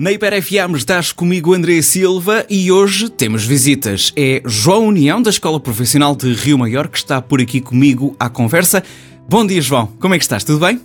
Na 0.00 0.10
Hiper 0.10 0.42
FM 0.42 0.76
estás 0.76 1.12
comigo 1.12 1.52
André 1.52 1.82
Silva 1.82 2.46
e 2.48 2.72
hoje 2.72 3.10
temos 3.10 3.44
visitas. 3.44 4.14
É 4.16 4.40
João 4.46 4.86
União 4.86 5.20
da 5.20 5.28
Escola 5.28 5.60
Profissional 5.60 6.16
de 6.16 6.32
Rio 6.32 6.56
Maior 6.56 6.88
que 6.88 6.96
está 6.96 7.20
por 7.20 7.38
aqui 7.38 7.60
comigo 7.60 8.16
à 8.18 8.30
conversa. 8.30 8.82
Bom 9.28 9.46
dia 9.46 9.60
João, 9.60 9.88
como 10.00 10.14
é 10.14 10.16
que 10.16 10.24
estás? 10.24 10.42
Tudo 10.42 10.58
bem? 10.64 10.80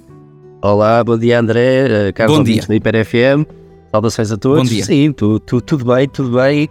Olá, 0.62 1.02
bom 1.02 1.18
dia 1.18 1.40
André, 1.40 2.10
uh, 2.10 2.14
Carlos 2.14 2.40
bom 2.40 2.44
dia. 2.44 2.66
na 2.68 2.76
Hiper 2.76 3.06
FM. 3.06 3.50
Saudações 3.90 4.34
a 4.34 4.38
todos. 4.38 4.64
Bom 4.64 4.66
dia. 4.66 4.84
Sim, 4.84 5.14
tu, 5.14 5.40
tu, 5.40 5.62
tudo 5.62 5.86
bem, 5.86 6.10
tudo 6.10 6.38
bem. 6.38 6.68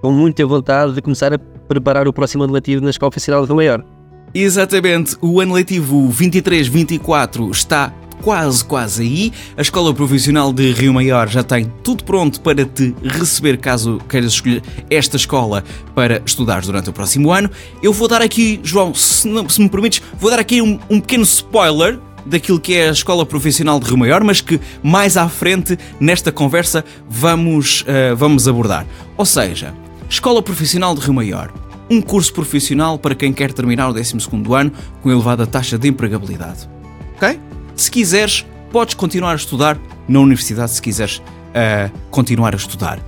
Com 0.00 0.12
muita 0.12 0.46
vontade 0.46 0.94
de 0.94 1.02
começar 1.02 1.34
a 1.34 1.38
preparar 1.38 2.08
o 2.08 2.12
próximo 2.14 2.42
ano 2.44 2.54
letivo 2.54 2.82
na 2.82 2.88
Escola 2.88 3.10
Profissional 3.10 3.42
de 3.42 3.48
Rio 3.48 3.56
Maior. 3.56 3.84
Exatamente, 4.32 5.14
o 5.20 5.40
ano 5.42 5.52
letivo 5.52 6.08
23-24 6.08 7.50
está 7.50 7.92
quase, 8.22 8.64
quase 8.64 9.02
aí. 9.02 9.32
A 9.56 9.60
Escola 9.60 9.92
Profissional 9.92 10.52
de 10.52 10.72
Rio 10.72 10.94
Maior 10.94 11.28
já 11.28 11.42
tem 11.42 11.70
tudo 11.82 12.04
pronto 12.04 12.40
para 12.40 12.64
te 12.64 12.94
receber 13.02 13.58
caso 13.58 14.00
queiras 14.08 14.32
escolher 14.32 14.62
esta 14.88 15.16
escola 15.16 15.62
para 15.94 16.22
estudares 16.24 16.66
durante 16.66 16.88
o 16.88 16.92
próximo 16.92 17.32
ano. 17.32 17.50
Eu 17.82 17.92
vou 17.92 18.08
dar 18.08 18.22
aqui, 18.22 18.60
João, 18.62 18.94
se, 18.94 19.28
não, 19.28 19.48
se 19.48 19.60
me 19.60 19.68
permites, 19.68 20.00
vou 20.18 20.30
dar 20.30 20.38
aqui 20.38 20.62
um, 20.62 20.78
um 20.88 21.00
pequeno 21.00 21.24
spoiler 21.24 21.98
daquilo 22.24 22.60
que 22.60 22.74
é 22.74 22.88
a 22.88 22.92
Escola 22.92 23.26
Profissional 23.26 23.80
de 23.80 23.86
Rio 23.86 23.98
Maior, 23.98 24.22
mas 24.22 24.40
que 24.40 24.60
mais 24.82 25.16
à 25.16 25.28
frente 25.28 25.76
nesta 25.98 26.30
conversa 26.30 26.84
vamos, 27.10 27.82
uh, 27.82 28.16
vamos 28.16 28.46
abordar. 28.46 28.86
Ou 29.16 29.26
seja, 29.26 29.74
Escola 30.08 30.40
Profissional 30.40 30.94
de 30.94 31.00
Rio 31.00 31.14
Maior. 31.14 31.52
Um 31.90 32.00
curso 32.00 32.32
profissional 32.32 32.96
para 32.96 33.14
quem 33.14 33.32
quer 33.32 33.52
terminar 33.52 33.90
o 33.90 33.92
12 33.92 34.16
ano 34.56 34.72
com 35.02 35.10
elevada 35.10 35.46
taxa 35.46 35.76
de 35.76 35.88
empregabilidade. 35.88 36.70
Ok? 37.16 37.38
Se 37.74 37.90
quiseres, 37.90 38.44
podes 38.70 38.94
continuar 38.94 39.32
a 39.32 39.36
estudar 39.36 39.78
na 40.08 40.20
universidade, 40.20 40.70
se 40.72 40.82
quiseres 40.82 41.18
uh, 41.18 41.90
continuar 42.10 42.54
a 42.54 42.56
estudar. 42.56 43.00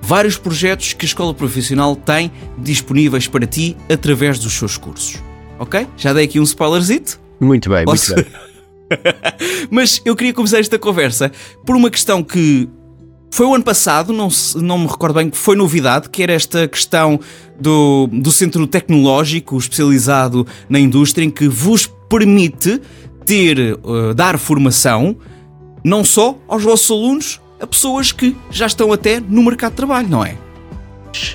Vários 0.00 0.38
projetos 0.38 0.92
que 0.92 1.04
a 1.04 1.08
escola 1.08 1.34
profissional 1.34 1.96
tem 1.96 2.30
disponíveis 2.58 3.26
para 3.26 3.46
ti 3.46 3.76
através 3.92 4.38
dos 4.38 4.52
seus 4.52 4.76
cursos. 4.76 5.22
Ok? 5.58 5.86
Já 5.96 6.12
dei 6.12 6.24
aqui 6.24 6.38
um 6.38 6.44
spoilerzito? 6.44 7.18
Muito 7.40 7.68
bem, 7.68 7.84
Posso? 7.84 8.14
muito 8.14 8.30
bem. 8.30 8.46
Mas 9.70 10.00
eu 10.04 10.14
queria 10.14 10.32
começar 10.32 10.60
esta 10.60 10.78
conversa 10.78 11.32
por 11.64 11.74
uma 11.74 11.90
questão 11.90 12.22
que 12.22 12.68
foi 13.30 13.46
o 13.46 13.54
ano 13.54 13.64
passado, 13.64 14.12
não, 14.12 14.28
não 14.56 14.78
me 14.78 14.86
recordo 14.86 15.14
bem, 15.14 15.28
que 15.28 15.36
foi 15.36 15.56
novidade, 15.56 16.08
que 16.08 16.22
era 16.22 16.32
esta 16.32 16.66
questão 16.68 17.20
do, 17.60 18.08
do 18.10 18.30
centro 18.30 18.66
tecnológico 18.66 19.58
especializado 19.58 20.46
na 20.68 20.78
indústria, 20.78 21.24
em 21.24 21.30
que 21.30 21.48
vos 21.48 21.86
permite 22.08 22.80
ter, 23.26 23.78
uh, 23.82 24.14
dar 24.14 24.38
formação 24.38 25.16
não 25.84 26.04
só 26.04 26.36
aos 26.48 26.62
vossos 26.62 26.90
alunos, 26.90 27.40
a 27.60 27.66
pessoas 27.66 28.12
que 28.12 28.36
já 28.50 28.66
estão 28.66 28.92
até 28.92 29.20
no 29.20 29.42
mercado 29.42 29.72
de 29.72 29.76
trabalho, 29.76 30.08
não 30.08 30.24
é? 30.24 30.36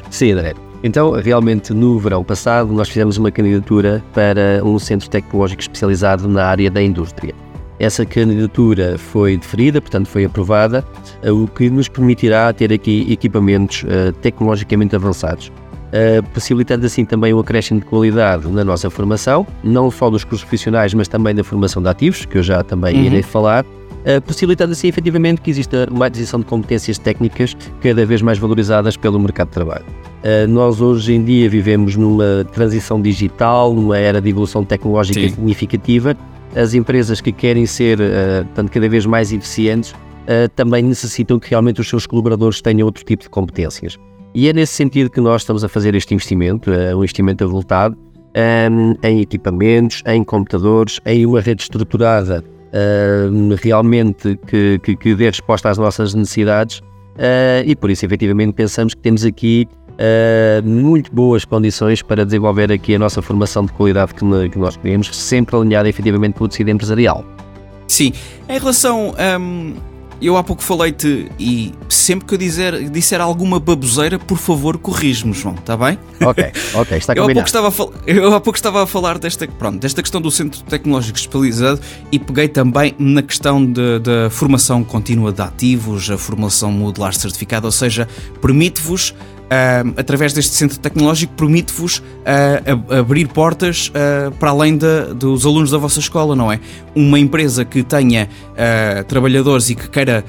Sim, 0.09 0.31
André. 0.31 0.53
Então, 0.83 1.11
realmente, 1.11 1.73
no 1.73 1.99
verão 1.99 2.23
passado, 2.23 2.73
nós 2.73 2.89
fizemos 2.89 3.17
uma 3.17 3.31
candidatura 3.31 4.03
para 4.13 4.61
um 4.63 4.79
centro 4.79 5.09
tecnológico 5.09 5.61
especializado 5.61 6.27
na 6.27 6.45
área 6.45 6.71
da 6.71 6.81
indústria. 6.81 7.35
Essa 7.79 8.05
candidatura 8.05 8.97
foi 8.97 9.37
deferida, 9.37 9.79
portanto, 9.81 10.07
foi 10.07 10.25
aprovada, 10.25 10.85
o 11.23 11.47
que 11.47 11.69
nos 11.69 11.87
permitirá 11.87 12.51
ter 12.53 12.73
aqui 12.73 13.07
equipamentos 13.11 13.83
uh, 13.83 14.11
tecnologicamente 14.21 14.95
avançados 14.95 15.51
uh, 15.91 16.23
possibilitando 16.33 16.85
assim 16.85 17.05
também 17.05 17.33
o 17.33 17.39
acréscimo 17.39 17.79
de 17.79 17.85
qualidade 17.85 18.47
na 18.47 18.63
nossa 18.63 18.89
formação, 18.89 19.45
não 19.63 19.91
só 19.91 20.09
dos 20.09 20.23
cursos 20.23 20.43
profissionais, 20.43 20.93
mas 20.93 21.07
também 21.07 21.35
da 21.35 21.43
formação 21.43 21.81
de 21.81 21.89
ativos, 21.89 22.25
que 22.25 22.37
eu 22.37 22.43
já 22.43 22.63
também 22.63 22.95
uhum. 22.95 23.03
irei 23.03 23.23
falar. 23.23 23.65
Uh, 23.65 24.19
possibilitando 24.25 24.71
assim 24.71 24.87
efetivamente 24.87 25.41
que 25.41 25.51
exista 25.51 25.87
uma 25.91 26.07
aquisição 26.07 26.39
de 26.39 26.47
competências 26.47 26.97
técnicas 26.97 27.55
cada 27.81 28.03
vez 28.03 28.19
mais 28.19 28.39
valorizadas 28.39 28.97
pelo 28.97 29.19
mercado 29.19 29.49
de 29.49 29.53
trabalho. 29.53 29.85
Uh, 29.85 30.47
nós 30.47 30.81
hoje 30.81 31.13
em 31.13 31.23
dia 31.23 31.47
vivemos 31.47 31.95
numa 31.95 32.43
transição 32.51 32.99
digital, 32.99 33.73
numa 33.73 33.97
era 33.97 34.19
de 34.19 34.29
evolução 34.29 34.65
tecnológica 34.65 35.19
Sim. 35.19 35.29
significativa. 35.29 36.17
As 36.55 36.73
empresas 36.73 37.21
que 37.21 37.31
querem 37.31 37.65
ser 37.65 37.97
tanto 38.53 38.69
cada 38.69 38.89
vez 38.89 39.05
mais 39.05 39.31
eficientes 39.31 39.95
também 40.53 40.83
necessitam 40.83 41.39
que 41.39 41.49
realmente 41.49 41.79
os 41.79 41.87
seus 41.87 42.05
colaboradores 42.05 42.61
tenham 42.61 42.85
outro 42.85 43.05
tipo 43.05 43.23
de 43.23 43.29
competências. 43.29 43.97
E 44.33 44.47
é 44.47 44.53
nesse 44.53 44.73
sentido 44.73 45.09
que 45.09 45.19
nós 45.19 45.41
estamos 45.41 45.63
a 45.63 45.69
fazer 45.69 45.93
este 45.93 46.13
investimento, 46.13 46.71
uh, 46.71 46.97
um 46.97 46.99
investimento 46.99 47.43
avultado 47.43 47.97
ehm, 48.33 48.93
em 49.03 49.19
equipamentos, 49.19 50.01
em 50.05 50.23
computadores, 50.23 50.99
em 51.05 51.25
uma 51.25 51.41
rede 51.41 51.63
estruturada 51.63 52.43
uh, 52.71 53.55
realmente 53.61 54.39
que, 54.47 54.79
que, 54.79 54.95
que, 54.95 55.15
dê 55.15 55.25
resposta 55.25 55.69
às 55.69 55.77
nossas 55.77 56.13
necessidades 56.13 56.79
uh, 56.79 57.63
e 57.65 57.75
por 57.75 57.89
isso 57.89 58.05
efetivamente 58.05 58.53
pensamos 58.53 58.93
que 58.93 59.01
temos 59.01 59.25
aqui 59.25 59.67
uh, 59.91 60.67
muito 60.67 61.13
boas 61.13 61.43
condições 61.43 62.01
para 62.01 62.25
desenvolver 62.25 62.71
aqui 62.71 62.95
a 62.95 62.99
nossa 62.99 63.21
formação 63.21 63.65
de 63.65 63.73
qualidade 63.73 64.13
que, 64.13 64.49
que 64.49 64.57
nós 64.57 64.77
queremos, 64.77 65.13
sempre 65.15 65.55
alinhada 65.57 65.89
efetivamente 65.89 66.35
com 66.35 66.45
o 66.45 66.47
tecido 66.47 66.69
empresarial. 66.69 67.25
Sim, 67.85 68.13
em 68.47 68.57
relação 68.57 69.09
um 69.09 69.13
ehm, 69.17 69.90
eu 70.21 70.37
há 70.37 70.43
pouco 70.43 70.61
falei-te 70.61 71.29
e 71.39 71.73
sempre 71.89 72.27
que 72.27 72.33
eu 72.33 72.37
dizer, 72.37 72.89
disser 72.89 73.19
alguma 73.19 73.59
baboseira, 73.59 74.19
por 74.19 74.37
favor, 74.37 74.77
corrige-me, 74.77 75.33
João, 75.33 75.55
está 75.55 75.75
bem? 75.75 75.97
Ok, 76.23 76.51
ok, 76.75 76.97
está 76.97 77.13
eu 77.17 77.23
há, 77.23 77.33
pouco 77.33 77.47
estava 77.47 77.67
a 77.67 77.71
eu 78.05 78.33
há 78.33 78.39
pouco 78.39 78.57
estava 78.57 78.83
a 78.83 78.87
falar 78.87 79.17
desta, 79.17 79.47
pronto, 79.47 79.79
desta 79.79 80.01
questão 80.01 80.21
do 80.21 80.29
Centro 80.29 80.61
Tecnológico 80.63 81.17
Especializado 81.17 81.81
e 82.11 82.19
peguei 82.19 82.47
também 82.47 82.93
na 82.99 83.21
questão 83.21 83.65
da 83.65 84.29
formação 84.29 84.83
contínua 84.83 85.31
de 85.31 85.41
ativos, 85.41 86.09
a 86.09 86.17
formação 86.17 86.71
modular 86.71 87.13
certificada, 87.13 87.65
ou 87.65 87.71
seja, 87.71 88.07
permite-vos 88.41 89.15
uh, 89.51 89.93
através 89.97 90.33
deste 90.33 90.55
centro 90.55 90.79
tecnológico, 90.79 91.33
permite-vos 91.33 91.97
uh, 91.97 92.95
abrir 92.99 93.27
portas 93.27 93.89
uh, 93.89 94.31
para 94.35 94.51
além 94.51 94.77
de, 94.77 95.13
dos 95.15 95.45
alunos 95.45 95.71
da 95.71 95.77
vossa 95.77 95.99
escola, 95.99 96.35
não 96.35 96.51
é? 96.51 96.59
Uma 96.95 97.19
empresa 97.19 97.63
que 97.65 97.83
tenha 97.83 98.27
trabalhadores 99.07 99.69
e 99.69 99.75
que 99.75 99.89
queira 99.89 100.25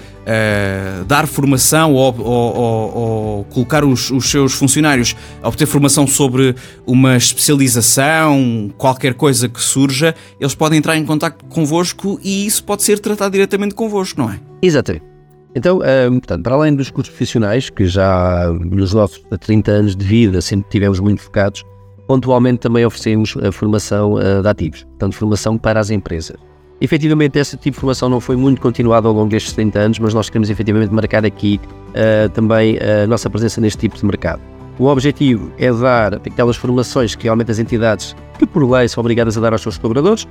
dar 1.09 1.27
formação 1.27 1.93
ou, 1.93 2.15
ou, 2.21 2.57
ou, 2.57 2.95
ou 2.95 3.45
colocar 3.45 3.85
os, 3.85 4.11
os, 4.11 4.31
seus 4.31 4.53
funcionários 4.53 5.17
a 5.43 5.49
obter 5.49 5.67
formação 5.67 6.07
sobre 6.07 6.55
uma 6.87 7.17
especialização, 7.17 8.73
qualquer 8.79 9.15
coisa 9.15 9.49
que 9.49 9.61
surja, 9.61 10.15
eles 10.41 10.55
podem 10.55 10.79
entrar 10.79 10.97
em 10.97 11.05
contato 11.05 11.45
convosco 11.47 12.19
e 12.23 12.47
isso 12.47 12.63
pode 12.63 12.85
ser 12.85 13.01
tratado 13.01 13.33
diretamente 13.33 13.75
convosco, 13.75 14.21
não 14.21 14.31
é? 14.31 14.39
Exatamente. 14.63 15.12
Então, 15.55 15.81
um, 15.81 16.19
portanto, 16.19 16.43
para 16.43 16.55
além 16.55 16.75
dos 16.75 16.91
cursos 16.91 17.11
profissionais, 17.11 17.69
que 17.69 17.87
já 17.87 18.51
nos 18.53 18.95
nossos 18.95 19.23
30 19.41 19.71
anos 19.71 19.97
de 19.97 20.05
vida 20.05 20.41
sempre 20.41 20.71
tivemos 20.71 20.99
muito 20.99 21.21
focados, 21.21 21.63
pontualmente 22.07 22.61
também 22.61 22.85
oferecemos 22.87 23.37
a 23.37 23.53
formação 23.53 24.15
uh, 24.15 24.43
de 24.43 24.49
ativos, 24.49 24.85
portanto, 24.85 25.15
formação 25.15 25.59
para 25.59 25.79
as 25.79 25.91
empresas. 25.91 26.37
Efetivamente, 26.81 27.39
esse 27.39 27.57
tipo 27.57 27.75
de 27.77 27.81
formação 27.81 28.09
não 28.09 28.19
foi 28.19 28.35
muito 28.35 28.61
continuado 28.61 29.07
ao 29.07 29.15
longo 29.15 29.29
destes 29.29 29.53
30 29.53 29.79
anos, 29.79 29.99
mas 29.99 30.15
nós 30.15 30.29
queremos 30.29 30.51
efetivamente 30.51 30.93
marcar 30.93 31.25
aqui 31.25 31.61
uh, 31.91 32.29
também 32.31 32.79
a 32.79 33.07
nossa 33.07 33.29
presença 33.29 33.61
neste 33.61 33.79
tipo 33.79 33.97
de 33.97 34.05
mercado. 34.05 34.41
O 34.79 34.87
objetivo 34.87 35.53
é 35.59 35.71
dar 35.71 36.15
aquelas 36.15 36.57
formações 36.57 37.15
que 37.15 37.25
realmente 37.25 37.51
as 37.51 37.59
entidades, 37.59 38.17
que 38.39 38.47
por 38.47 38.69
lei 38.69 38.89
são 38.89 39.03
obrigadas 39.03 39.37
a 39.37 39.41
dar 39.41 39.53
aos 39.53 39.61
seus 39.61 39.77
colaboradores, 39.77 40.27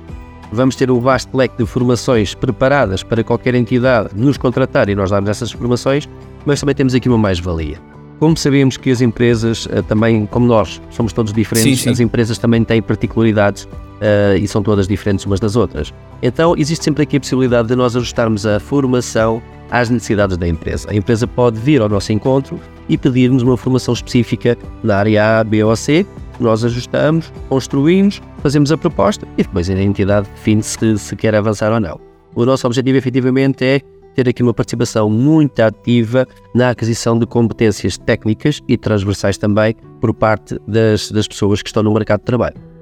vamos 0.52 0.76
ter 0.76 0.90
um 0.90 1.00
vasto 1.00 1.36
leque 1.36 1.56
de 1.56 1.66
formações 1.66 2.34
preparadas 2.34 3.02
para 3.02 3.24
qualquer 3.24 3.54
entidade 3.54 4.10
nos 4.14 4.36
contratar 4.36 4.88
e 4.88 4.94
nós 4.94 5.10
darmos 5.10 5.30
essas 5.30 5.50
formações, 5.50 6.08
mas 6.44 6.60
também 6.60 6.74
temos 6.74 6.94
aqui 6.94 7.08
uma 7.08 7.18
mais-valia. 7.18 7.78
Como 8.18 8.36
sabemos 8.36 8.76
que 8.76 8.90
as 8.90 9.00
empresas 9.00 9.66
eh, 9.68 9.82
também, 9.82 10.26
como 10.26 10.46
nós, 10.46 10.80
somos 10.90 11.12
todos 11.12 11.32
diferentes, 11.32 11.80
sim, 11.80 11.84
sim. 11.84 11.90
as 11.90 11.98
empresas 11.98 12.38
também 12.38 12.62
têm 12.62 12.80
particularidades 12.80 13.64
uh, 13.64 14.36
e 14.40 14.46
são 14.46 14.62
todas 14.62 14.86
diferentes 14.86 15.26
umas 15.26 15.40
das 15.40 15.56
outras. 15.56 15.92
Então, 16.22 16.54
existe 16.56 16.84
sempre 16.84 17.02
aqui 17.02 17.16
a 17.16 17.20
possibilidade 17.20 17.66
de 17.66 17.74
nós 17.74 17.96
ajustarmos 17.96 18.46
a 18.46 18.60
formação 18.60 19.42
às 19.72 19.90
necessidades 19.90 20.36
da 20.36 20.46
empresa. 20.46 20.88
A 20.90 20.94
empresa 20.94 21.26
pode 21.26 21.58
vir 21.58 21.80
ao 21.80 21.88
nosso 21.88 22.12
encontro 22.12 22.60
e 22.88 22.96
pedir-nos 22.96 23.42
uma 23.42 23.56
formação 23.56 23.92
específica 23.94 24.56
na 24.84 24.98
área 24.98 25.40
A, 25.40 25.44
B 25.44 25.64
ou 25.64 25.74
C, 25.74 26.06
nós 26.40 26.64
ajustamos, 26.64 27.32
construímos, 27.48 28.20
fazemos 28.42 28.72
a 28.72 28.76
proposta 28.76 29.26
e 29.36 29.42
depois 29.42 29.68
a 29.68 29.74
entidade 29.74 30.28
define 30.30 30.62
se, 30.62 30.98
se 30.98 31.16
quer 31.16 31.34
avançar 31.34 31.72
ou 31.72 31.80
não. 31.80 32.00
O 32.34 32.44
nosso 32.44 32.66
objetivo 32.66 32.96
efetivamente 32.96 33.64
é 33.64 33.80
ter 34.14 34.28
aqui 34.28 34.42
uma 34.42 34.54
participação 34.54 35.08
muito 35.08 35.60
ativa 35.60 36.26
na 36.54 36.70
aquisição 36.70 37.18
de 37.18 37.26
competências 37.26 37.96
técnicas 37.96 38.60
e 38.68 38.76
transversais 38.76 39.38
também 39.38 39.74
por 40.00 40.12
parte 40.14 40.58
das, 40.66 41.10
das 41.10 41.26
pessoas 41.26 41.62
que 41.62 41.68
estão 41.68 41.82
no 41.82 41.92
mercado 41.92 42.20
de 42.20 42.26
trabalho. 42.26 42.72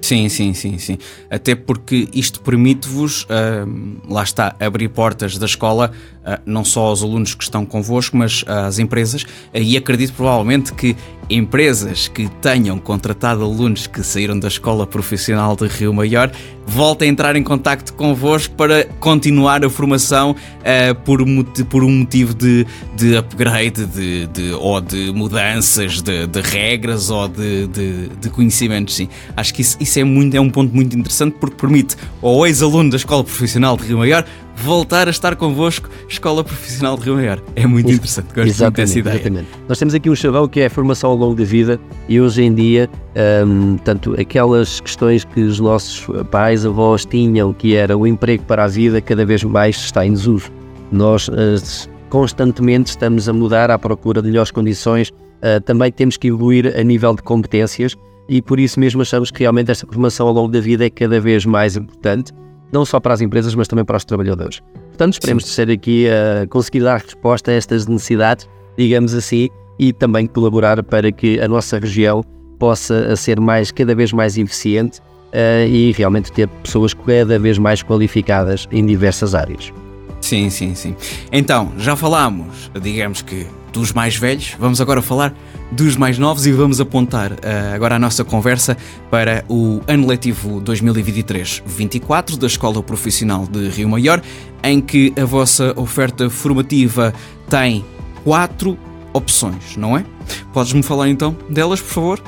Sim, 0.00 0.28
sim, 0.28 0.52
sim, 0.54 0.78
sim. 0.78 0.98
Até 1.30 1.54
porque 1.54 2.08
isto 2.12 2.40
permite-vos, 2.40 3.24
uh, 3.24 4.08
lá 4.08 4.22
está, 4.22 4.54
abrir 4.60 4.88
portas 4.88 5.38
da 5.38 5.46
escola 5.46 5.90
não 6.44 6.64
só 6.64 6.86
aos 6.86 7.02
alunos 7.02 7.34
que 7.34 7.44
estão 7.44 7.64
convosco, 7.64 8.16
mas 8.16 8.44
às 8.46 8.78
empresas, 8.78 9.24
e 9.54 9.76
acredito 9.76 10.12
provavelmente 10.12 10.72
que 10.72 10.96
empresas 11.28 12.08
que 12.08 12.28
tenham 12.40 12.78
contratado 12.78 13.42
alunos 13.42 13.86
que 13.86 14.02
saíram 14.02 14.38
da 14.38 14.48
Escola 14.48 14.86
Profissional 14.86 15.56
de 15.56 15.66
Rio 15.66 15.92
Maior 15.92 16.30
voltem 16.66 17.08
a 17.08 17.12
entrar 17.12 17.36
em 17.36 17.42
contacto 17.42 17.92
convosco 17.94 18.54
para 18.54 18.84
continuar 18.98 19.64
a 19.64 19.70
formação 19.70 20.32
uh, 20.32 20.94
por, 21.04 21.20
por 21.68 21.84
um 21.84 21.90
motivo 21.90 22.34
de, 22.34 22.66
de 22.96 23.16
upgrade 23.16 23.86
de, 23.86 24.26
de, 24.26 24.52
ou 24.52 24.80
de 24.80 25.12
mudanças 25.12 26.02
de, 26.02 26.26
de 26.26 26.40
regras 26.40 27.10
ou 27.10 27.28
de, 27.28 27.68
conhecimentos. 28.30 28.94
Sim. 28.94 29.08
Acho 29.36 29.54
que 29.54 29.62
isso, 29.62 29.76
isso 29.80 29.98
é, 29.98 30.04
muito, 30.04 30.36
é 30.36 30.40
um 30.40 30.50
ponto 30.50 30.74
muito 30.74 30.96
interessante 30.96 31.36
porque 31.38 31.56
permite 31.56 31.96
ao 32.20 32.46
ex-aluno 32.46 32.90
da 32.90 32.96
Escola 32.96 33.22
Profissional 33.22 33.76
de 33.76 33.84
Rio 33.84 33.98
Maior 33.98 34.24
voltar 34.56 35.06
a 35.06 35.10
estar 35.10 35.36
convosco, 35.36 35.88
Escola 36.08 36.42
Profissional 36.42 36.96
de 36.96 37.04
Rio 37.04 37.16
Maior. 37.16 37.42
É 37.54 37.66
muito 37.66 37.90
interessante, 37.90 38.26
gosto 38.34 38.48
exatamente, 38.48 38.62
muito 38.62 38.76
dessa 38.76 38.98
ideia. 38.98 39.14
Exatamente. 39.16 39.48
Nós 39.68 39.78
temos 39.78 39.94
aqui 39.94 40.10
um 40.10 40.14
chavão 40.16 40.48
que 40.48 40.60
é 40.60 40.66
a 40.66 40.70
formação 40.70 41.10
ao 41.10 41.16
longo 41.16 41.34
da 41.34 41.44
vida 41.44 41.78
e 42.08 42.20
hoje 42.20 42.42
em 42.42 42.54
dia, 42.54 42.88
um, 43.46 43.76
tanto 43.76 44.18
aquelas 44.18 44.80
questões 44.80 45.24
que 45.24 45.40
os 45.40 45.60
nossos 45.60 46.06
pais, 46.30 46.64
avós 46.64 47.04
tinham, 47.04 47.52
que 47.52 47.76
era 47.76 47.96
o 47.96 48.06
emprego 48.06 48.44
para 48.44 48.64
a 48.64 48.68
vida, 48.68 49.00
cada 49.00 49.24
vez 49.24 49.44
mais 49.44 49.76
está 49.76 50.04
em 50.06 50.12
desuso. 50.12 50.50
Nós 50.90 51.28
uh, 51.28 51.90
constantemente 52.08 52.90
estamos 52.90 53.28
a 53.28 53.32
mudar 53.32 53.70
à 53.70 53.78
procura 53.78 54.22
de 54.22 54.28
melhores 54.28 54.50
condições, 54.50 55.10
uh, 55.10 55.60
também 55.64 55.92
temos 55.92 56.16
que 56.16 56.28
evoluir 56.28 56.74
a 56.76 56.82
nível 56.82 57.14
de 57.14 57.22
competências 57.22 57.94
e 58.28 58.42
por 58.42 58.58
isso 58.58 58.80
mesmo 58.80 59.02
achamos 59.02 59.30
que 59.30 59.40
realmente 59.40 59.70
esta 59.70 59.86
formação 59.86 60.26
ao 60.26 60.32
longo 60.32 60.48
da 60.48 60.60
vida 60.60 60.84
é 60.86 60.90
cada 60.90 61.20
vez 61.20 61.44
mais 61.44 61.76
importante 61.76 62.32
não 62.72 62.84
só 62.84 63.00
para 63.00 63.14
as 63.14 63.20
empresas, 63.20 63.54
mas 63.54 63.68
também 63.68 63.84
para 63.84 63.96
os 63.96 64.04
trabalhadores. 64.04 64.60
Portanto, 64.88 65.14
esperemos 65.14 65.44
Sim. 65.44 65.52
ser 65.52 65.70
aqui 65.70 66.06
a 66.08 66.46
conseguir 66.46 66.80
dar 66.80 67.00
resposta 67.00 67.50
a 67.50 67.54
estas 67.54 67.86
necessidades, 67.86 68.48
digamos 68.76 69.14
assim, 69.14 69.48
e 69.78 69.92
também 69.92 70.26
colaborar 70.26 70.82
para 70.82 71.12
que 71.12 71.40
a 71.40 71.48
nossa 71.48 71.78
região 71.78 72.24
possa 72.58 73.14
ser 73.16 73.38
mais, 73.38 73.70
cada 73.70 73.94
vez 73.94 74.12
mais 74.12 74.38
eficiente 74.38 75.00
uh, 75.00 75.66
e 75.68 75.92
realmente 75.92 76.32
ter 76.32 76.48
pessoas 76.62 76.94
cada 76.94 77.38
vez 77.38 77.58
mais 77.58 77.82
qualificadas 77.82 78.66
em 78.72 78.84
diversas 78.84 79.34
áreas. 79.34 79.72
Sim, 80.20 80.48
sim, 80.50 80.74
sim. 80.74 80.96
Então, 81.30 81.72
já 81.78 81.94
falámos, 81.94 82.70
digamos 82.80 83.22
que 83.22 83.46
dos 83.76 83.92
mais 83.92 84.16
velhos, 84.16 84.56
vamos 84.58 84.80
agora 84.80 85.02
falar 85.02 85.34
dos 85.70 85.96
mais 85.96 86.16
novos 86.18 86.46
e 86.46 86.52
vamos 86.52 86.80
apontar 86.80 87.32
uh, 87.32 87.74
agora 87.74 87.96
a 87.96 87.98
nossa 87.98 88.24
conversa 88.24 88.74
para 89.10 89.44
o 89.50 89.82
ano 89.86 90.06
letivo 90.06 90.62
2023-24 90.62 92.38
da 92.38 92.46
Escola 92.46 92.82
Profissional 92.82 93.46
de 93.46 93.68
Rio 93.68 93.90
Maior, 93.90 94.22
em 94.62 94.80
que 94.80 95.12
a 95.20 95.26
vossa 95.26 95.74
oferta 95.76 96.30
formativa 96.30 97.12
tem 97.50 97.84
quatro 98.24 98.78
opções, 99.12 99.76
não 99.76 99.94
é? 99.94 100.06
Podes-me 100.54 100.82
falar 100.82 101.10
então 101.10 101.36
delas, 101.50 101.80
por 101.82 101.90
favor? 101.90 102.22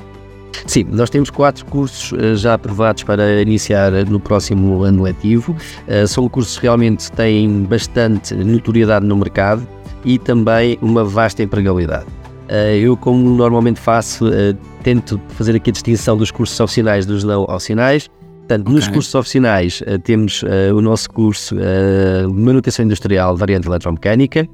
Sim, 0.67 0.85
nós 0.91 1.09
temos 1.09 1.31
quatro 1.31 1.65
cursos 1.65 2.13
uh, 2.13 2.37
já 2.37 2.55
aprovados 2.55 3.05
para 3.05 3.41
iniciar 3.41 3.91
no 4.07 4.21
próximo 4.21 4.83
ano 4.83 5.03
letivo. 5.03 5.57
Uh, 5.87 6.07
são 6.07 6.29
cursos 6.29 6.59
que 6.59 6.65
realmente 6.65 7.11
têm 7.13 7.63
bastante 7.63 8.35
notoriedade 8.35 9.07
no 9.07 9.17
mercado 9.17 9.67
e 10.05 10.19
também 10.19 10.79
uma 10.81 11.05
vasta 11.05 11.43
empregabilidade. 11.43 12.07
Eh, 12.49 12.79
eu, 12.79 12.97
como 12.97 13.37
normalmente 13.37 13.79
faço, 13.79 14.29
eh, 14.33 14.55
tento 14.83 15.21
fazer 15.31 15.55
aqui 15.55 15.71
a 15.71 15.73
distinção 15.73 16.17
dos 16.17 16.31
cursos 16.31 16.59
oficiais 16.59 17.05
dos 17.05 17.23
não 17.23 17.45
oficiais. 17.45 18.09
Portanto, 18.39 18.63
okay. 18.63 18.75
nos 18.75 18.89
cursos 18.89 19.15
oficiais 19.15 19.83
eh, 19.87 19.99
temos 19.99 20.43
o 20.75 20.81
nosso 20.81 21.11
curso 21.11 21.55
Manutenção 22.33 22.85
Industrial 22.85 23.37
Variante 23.37 23.69
Eletromecânica, 23.69 24.49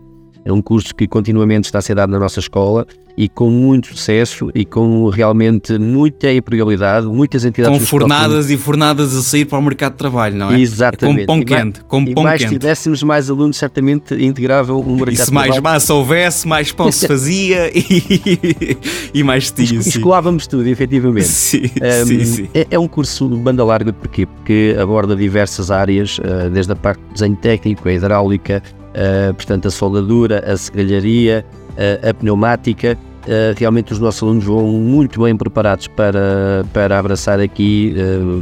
é 0.44 0.52
um 0.52 0.60
curso 0.60 0.94
que 0.94 1.06
continuamente 1.08 1.64
está 1.64 1.78
a 1.78 1.82
ser 1.82 1.94
dado 1.94 2.10
na 2.10 2.18
nossa 2.18 2.38
escola 2.38 2.86
e 3.16 3.28
com 3.28 3.48
muito 3.48 3.88
sucesso 3.88 4.50
e 4.54 4.64
com 4.64 5.08
realmente 5.08 5.78
muita 5.78 6.32
empregabilidade, 6.32 7.06
muitas 7.06 7.44
entidades... 7.44 7.78
Com 7.78 7.86
fornadas 7.86 8.50
e 8.50 8.56
fornadas 8.56 9.16
a 9.16 9.22
sair 9.22 9.44
para 9.44 9.58
o 9.58 9.62
mercado 9.62 9.92
de 9.92 9.98
trabalho, 9.98 10.36
não 10.36 10.50
é? 10.50 10.60
Exatamente. 10.60 11.22
É 11.22 11.26
com 11.26 11.26
pão 11.26 11.44
quente. 11.44 11.84
Com 11.84 12.02
e 12.02 12.14
pão 12.14 12.24
mais 12.24 12.42
quente. 12.42 12.58
tivéssemos 12.58 13.02
mais 13.02 13.30
alunos, 13.30 13.56
certamente 13.56 14.14
integravam 14.14 14.80
o 14.80 14.96
mercado 14.96 15.12
e 15.12 15.16
se 15.16 15.26
de 15.26 15.32
mais 15.32 15.52
trabalho. 15.52 15.74
massa 15.74 15.94
houvesse, 15.94 16.48
mais 16.48 16.72
pão 16.72 16.90
se 16.90 17.06
fazia 17.08 17.70
e, 17.72 18.76
e 19.14 19.22
mais 19.22 19.50
tinha. 19.50 19.78
Escoávamos 19.78 20.46
tudo, 20.46 20.66
efetivamente. 20.66 21.28
Sim, 21.44 21.64
um, 21.64 22.06
sim, 22.06 22.24
sim. 22.24 22.48
É, 22.52 22.66
é, 22.70 22.78
um 22.78 22.88
curso 22.88 23.28
de 23.28 23.36
banda 23.36 23.64
larga, 23.64 23.92
porquê? 23.92 24.26
Porque 24.26 24.76
aborda 24.80 25.14
diversas 25.14 25.70
áreas, 25.70 26.18
uh, 26.18 26.50
desde 26.50 26.72
a 26.72 26.76
parte 26.76 27.00
do 27.00 27.12
desenho 27.12 27.36
técnico, 27.36 27.88
a 27.88 27.92
hidráulica, 27.92 28.62
uh, 28.94 29.34
portanto, 29.34 29.68
a 29.68 29.70
soldadura, 29.70 30.42
a 30.46 30.56
serralharia, 30.56 31.44
uh, 31.70 32.10
a 32.10 32.14
pneumática. 32.14 32.98
Uh, 33.24 33.56
realmente 33.56 33.90
os 33.90 33.98
nossos 33.98 34.22
alunos 34.22 34.44
vão 34.44 34.66
muito 34.66 35.22
bem 35.22 35.34
preparados 35.34 35.88
para, 35.88 36.64
para 36.74 36.98
abraçar 36.98 37.40
aqui 37.40 37.94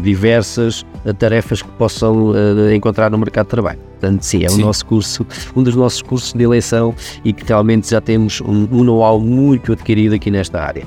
diversas 0.03 0.85
tarefas 1.21 1.63
que 1.63 1.69
possam 1.71 2.33
encontrar 2.75 3.09
no 3.09 3.17
mercado 3.17 3.47
de 3.47 3.51
trabalho. 3.51 3.79
Portanto, 3.79 4.23
sim, 4.23 4.45
é 4.45 4.49
sim. 4.49 4.61
o 4.61 4.67
nosso 4.67 4.85
curso, 4.85 5.25
um 5.55 5.63
dos 5.63 5.77
nossos 5.77 6.03
cursos 6.03 6.33
de 6.33 6.43
eleição 6.43 6.93
e 7.25 7.33
que 7.33 7.45
realmente 7.47 7.89
já 7.89 8.01
temos 8.01 8.41
um, 8.41 8.67
um 8.73 8.83
know-how 8.83 9.21
muito 9.21 9.73
adquirido 9.73 10.17
aqui 10.17 10.33
nesta 10.33 10.61
área. 10.61 10.85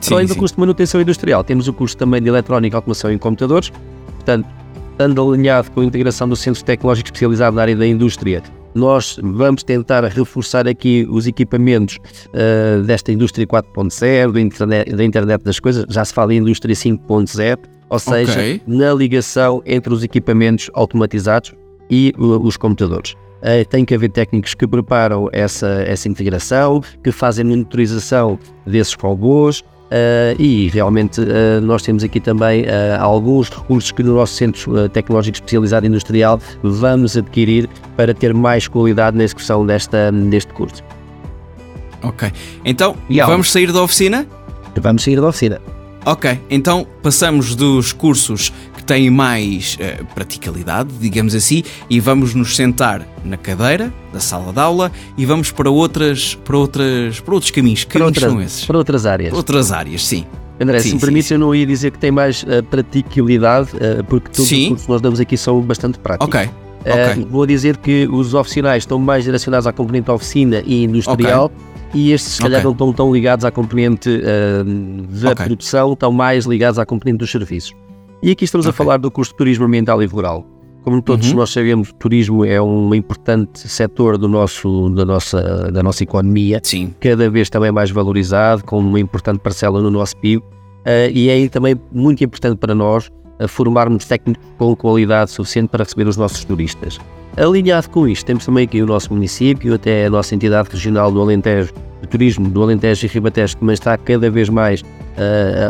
Sim, 0.00 0.14
Além 0.14 0.26
do 0.26 0.34
curso 0.34 0.54
de 0.54 0.60
manutenção 0.60 1.00
industrial, 1.00 1.44
temos 1.44 1.68
o 1.68 1.72
curso 1.72 1.96
também 1.96 2.20
de 2.20 2.28
eletrónica, 2.28 2.76
automação 2.76 3.12
e 3.12 3.18
computadores. 3.18 3.70
Portanto, 4.16 4.48
estando 4.90 5.30
alinhado 5.30 5.70
com 5.70 5.80
a 5.80 5.84
integração 5.84 6.28
do 6.28 6.36
Centro 6.36 6.64
Tecnológico 6.64 7.06
Especializado 7.06 7.54
na 7.54 7.62
área 7.62 7.76
da 7.76 7.86
indústria, 7.86 8.42
nós 8.74 9.18
vamos 9.22 9.62
tentar 9.62 10.04
reforçar 10.04 10.66
aqui 10.68 11.06
os 11.10 11.26
equipamentos 11.26 11.98
uh, 12.28 12.82
desta 12.82 13.12
indústria 13.12 13.46
4.0, 13.46 14.32
da 14.32 14.40
internet, 14.40 14.92
da 14.94 15.04
internet 15.04 15.42
das 15.42 15.58
coisas, 15.58 15.84
já 15.88 16.04
se 16.04 16.14
fala 16.14 16.34
em 16.34 16.38
indústria 16.38 16.74
5.0, 16.74 17.58
ou 17.88 17.98
seja, 17.98 18.32
okay. 18.32 18.60
na 18.66 18.92
ligação 18.94 19.62
entre 19.66 19.92
os 19.92 20.04
equipamentos 20.04 20.70
automatizados 20.74 21.52
e 21.90 22.12
uh, 22.18 22.40
os 22.40 22.56
computadores. 22.56 23.12
Uh, 23.40 23.66
tem 23.68 23.84
que 23.84 23.94
haver 23.94 24.10
técnicos 24.10 24.54
que 24.54 24.66
preparam 24.66 25.28
essa, 25.32 25.82
essa 25.86 26.08
integração, 26.08 26.82
que 27.02 27.10
fazem 27.10 27.44
monitorização 27.44 28.38
desses 28.66 28.94
robôs, 28.94 29.64
Uh, 29.90 30.40
e 30.40 30.68
realmente 30.68 31.20
uh, 31.20 31.60
nós 31.62 31.82
temos 31.82 32.04
aqui 32.04 32.20
também 32.20 32.62
uh, 32.62 33.00
alguns 33.00 33.48
recursos 33.48 33.90
que 33.90 34.04
no 34.04 34.14
nosso 34.14 34.34
Centro 34.34 34.88
Tecnológico 34.88 35.38
Especializado 35.38 35.84
Industrial 35.84 36.40
vamos 36.62 37.16
adquirir 37.16 37.68
para 37.96 38.14
ter 38.14 38.32
mais 38.32 38.68
qualidade 38.68 39.16
na 39.16 39.24
execução 39.24 39.66
desta, 39.66 40.12
deste 40.12 40.52
curso. 40.52 40.84
Ok, 42.04 42.30
então 42.64 42.96
vamos 43.26 43.50
sair 43.50 43.72
da 43.72 43.82
oficina? 43.82 44.26
Vamos 44.80 45.02
sair 45.02 45.20
da 45.20 45.26
oficina. 45.26 45.60
Ok, 46.06 46.40
então 46.48 46.86
passamos 47.02 47.56
dos 47.56 47.92
cursos 47.92 48.52
que 48.80 48.86
têm 48.86 49.10
mais 49.10 49.76
uh, 49.76 50.04
praticalidade, 50.14 50.90
digamos 50.98 51.34
assim, 51.34 51.62
e 51.88 52.00
vamos 52.00 52.34
nos 52.34 52.56
sentar 52.56 53.06
na 53.22 53.36
cadeira 53.36 53.92
da 54.10 54.18
sala 54.18 54.52
de 54.52 54.58
aula 54.58 54.90
e 55.18 55.26
vamos 55.26 55.52
para 55.52 55.70
outras, 55.70 56.34
para 56.34 56.56
outras, 56.56 57.20
para 57.20 57.34
outros 57.34 57.50
caminhos. 57.50 57.84
Que 57.84 57.90
caminhos 57.90 58.16
outra, 58.16 58.30
são 58.30 58.40
esses? 58.40 58.64
Para 58.64 58.78
outras 58.78 59.04
áreas. 59.04 59.28
Para 59.28 59.36
outras 59.36 59.70
áreas, 59.70 60.06
sim. 60.06 60.24
André, 60.58 60.80
sim, 60.80 60.88
se 60.88 60.94
me 60.94 61.00
permite, 61.00 61.32
eu 61.32 61.38
não 61.38 61.54
ia 61.54 61.66
dizer 61.66 61.90
que 61.90 61.98
tem 61.98 62.10
mais 62.10 62.42
uh, 62.42 62.62
praticabilidade, 62.70 63.70
uh, 63.76 64.02
porque 64.04 64.30
todos 64.30 64.48
sim. 64.48 64.62
os 64.62 64.68
cursos 64.68 64.86
que 64.86 64.92
nós 64.92 65.00
damos 65.02 65.20
aqui 65.20 65.36
são 65.36 65.60
bastante 65.60 65.98
práticos. 65.98 66.26
Ok. 66.26 66.50
Okay. 66.80 67.26
vou 67.26 67.44
dizer 67.44 67.76
que 67.76 68.08
os 68.10 68.32
oficinais 68.32 68.84
estão 68.84 68.98
mais 68.98 69.24
direcionados 69.24 69.66
à 69.66 69.72
componente 69.72 70.10
oficina 70.10 70.62
e 70.64 70.84
industrial. 70.84 71.46
Okay 71.46 71.70
e 71.92 72.12
estes, 72.12 72.34
se 72.34 72.40
calhar, 72.40 72.60
okay. 72.60 72.64
não 72.64 72.72
estão 72.72 72.92
tão 72.92 73.12
ligados 73.12 73.44
à 73.44 73.50
componente 73.50 74.08
uh, 74.08 75.04
da 75.20 75.34
produção, 75.34 75.92
estão 75.92 76.12
mais 76.12 76.46
ligados 76.46 76.78
à 76.78 76.86
componente 76.86 77.18
dos 77.18 77.30
serviços. 77.30 77.74
E 78.22 78.30
aqui 78.30 78.44
estamos 78.44 78.66
okay. 78.66 78.74
a 78.74 78.76
falar 78.76 78.98
do 78.98 79.10
curso 79.10 79.32
de 79.32 79.38
turismo 79.38 79.64
ambiental 79.64 80.02
e 80.02 80.06
rural. 80.06 80.44
Como 80.82 81.00
todos 81.00 81.30
uhum. 81.30 81.38
nós 81.38 81.50
sabemos, 81.50 81.90
o 81.90 81.94
turismo 81.94 82.44
é 82.44 82.60
um 82.60 82.94
importante 82.94 83.68
setor 83.68 84.18
do 84.18 84.28
nosso, 84.28 84.90
da, 84.90 85.04
nossa, 85.04 85.70
da 85.70 85.82
nossa 85.82 86.02
economia, 86.02 86.60
Sim. 86.62 86.94
cada 87.00 87.28
vez 87.30 87.50
também 87.50 87.70
mais 87.70 87.90
valorizado, 87.90 88.64
com 88.64 88.78
uma 88.78 89.00
importante 89.00 89.40
parcela 89.40 89.80
no 89.80 89.90
nosso 89.90 90.16
PIB, 90.18 90.42
uh, 90.42 91.10
e 91.12 91.28
é 91.28 91.48
também 91.48 91.78
muito 91.92 92.24
importante 92.24 92.56
para 92.58 92.74
nós 92.74 93.10
uh, 93.42 93.48
formarmos 93.48 94.04
técnicos 94.06 94.42
com 94.56 94.74
qualidade 94.74 95.30
suficiente 95.30 95.68
para 95.68 95.84
receber 95.84 96.06
os 96.06 96.16
nossos 96.16 96.44
turistas. 96.44 96.98
Alinhado 97.36 97.88
com 97.90 98.08
isto, 98.08 98.26
temos 98.26 98.44
também 98.44 98.64
aqui 98.64 98.82
o 98.82 98.86
nosso 98.86 99.12
município, 99.12 99.74
até 99.74 100.06
a 100.06 100.10
nossa 100.10 100.34
entidade 100.34 100.68
regional 100.70 101.10
do 101.12 101.20
Alentejo, 101.20 101.72
de 102.02 102.08
turismo 102.08 102.48
do 102.48 102.62
Alentejo 102.62 103.06
e 103.06 103.08
Ribatejo, 103.08 103.54
que 103.54 103.60
também 103.60 103.74
está 103.74 103.96
cada 103.98 104.30
vez 104.30 104.48
mais 104.48 104.82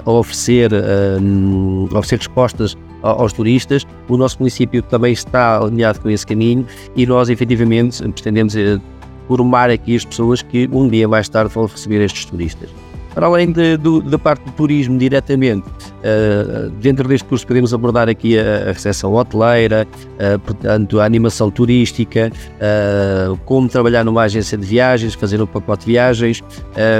a, 0.04 0.10
oferecer, 0.10 0.70
a 0.74 1.98
oferecer 1.98 2.18
respostas 2.18 2.76
aos 3.02 3.32
turistas. 3.32 3.86
O 4.08 4.16
nosso 4.16 4.38
município 4.38 4.82
também 4.82 5.12
está 5.12 5.58
alinhado 5.58 6.00
com 6.00 6.10
esse 6.10 6.26
caminho 6.26 6.66
e 6.94 7.06
nós, 7.06 7.28
efetivamente, 7.28 8.02
pretendemos 8.02 8.54
uh, 8.54 8.80
formar 9.26 9.70
aqui 9.70 9.96
as 9.96 10.04
pessoas 10.04 10.42
que 10.42 10.68
um 10.72 10.88
dia 10.88 11.08
mais 11.08 11.28
tarde 11.28 11.52
vão 11.54 11.66
receber 11.66 12.04
estes 12.04 12.24
turistas. 12.24 12.68
Para 13.14 13.26
além 13.26 13.50
de, 13.50 13.76
do, 13.76 14.00
da 14.00 14.18
parte 14.18 14.44
do 14.44 14.52
turismo 14.52 14.98
diretamente, 14.98 15.66
Uh, 16.00 16.70
dentro 16.80 17.06
deste 17.06 17.28
curso 17.28 17.46
podemos 17.46 17.74
abordar 17.74 18.08
aqui 18.08 18.38
a, 18.38 18.70
a 18.70 18.72
recepção 18.72 19.12
hoteleira, 19.12 19.86
uh, 20.14 20.38
portanto, 20.38 20.98
a 20.98 21.04
animação 21.04 21.50
turística, 21.50 22.32
uh, 22.56 23.36
como 23.44 23.68
trabalhar 23.68 24.02
numa 24.02 24.22
agência 24.22 24.56
de 24.56 24.64
viagens, 24.64 25.12
fazer 25.12 25.42
um 25.42 25.46
pacote 25.46 25.84
de 25.84 25.92
viagens, 25.92 26.42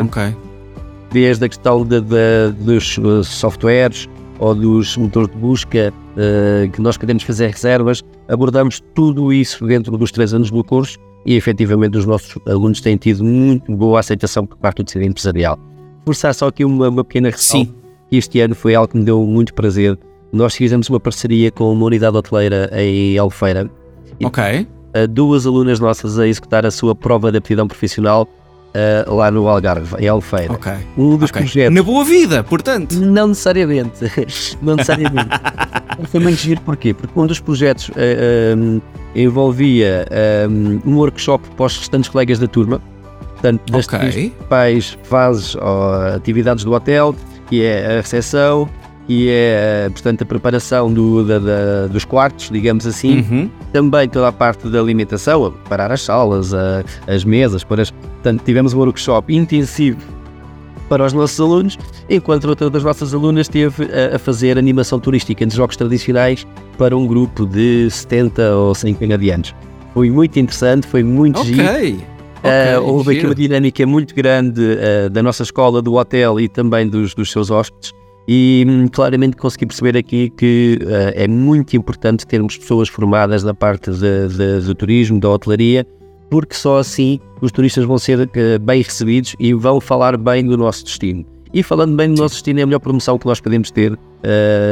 okay. 0.05 0.37
Desde 1.11 1.45
a 1.45 1.49
questão 1.49 1.85
de, 1.85 2.01
de, 2.01 2.53
dos 2.59 2.99
softwares 3.27 4.09
ou 4.39 4.55
dos 4.55 4.97
motores 4.97 5.29
de 5.29 5.37
busca 5.37 5.93
que 6.73 6.81
nós 6.81 6.97
queremos 6.97 7.23
fazer 7.23 7.49
reservas, 7.51 8.03
abordamos 8.29 8.83
tudo 8.95 9.33
isso 9.33 9.67
dentro 9.67 9.97
dos 9.97 10.11
três 10.11 10.33
anos 10.33 10.51
do 10.51 10.65
curso 10.65 10.99
e 11.27 11.35
efetivamente 11.35 11.99
os 11.99 12.07
nossos 12.07 12.37
alunos 12.47 12.81
têm 12.81 12.97
tido 12.97 13.23
muito 13.23 13.71
boa 13.75 14.01
aceitação 14.01 14.47
por 14.47 14.57
parte 14.57 14.79
do 14.79 14.85
tecido 14.85 15.05
empresarial. 15.05 15.59
Forçar 16.05 16.35
só 16.35 16.49
aqui 16.49 16.65
uma, 16.65 16.89
uma 16.89 17.05
pequena 17.05 17.31
ressalva. 17.31 17.67
Sim 17.67 17.81
este 18.11 18.41
ano 18.41 18.55
foi 18.55 18.75
algo 18.75 18.91
que 18.91 18.99
me 18.99 19.05
deu 19.05 19.25
muito 19.25 19.55
prazer. 19.55 19.99
Nós 20.33 20.55
fizemos 20.55 20.89
uma 20.89 20.99
parceria 20.99 21.51
com 21.51 21.73
uma 21.73 21.87
unidade 21.87 22.17
hoteleira 22.17 22.71
em 22.73 23.17
Albufeira. 23.17 23.71
Ok. 24.23 24.67
Duas 25.11 25.47
alunas 25.47 25.79
nossas 25.79 26.19
a 26.19 26.27
executar 26.27 26.67
a 26.67 26.71
sua 26.71 26.95
prova 26.95 27.31
de 27.31 27.39
aptidão 27.39 27.69
profissional 27.69 28.29
Uh, 28.71 29.15
lá 29.15 29.33
no 29.33 29.49
Algarve, 29.49 29.97
em 29.99 30.07
Albufeira. 30.07 30.53
Ok. 30.53 30.73
Um 30.97 31.17
dos 31.17 31.31
okay. 31.31 31.43
projetos. 31.43 31.75
Na 31.75 31.83
boa 31.83 32.05
vida, 32.05 32.45
portanto. 32.45 32.95
Não 32.95 33.29
necessariamente. 33.29 33.99
não 34.63 34.77
necessariamente. 34.77 35.29
Foi 36.09 36.21
muito 36.21 36.39
giro 36.39 36.61
porquê? 36.61 36.95
Porque 36.95 37.19
um 37.19 37.27
dos 37.27 37.41
projetos 37.41 37.89
uh, 37.89 38.57
um, 38.57 38.81
envolvia 39.15 40.07
um, 40.49 40.81
um 40.89 40.97
workshop 40.97 41.49
para 41.57 41.67
os 41.67 41.79
restantes 41.79 42.09
colegas 42.09 42.39
da 42.39 42.47
turma. 42.47 42.81
Portanto, 43.33 43.73
das 43.73 43.87
okay. 43.87 43.99
principais 43.99 44.99
fases 45.03 45.57
ou 45.57 45.95
atividades 46.15 46.63
do 46.63 46.73
hotel, 46.73 47.15
que 47.49 47.65
é 47.65 47.99
a 47.99 48.01
recepção, 48.03 48.69
que 49.11 49.29
é, 49.29 49.89
portanto, 49.91 50.23
a 50.23 50.25
preparação 50.25 50.93
do, 50.95 51.25
da, 51.25 51.41
da, 51.41 51.87
dos 51.89 52.05
quartos, 52.05 52.49
digamos 52.49 52.87
assim. 52.87 53.27
Uhum. 53.29 53.51
Também 53.73 54.09
toda 54.09 54.29
a 54.29 54.33
parte 54.33 54.69
da 54.69 54.79
alimentação, 54.79 55.47
a 55.47 55.51
preparar 55.51 55.91
as 55.91 56.03
salas, 56.03 56.55
a, 56.55 56.85
as 57.09 57.25
mesas. 57.25 57.65
Para 57.65 57.83
as, 57.83 57.91
portanto, 57.91 58.45
tivemos 58.45 58.73
um 58.73 58.79
workshop 58.79 59.35
intensivo 59.35 59.99
para 60.89 61.05
os 61.05 61.13
nossos 61.13 61.41
alunos, 61.41 61.77
enquanto 62.09 62.45
outra 62.45 62.71
das 62.71 62.85
nossas 62.85 63.13
alunas 63.13 63.49
esteve 63.49 63.83
a, 63.93 64.15
a, 64.15 64.19
fazer 64.21 64.57
animação 64.57 65.01
turística 65.01 65.45
de 65.45 65.57
jogos 65.57 65.77
tradicionais 65.77 66.47
para 66.79 66.97
um 66.97 67.05
grupo 67.05 67.45
de 67.45 67.91
70 67.91 68.55
ou 68.55 68.77
100 68.77 68.95
canadianos. 68.95 69.53
Foi 69.93 70.09
muito 70.09 70.39
interessante, 70.39 70.87
foi 70.87 71.03
muito 71.03 71.41
okay. 71.41 71.53
giro. 71.53 71.69
Okay, 71.69 72.77
uh, 72.77 72.83
houve 72.85 73.17
aqui 73.17 73.27
uma 73.27 73.35
dinâmica 73.35 73.85
muito 73.85 74.15
grande 74.15 74.61
uh, 74.63 75.11
da 75.11 75.21
nossa 75.21 75.43
escola, 75.43 75.83
do 75.83 75.95
hotel 75.95 76.39
e 76.39 76.49
também 76.49 76.89
dos, 76.89 77.13
dos 77.13 77.33
seus 77.33 77.51
hóspedes. 77.51 77.93
E 78.33 78.65
hum, 78.65 78.87
claramente 78.87 79.37
consegui 79.37 79.67
perceber 79.67 79.99
aqui 79.99 80.31
que 80.31 80.79
uh, 80.83 81.13
é 81.17 81.27
muito 81.27 81.77
importante 81.77 82.25
termos 82.25 82.57
pessoas 82.57 82.89
formadas 82.89 83.43
na 83.43 83.53
parte 83.53 83.91
de, 83.91 84.29
de, 84.29 84.61
do 84.61 84.73
turismo, 84.73 85.19
da 85.19 85.29
hotelaria, 85.29 85.85
porque 86.31 86.55
só 86.55 86.79
assim 86.79 87.19
os 87.41 87.51
turistas 87.51 87.85
vão 87.85 87.99
ser 87.99 88.31
bem 88.61 88.83
recebidos 88.83 89.35
e 89.41 89.53
vão 89.53 89.81
falar 89.81 90.17
bem 90.17 90.47
do 90.47 90.57
nosso 90.57 90.85
destino. 90.85 91.27
E 91.53 91.61
falando 91.65 91.97
bem 91.97 92.15
do 92.15 92.23
nosso 92.23 92.37
destino, 92.37 92.61
é 92.61 92.63
a 92.63 92.67
melhor 92.67 92.79
promoção 92.79 93.19
que 93.19 93.27
nós 93.27 93.41
podemos 93.41 93.73
ter 93.73 93.95
uh, 93.95 93.99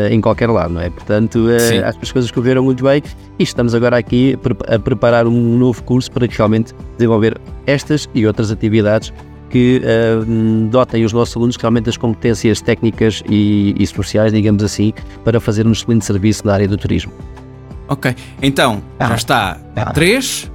em 0.09 0.21
qualquer 0.21 0.49
lado, 0.49 0.75
não 0.75 0.81
é? 0.81 0.88
Portanto, 0.88 1.49
uh, 1.49 1.85
acho 1.85 1.99
que 1.99 2.05
as 2.05 2.12
coisas 2.12 2.31
correram 2.31 2.62
muito 2.62 2.85
bem 2.85 3.03
e 3.41 3.43
estamos 3.43 3.75
agora 3.75 3.99
aqui 3.99 4.38
a 4.69 4.79
preparar 4.79 5.27
um 5.27 5.59
novo 5.59 5.83
curso 5.83 6.12
para 6.12 6.29
realmente 6.31 6.73
desenvolver 6.97 7.37
estas 7.67 8.09
e 8.15 8.25
outras 8.25 8.53
atividades 8.53 9.12
que 9.49 9.83
uh, 9.83 10.25
dotem 10.69 11.05
os 11.05 11.12
nossos 11.12 11.37
alunos 11.37 11.57
realmente 11.57 11.85
das 11.85 11.97
competências 11.97 12.61
técnicas 12.61 13.23
e, 13.28 13.75
e, 13.78 13.87
sociais, 13.87 14.33
digamos 14.33 14.62
assim, 14.62 14.93
para 15.25 15.40
fazer 15.40 15.67
um 15.67 15.73
excelente 15.73 16.05
serviço 16.05 16.47
na 16.47 16.55
área 16.55 16.69
do 16.69 16.76
turismo. 16.76 17.12
Ok, 17.88 18.14
então 18.43 18.83
ah. 18.99 19.09
já 19.09 19.14
está 19.14 19.61
ah. 19.75 19.93
três, 19.93 20.50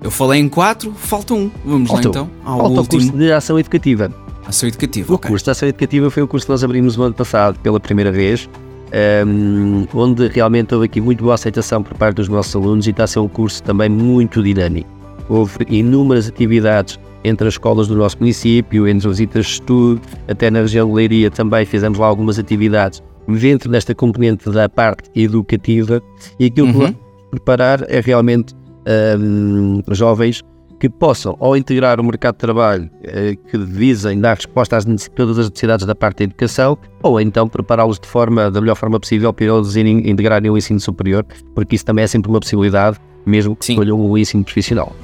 eu 0.00 0.10
falei 0.10 0.40
em 0.40 0.48
quatro, 0.48 0.92
falta 0.92 1.34
um. 1.34 1.50
Vamos 1.64 1.90
lá 1.90 1.98
então 1.98 2.30
ao 2.44 2.58
falta 2.58 2.80
último. 2.80 2.82
o 2.82 3.04
curso 3.04 3.18
de 3.18 3.32
ação 3.32 3.58
educativa. 3.58 4.12
Ação 4.46 4.68
educativa, 4.68 5.12
o 5.12 5.18
curso 5.18 5.44
de 5.44 5.50
ação 5.50 5.68
educativa 5.68 6.10
foi 6.10 6.22
o 6.22 6.28
curso 6.28 6.46
que 6.46 6.52
nós 6.52 6.64
abrimos 6.64 6.96
no 6.96 7.02
ano 7.02 7.14
passado 7.14 7.58
pela 7.58 7.78
primeira 7.78 8.10
vez, 8.10 8.48
um, 9.26 9.86
onde 9.92 10.28
realmente 10.28 10.72
houve 10.72 10.86
aqui 10.86 11.00
muito 11.00 11.22
boa 11.22 11.34
aceitação 11.34 11.82
por 11.82 11.94
parte 11.98 12.16
dos 12.16 12.28
nossos 12.28 12.54
alunos 12.56 12.86
e 12.86 12.90
está 12.90 13.04
a 13.04 13.06
ser 13.06 13.18
um 13.18 13.28
curso 13.28 13.62
também 13.62 13.90
muito 13.90 14.42
dinâmico. 14.42 14.88
Houve 15.28 15.66
inúmeras 15.68 16.28
atividades 16.28 16.98
entre 17.24 17.48
as 17.48 17.54
escolas 17.54 17.88
do 17.88 17.96
nosso 17.96 18.18
município, 18.18 18.86
entre 18.86 19.08
visitas 19.08 19.46
de 19.46 19.52
estudo, 19.52 20.00
até 20.26 20.50
na 20.50 20.60
região 20.60 20.88
de 20.88 20.94
Leiria 20.94 21.30
também 21.30 21.64
fizemos 21.64 21.98
lá 21.98 22.06
algumas 22.06 22.38
atividades 22.38 23.02
dentro 23.28 23.70
desta 23.70 23.94
componente 23.94 24.48
da 24.50 24.68
parte 24.68 25.10
educativa 25.14 26.02
e 26.38 26.46
aquilo 26.46 26.68
uhum. 26.68 26.72
que 26.72 26.78
vamos 26.78 26.96
preparar 27.30 27.84
é 27.88 28.00
realmente 28.00 28.54
um, 29.18 29.82
jovens 29.88 30.42
que 30.78 30.88
possam, 30.88 31.36
ao 31.40 31.56
integrar 31.56 32.00
o 32.00 32.04
mercado 32.04 32.34
de 32.34 32.38
trabalho 32.38 32.88
eh, 33.02 33.36
que 33.50 33.58
visem 33.58 34.20
dar 34.20 34.34
resposta 34.34 34.76
às 34.76 34.84
todas 35.14 35.36
as 35.36 35.50
necessidades 35.50 35.84
da 35.84 35.94
parte 35.94 36.18
da 36.18 36.24
educação, 36.24 36.78
ou 37.02 37.20
então 37.20 37.48
prepará-los 37.48 37.98
de 37.98 38.06
forma, 38.06 38.48
da 38.48 38.60
melhor 38.60 38.76
forma 38.76 39.00
possível 39.00 39.32
para 39.32 39.46
eles 39.46 39.74
irem, 39.74 40.08
integrarem 40.08 40.50
o 40.50 40.56
ensino 40.56 40.78
superior, 40.78 41.26
porque 41.52 41.74
isso 41.74 41.84
também 41.84 42.04
é 42.04 42.06
sempre 42.06 42.30
uma 42.30 42.38
possibilidade, 42.38 42.96
mesmo 43.26 43.56
que 43.56 43.72
escolham 43.72 44.00
o 44.00 44.16
ensino 44.16 44.44
profissional. 44.44 44.94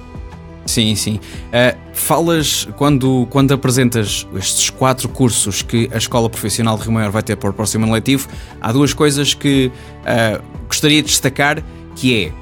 Sim, 0.67 0.95
sim. 0.95 1.21
Uh, 1.47 1.79
falas, 1.93 2.67
quando, 2.77 3.27
quando 3.31 3.53
apresentas 3.53 4.27
estes 4.35 4.71
quatro 4.71 5.09
cursos 5.09 5.63
que 5.63 5.91
a 5.93 5.99
Escola 5.99 6.31
Profissional 6.31 6.77
de 6.77 6.85
Rio 6.85 6.93
Maior 6.93 7.11
vai 7.11 7.23
ter 7.23 7.37
para 7.37 7.51
o 7.51 7.53
próximo 7.53 7.85
ano 7.85 7.93
letivo, 7.93 8.29
há 8.61 8.73
duas 8.73 8.95
coisas 8.95 9.35
que 9.35 9.71
uh, 10.01 10.43
gostaria 10.67 11.03
de 11.03 11.09
destacar, 11.09 11.63
que 11.95 12.25
é 12.25 12.33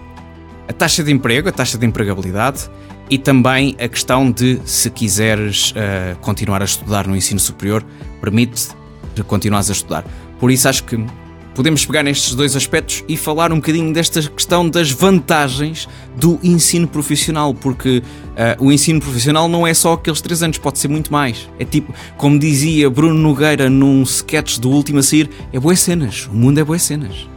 a 0.68 0.72
taxa 0.72 1.02
de 1.02 1.12
emprego, 1.12 1.48
a 1.48 1.52
taxa 1.52 1.76
de 1.76 1.84
empregabilidade 1.84 2.70
e 3.10 3.18
também 3.18 3.76
a 3.78 3.88
questão 3.88 4.30
de 4.30 4.60
se 4.64 4.88
quiseres 4.88 5.72
uh, 5.72 6.16
continuar 6.20 6.62
a 6.62 6.64
estudar 6.64 7.06
no 7.06 7.16
ensino 7.16 7.40
superior, 7.40 7.84
permite 8.20 8.68
continuares 9.26 9.68
a 9.68 9.72
estudar. 9.72 10.04
Por 10.38 10.50
isso 10.50 10.68
acho 10.68 10.84
que 10.84 10.96
podemos 11.54 11.84
pegar 11.84 12.02
nestes 12.02 12.34
dois 12.34 12.56
aspectos 12.56 13.04
e 13.08 13.16
falar 13.16 13.52
um 13.52 13.56
bocadinho 13.56 13.92
desta 13.92 14.22
questão 14.22 14.68
das 14.68 14.90
vantagens 14.90 15.88
do 16.16 16.38
ensino 16.42 16.86
profissional, 16.86 17.54
porque 17.54 17.98
uh, 18.58 18.64
o 18.64 18.72
ensino 18.72 19.00
profissional 19.00 19.48
não 19.48 19.66
é 19.66 19.74
só 19.74 19.94
aqueles 19.94 20.20
três 20.20 20.42
anos, 20.42 20.58
pode 20.58 20.78
ser 20.78 20.88
muito 20.88 21.12
mais. 21.12 21.48
É 21.58 21.64
tipo, 21.64 21.92
como 22.16 22.38
dizia 22.38 22.88
Bruno 22.90 23.14
Nogueira 23.14 23.68
num 23.68 24.02
sketch 24.02 24.58
do 24.58 24.70
último 24.70 24.98
a 24.98 25.02
sair, 25.02 25.28
é 25.52 25.60
boas 25.60 25.80
cenas, 25.80 26.28
o 26.32 26.34
mundo 26.34 26.58
é 26.58 26.64
boas 26.64 26.82
cenas. 26.82 27.28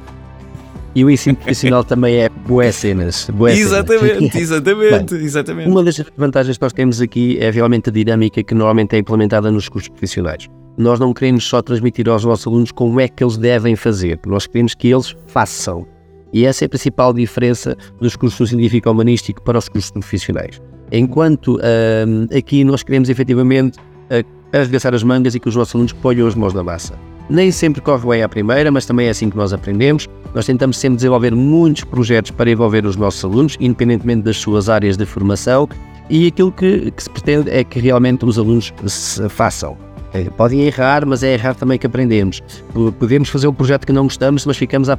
E 0.95 1.03
o 1.03 1.09
ensino 1.09 1.35
profissional 1.35 1.83
também 1.85 2.15
é 2.15 2.29
boas 2.29 2.73
cenas. 2.75 3.29
Boas 3.29 3.57
exatamente, 3.57 4.17
cenas. 4.17 4.35
exatamente, 4.35 5.13
Bem, 5.13 5.25
exatamente. 5.25 5.69
Uma 5.69 5.83
das 5.83 6.01
vantagens 6.15 6.57
que 6.57 6.63
nós 6.63 6.71
temos 6.71 7.01
aqui 7.01 7.37
é 7.39 7.51
realmente 7.51 7.89
a 7.89 7.91
dinâmica 7.91 8.41
que 8.41 8.55
normalmente 8.55 8.95
é 8.95 8.99
implementada 8.99 9.51
nos 9.51 9.67
cursos 9.67 9.89
profissionais. 9.89 10.47
Nós 10.77 10.99
não 10.99 11.13
queremos 11.13 11.47
só 11.47 11.61
transmitir 11.61 12.09
aos 12.09 12.25
nossos 12.25 12.45
alunos 12.45 12.71
como 12.71 12.99
é 12.99 13.07
que 13.07 13.23
eles 13.23 13.37
devem 13.37 13.75
fazer, 13.75 14.19
nós 14.27 14.45
queremos 14.45 14.73
que 14.73 14.89
eles 14.89 15.15
façam. 15.27 15.87
E 16.33 16.45
essa 16.45 16.65
é 16.65 16.67
a 16.67 16.69
principal 16.69 17.13
diferença 17.13 17.77
dos 18.01 18.17
cursos 18.17 18.49
científico-humanístico 18.49 19.41
para 19.41 19.57
os 19.57 19.69
cursos 19.69 19.91
profissionais. 19.91 20.61
Enquanto 20.91 21.57
hum, 21.57 22.27
aqui 22.37 22.65
nós 22.65 22.83
queremos 22.83 23.07
efetivamente 23.07 23.79
uh, 23.79 24.25
arregaçar 24.51 24.93
as 24.93 25.01
mangas 25.01 25.33
e 25.33 25.39
que 25.39 25.47
os 25.47 25.55
nossos 25.55 25.73
alunos 25.73 25.93
ponham 25.93 26.27
as 26.27 26.35
mãos 26.35 26.53
na 26.53 26.61
massa. 26.61 26.93
Nem 27.29 27.51
sempre 27.51 27.81
corre 27.81 28.07
bem 28.07 28.21
à 28.21 28.29
primeira, 28.29 28.69
mas 28.69 28.85
também 28.85 29.07
é 29.07 29.11
assim 29.11 29.29
que 29.29 29.37
nós 29.37 29.53
aprendemos. 29.53 30.07
Nós 30.33 30.45
tentamos 30.45 30.77
sempre 30.77 30.97
desenvolver 30.97 31.33
muitos 31.33 31.85
projetos 31.85 32.31
para 32.31 32.51
envolver 32.51 32.85
os 32.85 32.97
nossos 32.97 33.23
alunos, 33.23 33.57
independentemente 33.59 34.23
das 34.23 34.37
suas 34.37 34.69
áreas 34.69 34.97
de 34.97 35.05
formação, 35.05 35.67
e 36.09 36.27
aquilo 36.27 36.51
que, 36.51 36.91
que 36.91 37.01
se 37.01 37.09
pretende 37.09 37.49
é 37.49 37.63
que 37.63 37.79
realmente 37.79 38.25
os 38.25 38.37
alunos 38.37 38.71
se 38.85 39.27
façam. 39.29 39.75
É, 40.15 40.29
podem 40.29 40.61
errar, 40.61 41.05
mas 41.05 41.23
é 41.23 41.33
errar 41.33 41.55
também 41.55 41.77
que 41.77 41.85
aprendemos. 41.85 42.41
Podemos 42.97 43.27
fazer 43.27 43.47
um 43.49 43.53
projeto 43.53 43.85
que 43.85 43.91
não 43.91 44.03
gostamos, 44.03 44.45
mas 44.45 44.55
ficamos 44.55 44.89
a 44.89 44.97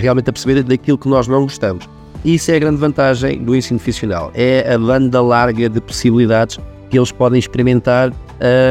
realmente 0.00 0.28
a 0.28 0.32
perceber 0.32 0.60
daquilo 0.64 0.98
que 0.98 1.08
nós 1.08 1.28
não 1.28 1.42
gostamos. 1.42 1.88
Isso 2.24 2.50
é 2.50 2.56
a 2.56 2.58
grande 2.58 2.78
vantagem 2.78 3.38
do 3.38 3.54
ensino 3.54 3.78
profissional. 3.78 4.32
É 4.34 4.74
a 4.74 4.76
banda 4.76 5.22
larga 5.22 5.68
de 5.68 5.80
possibilidades 5.80 6.58
que 6.90 6.98
eles 6.98 7.12
podem 7.12 7.38
experimentar 7.38 8.12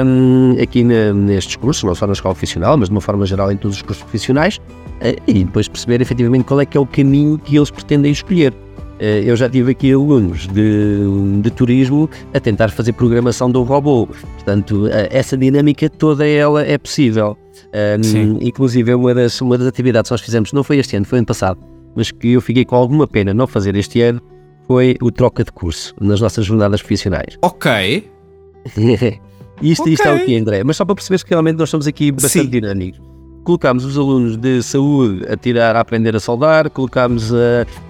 um, 0.05 0.61
aqui 0.61 0.83
na, 0.83 1.13
nestes 1.13 1.55
cursos, 1.55 1.83
não 1.83 1.95
só 1.95 2.05
na 2.05 2.13
escola 2.13 2.35
profissional, 2.35 2.77
mas 2.77 2.89
de 2.89 2.95
uma 2.95 3.01
forma 3.01 3.25
geral 3.25 3.49
em 3.49 3.55
todos 3.55 3.77
os 3.77 3.81
cursos 3.81 4.03
profissionais, 4.03 4.57
uh, 4.57 5.21
e 5.25 5.45
depois 5.45 5.69
perceber 5.69 6.01
efetivamente 6.01 6.43
qual 6.43 6.59
é 6.59 6.65
que 6.65 6.77
é 6.77 6.79
o 6.79 6.85
caminho 6.85 7.37
que 7.37 7.55
eles 7.55 7.71
pretendem 7.71 8.11
escolher. 8.11 8.53
Uh, 8.99 9.23
eu 9.25 9.35
já 9.35 9.49
tive 9.49 9.71
aqui 9.71 9.91
alunos 9.91 10.47
de, 10.47 11.41
de, 11.41 11.51
turismo 11.51 12.09
a 12.33 12.39
tentar 12.39 12.69
fazer 12.69 12.93
programação 12.93 13.51
de 13.51 13.57
um 13.57 13.63
robô, 13.63 14.07
portanto, 14.07 14.85
uh, 14.85 14.89
essa 15.09 15.35
dinâmica 15.35 15.89
toda 15.89 16.25
ela 16.25 16.63
é 16.63 16.77
possível. 16.77 17.37
Um, 17.73 18.37
inclusive, 18.41 18.93
uma 18.93 19.13
das, 19.13 19.41
uma 19.41 19.57
das 19.57 19.67
atividades 19.67 20.07
que 20.07 20.13
nós 20.13 20.21
fizemos, 20.21 20.53
não 20.53 20.63
foi 20.63 20.77
este 20.77 20.95
ano, 20.95 21.05
foi 21.05 21.19
ano 21.19 21.27
passado, 21.27 21.59
mas 21.93 22.09
que 22.09 22.31
eu 22.31 22.41
fiquei 22.41 22.63
com 22.63 22.75
alguma 22.75 23.05
pena 23.05 23.33
não 23.33 23.47
fazer 23.47 23.75
este 23.75 24.01
ano, 24.01 24.21
foi 24.65 24.95
o 25.01 25.11
troca 25.11 25.43
de 25.43 25.51
curso 25.51 25.93
nas 25.99 26.21
nossas 26.21 26.45
jornadas 26.45 26.81
profissionais. 26.81 27.37
Ok. 27.41 28.09
Isto, 29.61 29.83
okay. 29.83 29.93
isto 29.93 30.05
é 30.05 30.13
o 30.13 30.25
que, 30.25 30.37
André? 30.37 30.63
Mas 30.65 30.75
só 30.75 30.83
para 30.83 30.95
perceber 30.95 31.23
que 31.23 31.29
realmente 31.29 31.57
nós 31.57 31.69
estamos 31.69 31.87
aqui 31.87 32.11
bastante 32.11 32.43
Sim. 32.43 32.49
dinâmicos. 32.49 32.99
Colocámos 33.45 33.85
os 33.85 33.97
alunos 33.97 34.35
de 34.35 34.61
saúde 34.61 35.25
a 35.31 35.37
tirar, 35.37 35.75
a 35.75 35.79
aprender 35.79 36.15
a 36.15 36.19
soldar, 36.19 36.69
colocámos 36.69 37.31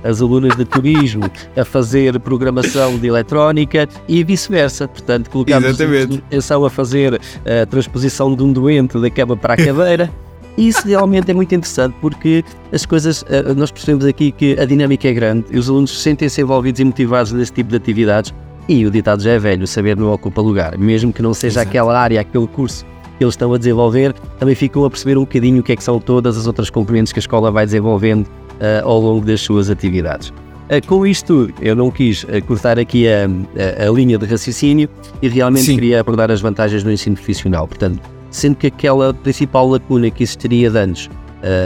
as 0.04 0.22
alunas 0.22 0.56
de 0.56 0.66
turismo 0.66 1.24
a 1.56 1.66
fazer 1.66 2.20
programação 2.20 3.00
de 3.00 3.08
eletrónica 3.08 3.88
e 4.08 4.24
vice-versa. 4.24 4.88
Portanto, 4.88 5.30
colocámos 5.30 5.82
a 5.82 6.66
a 6.66 6.70
fazer 6.70 7.20
a 7.46 7.66
transposição 7.66 8.36
de 8.36 8.44
um 8.44 8.52
doente 8.52 9.00
da 9.00 9.10
cama 9.10 9.36
para 9.38 9.54
a 9.54 9.58
cadeira. 9.58 10.12
Isso 10.58 10.88
realmente 10.88 11.32
é 11.32 11.34
muito 11.34 11.54
interessante 11.54 11.96
porque 12.00 12.44
as 12.72 12.86
coisas, 12.86 13.26
eh, 13.28 13.54
nós 13.54 13.72
percebemos 13.72 14.06
aqui 14.06 14.32
que 14.32 14.58
a 14.58 14.66
dinâmica 14.66 15.08
é 15.08 15.14
grande 15.14 15.46
e 15.52 15.58
os 15.58 15.70
alunos 15.70 16.02
sentem-se 16.02 16.42
envolvidos 16.42 16.80
e 16.80 16.86
motivados 16.86 17.34
nesse 17.34 17.52
tipo 17.52 17.70
de 17.70 17.76
atividades. 17.76 18.34
E 18.68 18.86
o 18.86 18.90
ditado 18.90 19.22
já 19.22 19.32
é 19.32 19.40
velho: 19.40 19.68
saber 19.68 19.98
não 19.98 20.12
ocupa 20.12 20.42
lugar. 20.42 20.78
Mesmo 20.78 21.12
que 21.12 21.22
não 21.22 21.34
seja 21.34 21.60
Exato. 21.60 21.70
aquela 21.70 22.00
área, 22.00 22.22
aquele 22.22 22.48
curso 22.48 22.86
que 23.18 23.24
eles 23.24 23.34
estão 23.34 23.54
a 23.54 23.58
desenvolver, 23.58 24.14
também 24.40 24.56
ficam 24.56 24.84
a 24.86 24.90
perceber 24.90 25.18
um 25.18 25.22
bocadinho 25.22 25.60
o 25.60 25.64
que 25.64 25.72
é 25.72 25.76
que 25.76 25.84
são 25.84 26.00
todas 26.00 26.38
as 26.38 26.48
outras 26.48 26.70
componentes 26.70 27.14
que 27.14 27.20
a 27.20 27.22
escola 27.22 27.52
vai 27.52 27.66
desenvolvendo 27.66 28.26
uh, 28.26 28.86
ao 28.86 29.00
longo 29.00 29.26
das 29.26 29.42
suas 29.42 29.70
atividades. 29.70 30.30
Uh, 30.30 30.86
com 30.88 31.06
isto, 31.06 31.50
eu 31.62 31.76
não 31.76 31.92
quis 31.92 32.24
uh, 32.24 32.44
cortar 32.48 32.80
aqui 32.80 33.08
a, 33.08 33.26
a, 33.26 33.88
a, 33.88 33.92
linha 33.92 34.18
de 34.18 34.26
raciocínio 34.26 34.90
e 35.22 35.28
realmente 35.28 35.66
Sim. 35.66 35.76
queria 35.76 36.00
abordar 36.00 36.32
as 36.32 36.42
vantagens 36.42 36.84
do 36.84 36.92
ensino 36.92 37.16
profissional. 37.16 37.68
Portanto, 37.68 38.02
sendo 38.32 38.56
que 38.56 38.68
aquela 38.68 39.14
principal 39.14 39.68
lacuna 39.68 40.10
que 40.10 40.24
existiria 40.24 40.70
de 40.70 40.78
antes, 40.78 41.10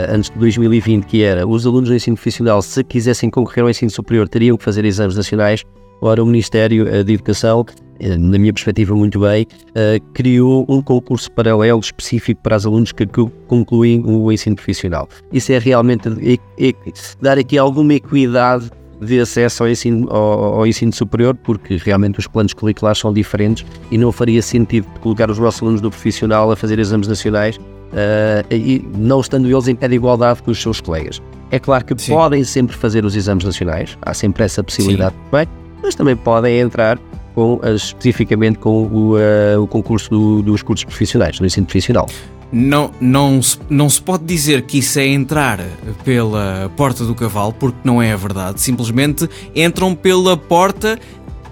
antes 0.10 0.30
de 0.30 0.38
2020, 0.38 1.06
que 1.06 1.24
era 1.24 1.48
os 1.48 1.66
alunos 1.66 1.90
do 1.90 1.96
ensino 1.96 2.16
profissional, 2.16 2.62
se 2.62 2.84
quisessem 2.84 3.30
concorrer 3.30 3.64
ao 3.64 3.70
ensino 3.70 3.90
superior, 3.90 4.28
teriam 4.28 4.58
que 4.58 4.64
fazer 4.64 4.84
exames 4.84 5.16
nacionais, 5.16 5.64
Ora, 6.02 6.24
o 6.24 6.26
Ministério 6.26 7.04
de 7.04 7.14
Educação, 7.14 7.66
na 8.00 8.38
minha 8.38 8.54
perspectiva 8.54 8.96
muito 8.96 9.20
bem, 9.20 9.46
eh, 9.76 10.00
criou 10.14 10.66
um 10.70 10.82
concurso 10.82 11.32
paralelo 11.32 11.80
específico 11.80 12.42
para 12.42 12.56
os 12.56 12.66
alunos 12.66 12.92
que 12.92 13.06
concluem 13.48 14.04
o 14.06 14.32
ensino 14.32 14.56
profissional. 14.56 15.08
Isso 15.32 15.52
é 15.52 15.60
realmente 15.60 16.10
dar 17.22 17.38
aqui 17.38 17.58
alguma 17.58 17.94
equidade 17.94 18.70
de 19.02 19.20
acesso 19.20 19.64
ao 19.64 19.70
ensino, 19.70 20.10
ao, 20.10 20.56
ao, 20.56 20.68
ensino 20.68 20.94
superior, 20.94 21.36
porque 21.36 21.78
realmente 21.78 22.20
os 22.20 22.28
planos 22.28 22.54
curriculares 22.54 23.00
são 23.00 23.14
diferentes 23.14 23.66
e 23.92 23.98
não 23.98 24.12
faria 24.12 24.42
sentido 24.42 24.86
colocar 25.02 25.30
os 25.30 25.40
nossos 25.40 25.62
alunos 25.62 25.82
do 25.82 25.90
profissional 25.90 26.52
a 26.52 26.56
fazer 26.56 26.80
exames 26.80 27.08
nacionais 27.08 27.58
uh, 27.58 28.54
e 28.54 28.86
não 28.98 29.22
estando 29.22 29.50
eles 29.50 29.68
em 29.68 29.76
pé 29.76 29.88
de 29.88 29.96
igualdade 29.96 30.42
com 30.44 30.52
os 30.52 30.62
seus 30.62 30.82
colegas. 30.82 31.22
É 31.52 31.60
claro 31.60 31.86
que 31.86 32.00
Sim. 32.00 32.14
podem 32.14 32.44
sempre 32.44 32.76
fazer 32.76 33.06
os 33.06 33.16
exames 33.16 33.44
nacionais, 33.44 33.98
há 34.02 34.14
sempre 34.14 34.44
essa 34.44 34.64
possibilidade 34.64 35.16
também, 35.32 35.48
mas 35.82 35.96
também 35.96 36.16
podem 36.16 36.60
entrar 36.60 37.00
com, 37.40 37.62
especificamente 37.74 38.60
com 38.60 38.84
o, 38.84 39.16
uh, 39.16 39.62
o 39.62 39.66
concurso 39.66 40.10
do, 40.10 40.42
dos 40.42 40.62
cursos 40.62 40.84
profissionais, 40.84 41.40
do 41.40 41.46
ensino 41.46 41.66
profissional. 41.66 42.10
Não, 42.52 42.92
não, 43.00 43.42
se, 43.42 43.58
não 43.70 43.90
se 43.90 44.02
pode 44.02 44.26
dizer 44.26 44.64
que 44.64 44.80
isso 44.80 45.00
é 45.00 45.08
entrar 45.08 45.60
pela 46.04 46.70
porta 46.76 47.06
do 47.06 47.16
cavalo, 47.16 47.54
porque 47.54 47.78
não 47.84 48.02
é 48.02 48.12
a 48.12 48.18
verdade. 48.18 48.60
Simplesmente 48.60 49.30
entram 49.56 49.96
pela 49.96 50.36
porta 50.36 51.00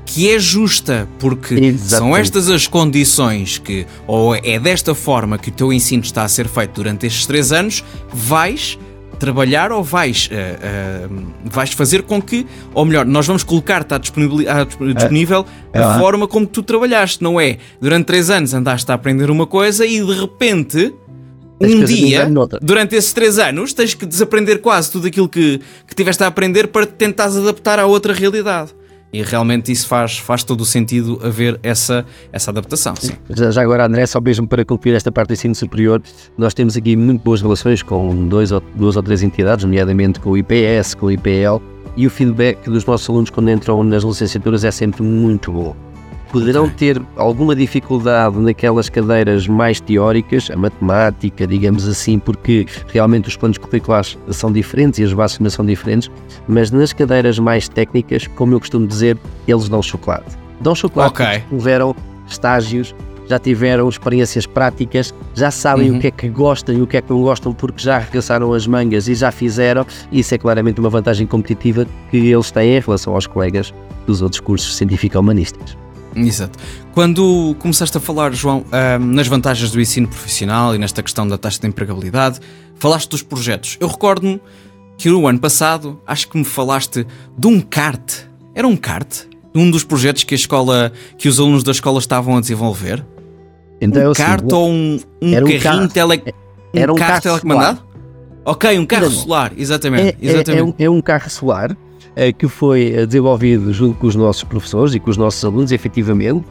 que 0.05 0.29
é 0.29 0.39
justa, 0.39 1.07
porque 1.19 1.53
Exatamente. 1.53 1.89
são 1.89 2.17
estas 2.17 2.49
as 2.49 2.67
condições 2.67 3.57
que, 3.57 3.85
ou 4.05 4.35
é 4.35 4.59
desta 4.59 4.95
forma 4.95 5.37
que 5.37 5.49
o 5.49 5.51
teu 5.51 5.71
ensino 5.71 6.01
está 6.01 6.23
a 6.23 6.27
ser 6.27 6.47
feito 6.47 6.71
durante 6.73 7.05
estes 7.05 7.25
três 7.25 7.51
anos, 7.51 7.83
vais 8.11 8.77
trabalhar 9.17 9.71
ou 9.71 9.83
vais, 9.83 10.29
uh, 10.31 11.09
uh, 11.09 11.27
vais 11.45 11.73
fazer 11.73 12.03
com 12.03 12.21
que, 12.21 12.45
ou 12.73 12.85
melhor, 12.85 13.05
nós 13.05 13.27
vamos 13.27 13.43
colocar-te 13.43 13.93
à 13.93 13.97
disponível 13.97 15.45
é. 15.73 15.79
a 15.79 15.99
forma 15.99 16.27
como 16.27 16.45
tu 16.45 16.63
trabalhaste, 16.63 17.23
não 17.23 17.39
é? 17.39 17.57
Durante 17.81 18.05
três 18.05 18.29
anos 18.29 18.53
andaste 18.53 18.91
a 18.91 18.95
aprender 18.95 19.29
uma 19.29 19.45
coisa 19.45 19.85
e 19.85 20.03
de 20.03 20.13
repente. 20.13 20.93
um 21.59 21.83
dia, 21.83 22.29
durante 22.61 22.95
esses 22.95 23.11
três 23.13 23.39
anos, 23.39 23.73
tens 23.73 23.93
que 23.93 24.05
desaprender 24.05 24.61
quase 24.61 24.91
tudo 24.91 25.07
aquilo 25.07 25.27
que, 25.27 25.59
que 25.87 25.95
tiveste 25.95 26.23
a 26.23 26.27
aprender 26.27 26.67
para 26.67 26.85
te 26.85 26.93
tentares 26.93 27.35
adaptar 27.35 27.79
a 27.79 27.85
outra 27.85 28.13
realidade. 28.13 28.76
E 29.11 29.21
realmente 29.21 29.71
isso 29.71 29.87
faz, 29.87 30.17
faz 30.17 30.43
todo 30.43 30.61
o 30.61 30.65
sentido 30.65 31.19
haver 31.23 31.59
essa, 31.63 32.05
essa 32.31 32.51
adaptação. 32.51 32.93
Sim. 32.97 33.13
Já, 33.29 33.51
já, 33.51 33.61
agora, 33.61 33.85
André, 33.85 34.05
só 34.05 34.19
mesmo 34.19 34.47
para 34.47 34.65
concluir 34.65 34.95
esta 34.95 35.11
parte 35.11 35.29
do 35.29 35.33
ensino 35.33 35.55
superior, 35.55 36.01
nós 36.37 36.53
temos 36.53 36.75
aqui 36.75 36.95
muito 36.95 37.23
boas 37.23 37.41
relações 37.41 37.81
com 37.81 38.27
dois 38.27 38.51
ou, 38.51 38.61
duas 38.75 38.95
ou 38.97 39.03
três 39.03 39.23
entidades, 39.23 39.63
nomeadamente 39.63 40.19
com 40.19 40.31
o 40.31 40.37
IPS, 40.37 40.93
com 40.95 41.05
o 41.05 41.11
IPL, 41.11 41.61
e 41.95 42.05
o 42.05 42.09
feedback 42.09 42.69
dos 42.69 42.85
nossos 42.85 43.09
alunos 43.09 43.29
quando 43.29 43.49
entram 43.49 43.81
nas 43.83 44.03
licenciaturas 44.03 44.63
é 44.63 44.71
sempre 44.71 45.01
muito 45.03 45.51
bom 45.51 45.86
poderão 46.31 46.65
okay. 46.65 46.93
ter 46.93 47.01
alguma 47.15 47.55
dificuldade 47.55 48.37
naquelas 48.37 48.89
cadeiras 48.89 49.47
mais 49.47 49.79
teóricas, 49.79 50.49
a 50.51 50.55
matemática, 50.55 51.47
digamos 51.47 51.87
assim, 51.87 52.19
porque 52.19 52.65
realmente 52.87 53.27
os 53.27 53.35
planos 53.35 53.57
curriculares 53.57 54.17
são 54.31 54.51
diferentes 54.51 54.99
e 54.99 55.03
as 55.03 55.13
bases 55.13 55.39
são 55.53 55.65
diferentes, 55.65 56.09
mas 56.47 56.71
nas 56.71 56.93
cadeiras 56.93 57.39
mais 57.39 57.67
técnicas, 57.67 58.27
como 58.27 58.53
eu 58.53 58.59
costumo 58.59 58.87
dizer, 58.87 59.17
eles 59.47 59.69
dão 59.69 59.81
chocolate. 59.81 60.37
Dão 60.61 60.75
chocolate 60.75 61.13
okay. 61.13 61.39
porque 61.39 61.55
tiveram 61.55 61.95
estágios, 62.27 62.95
já 63.27 63.37
tiveram 63.37 63.87
experiências 63.89 64.45
práticas, 64.45 65.13
já 65.33 65.51
sabem 65.51 65.91
uhum. 65.91 65.97
o 65.97 65.99
que 65.99 66.07
é 66.07 66.11
que 66.11 66.29
gostam 66.29 66.75
e 66.75 66.81
o 66.81 66.87
que 66.87 66.97
é 66.97 67.01
que 67.01 67.09
não 67.09 67.21
gostam 67.21 67.53
porque 67.53 67.83
já 67.83 67.97
arregaçaram 67.97 68.53
as 68.53 68.65
mangas 68.65 69.07
e 69.07 69.15
já 69.15 69.31
fizeram. 69.31 69.85
Isso 70.11 70.33
é 70.33 70.37
claramente 70.37 70.79
uma 70.79 70.89
vantagem 70.89 71.27
competitiva 71.27 71.85
que 72.09 72.17
eles 72.17 72.51
têm 72.51 72.77
em 72.77 72.79
relação 72.79 73.13
aos 73.13 73.27
colegas 73.27 73.73
dos 74.05 74.21
outros 74.21 74.39
cursos 74.39 74.75
científico-humanísticos. 74.77 75.77
Exato. 76.25 76.57
Quando 76.93 77.55
começaste 77.59 77.95
a 77.97 77.99
falar, 77.99 78.33
João, 78.33 78.65
nas 78.99 79.27
vantagens 79.27 79.71
do 79.71 79.79
ensino 79.79 80.07
profissional 80.07 80.73
e 80.73 80.77
nesta 80.77 81.03
questão 81.03 81.27
da 81.27 81.37
taxa 81.37 81.59
de 81.59 81.67
empregabilidade, 81.67 82.39
falaste 82.75 83.09
dos 83.09 83.21
projetos. 83.21 83.77
Eu 83.79 83.87
recordo-me 83.87 84.41
que 84.97 85.09
no 85.09 85.27
ano 85.27 85.39
passado, 85.39 86.01
acho 86.07 86.27
que 86.27 86.37
me 86.37 86.43
falaste 86.43 87.05
de 87.37 87.47
um 87.47 87.61
kart. 87.61 88.23
Era 88.55 88.67
um 88.67 88.75
kart? 88.75 89.25
Um 89.53 89.69
dos 89.69 89.83
projetos 89.83 90.23
que 90.23 90.33
a 90.33 90.37
escola, 90.37 90.91
que 91.17 91.27
os 91.27 91.39
alunos 91.39 91.63
da 91.63 91.71
escola 91.71 91.99
estavam 91.99 92.35
a 92.35 92.41
desenvolver? 92.41 93.05
Então, 93.79 94.07
um 94.07 94.11
é 94.11 94.15
kart 94.15 94.43
assim, 94.43 94.55
ou 94.55 94.69
um, 94.69 94.99
um 95.21 95.31
carrinho 95.31 95.61
carro, 95.61 95.87
tele, 95.87 96.23
um, 96.73 96.79
era 96.79 96.91
um 96.91 96.95
carro, 96.95 97.09
carro 97.09 97.21
telecomandado? 97.21 97.77
Solar. 97.77 97.87
Ok, 98.43 98.79
um 98.79 98.85
carro 98.85 99.11
solar, 99.11 99.53
exatamente. 99.57 100.17
É, 100.21 100.25
exatamente. 100.25 100.51
É, 100.51 100.59
é, 100.59 100.63
um, 100.63 100.73
é 100.79 100.89
um 100.89 101.01
carro 101.01 101.29
solar 101.29 101.77
que 102.37 102.47
foi 102.47 102.93
eh, 102.93 103.05
desenvolvido 103.05 103.71
junto 103.71 103.97
com 103.99 104.07
os 104.07 104.15
nossos 104.15 104.43
professores 104.43 104.95
e 104.95 104.99
com 104.99 105.09
os 105.11 105.17
nossos 105.17 105.43
alunos, 105.45 105.71
efetivamente. 105.71 106.45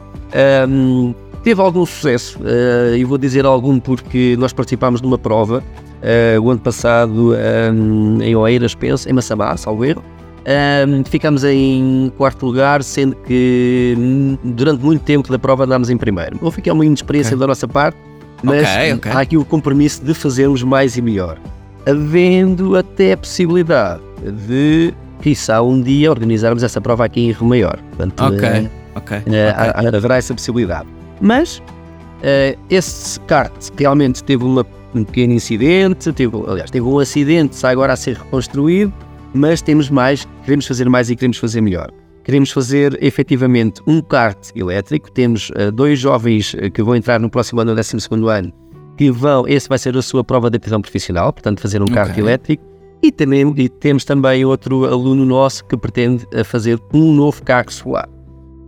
Um, 0.69 1.13
teve 1.43 1.61
algum 1.61 1.85
sucesso, 1.85 2.39
uh, 2.39 2.95
e 2.95 3.03
vou 3.03 3.17
dizer 3.17 3.45
algum 3.45 3.79
porque 3.79 4.35
nós 4.39 4.53
participámos 4.53 5.01
de 5.01 5.07
uma 5.07 5.17
prova 5.17 5.63
uh, 5.97 6.41
o 6.41 6.49
ano 6.49 6.59
passado 6.59 7.33
um, 7.73 8.21
em 8.21 8.35
Oeiras, 8.35 8.75
penso, 8.75 9.09
em 9.09 9.13
Massamá, 9.13 9.55
salvo 9.57 9.83
erro. 9.85 10.03
Um, 10.47 11.03
ficámos 11.03 11.43
em 11.43 12.11
quarto 12.17 12.45
lugar, 12.45 12.81
sendo 12.81 13.17
que 13.17 13.93
hum, 13.97 14.37
durante 14.45 14.81
muito 14.81 15.03
tempo 15.03 15.29
da 15.29 15.37
prova 15.37 15.65
andámos 15.65 15.89
em 15.89 15.97
primeiro. 15.97 16.37
Houve 16.41 16.61
aqui 16.61 16.71
uma 16.71 16.85
inexperiência 16.85 17.31
okay. 17.31 17.39
da 17.39 17.47
nossa 17.47 17.67
parte, 17.67 17.97
mas 18.41 18.61
okay, 18.61 18.93
okay. 18.93 19.11
há 19.11 19.19
aqui 19.19 19.37
o 19.37 19.43
compromisso 19.43 20.05
de 20.05 20.13
fazermos 20.13 20.63
mais 20.63 20.95
e 20.95 21.01
melhor. 21.01 21.37
Havendo 21.85 22.77
até 22.77 23.13
a 23.13 23.17
possibilidade 23.17 24.01
de 24.47 24.93
quiçá 25.21 25.61
um 25.61 25.81
dia 25.81 26.09
organizarmos 26.09 26.63
essa 26.63 26.79
prova 26.79 27.05
aqui 27.05 27.21
em 27.21 27.31
Rio 27.31 27.45
Maior. 27.45 27.77
Portanto, 27.89 28.21
ok, 28.21 28.49
uh, 28.49 28.69
ok. 28.95 29.17
Uh, 29.17 29.95
haverá 29.95 30.17
essa 30.17 30.33
possibilidade. 30.33 30.87
Mas 31.19 31.57
uh, 31.57 32.59
esse 32.69 33.19
kart 33.21 33.53
realmente 33.77 34.23
teve 34.23 34.43
uma, 34.43 34.65
um 34.93 35.03
pequeno 35.03 35.33
incidente, 35.33 36.11
teve, 36.13 36.35
aliás, 36.47 36.69
teve 36.69 36.85
um 36.85 36.99
acidente, 36.99 37.55
está 37.55 37.69
agora 37.69 37.93
a 37.93 37.95
ser 37.95 38.17
reconstruído, 38.17 38.93
mas 39.33 39.61
temos 39.61 39.89
mais, 39.89 40.27
queremos 40.43 40.65
fazer 40.65 40.89
mais 40.89 41.09
e 41.09 41.15
queremos 41.15 41.37
fazer 41.37 41.61
melhor. 41.61 41.91
Queremos 42.23 42.51
fazer 42.51 42.97
efetivamente 43.01 43.81
um 43.87 44.01
kart 44.01 44.37
elétrico. 44.53 45.09
Temos 45.09 45.49
uh, 45.51 45.71
dois 45.71 45.97
jovens 45.97 46.53
que 46.73 46.83
vão 46.83 46.95
entrar 46.95 47.19
no 47.19 47.29
próximo 47.29 47.61
ano, 47.61 47.71
no 47.71 47.75
12 47.75 47.97
ano, 48.29 48.53
que 48.97 49.09
vão, 49.11 49.47
esse 49.47 49.69
vai 49.69 49.77
ser 49.77 49.95
a 49.95 50.01
sua 50.01 50.23
prova 50.23 50.49
de 50.49 50.57
admissão 50.57 50.81
profissional, 50.81 51.31
portanto, 51.31 51.61
fazer 51.61 51.79
um 51.81 51.85
okay. 51.85 51.95
kart 51.95 52.17
elétrico. 52.17 52.76
E, 53.01 53.11
também, 53.11 53.53
e 53.57 53.69
temos 53.69 54.03
também 54.03 54.43
outro 54.43 54.85
aluno 54.85 55.25
nosso 55.25 55.63
que 55.65 55.77
pretende 55.77 56.25
eh, 56.31 56.43
fazer 56.43 56.79
um 56.93 57.13
novo 57.13 57.43
carro 57.43 57.71
solar. 57.71 58.09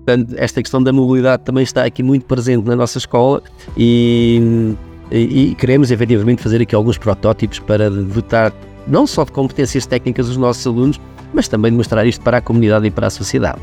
Portanto, 0.05 0.35
esta 0.37 0.61
questão 0.61 0.81
da 0.81 0.93
mobilidade 0.93 1.43
também 1.43 1.63
está 1.63 1.83
aqui 1.83 2.01
muito 2.03 2.25
presente 2.25 2.65
na 2.65 2.75
nossa 2.75 2.97
escola 2.97 3.41
e, 3.77 4.75
e, 5.11 5.51
e 5.51 5.55
queremos 5.55 5.91
efetivamente 5.91 6.41
fazer 6.41 6.61
aqui 6.61 6.73
alguns 6.75 6.97
protótipos 6.97 7.59
para 7.59 7.89
dotar 7.89 8.53
não 8.87 9.05
só 9.05 9.23
de 9.23 9.31
competências 9.31 9.85
técnicas 9.85 10.27
os 10.27 10.37
nossos 10.37 10.65
alunos, 10.65 10.99
mas 11.33 11.47
também 11.47 11.71
de 11.71 11.77
mostrar 11.77 12.05
isto 12.05 12.23
para 12.23 12.37
a 12.37 12.41
comunidade 12.41 12.87
e 12.87 12.91
para 12.91 13.07
a 13.07 13.09
sociedade. 13.09 13.59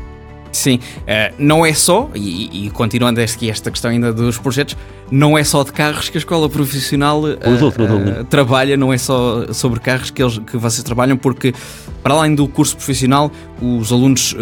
Sim, 0.51 0.75
uh, 0.75 1.33
não 1.37 1.65
é 1.65 1.73
só, 1.73 2.09
e, 2.15 2.67
e 2.67 2.69
continuando 2.71 3.21
aqui 3.21 3.49
esta 3.49 3.69
questão 3.69 3.91
ainda 3.91 4.13
dos 4.13 4.37
projetos, 4.37 4.75
não 5.09 5.37
é 5.37 5.43
só 5.43 5.63
de 5.63 5.71
carros 5.71 6.09
que 6.09 6.17
a 6.17 6.19
escola 6.19 6.49
profissional 6.49 7.21
uh, 7.21 7.31
uh, 7.31 8.23
trabalha, 8.25 8.75
não 8.75 8.91
é 8.91 8.97
só 8.97 9.51
sobre 9.53 9.79
carros 9.79 10.11
que, 10.11 10.21
eles, 10.21 10.39
que 10.39 10.57
vocês 10.57 10.83
trabalham, 10.83 11.17
porque 11.17 11.53
para 12.03 12.13
além 12.13 12.35
do 12.35 12.47
curso 12.47 12.75
profissional, 12.75 13.31
os 13.61 13.91
alunos 13.91 14.33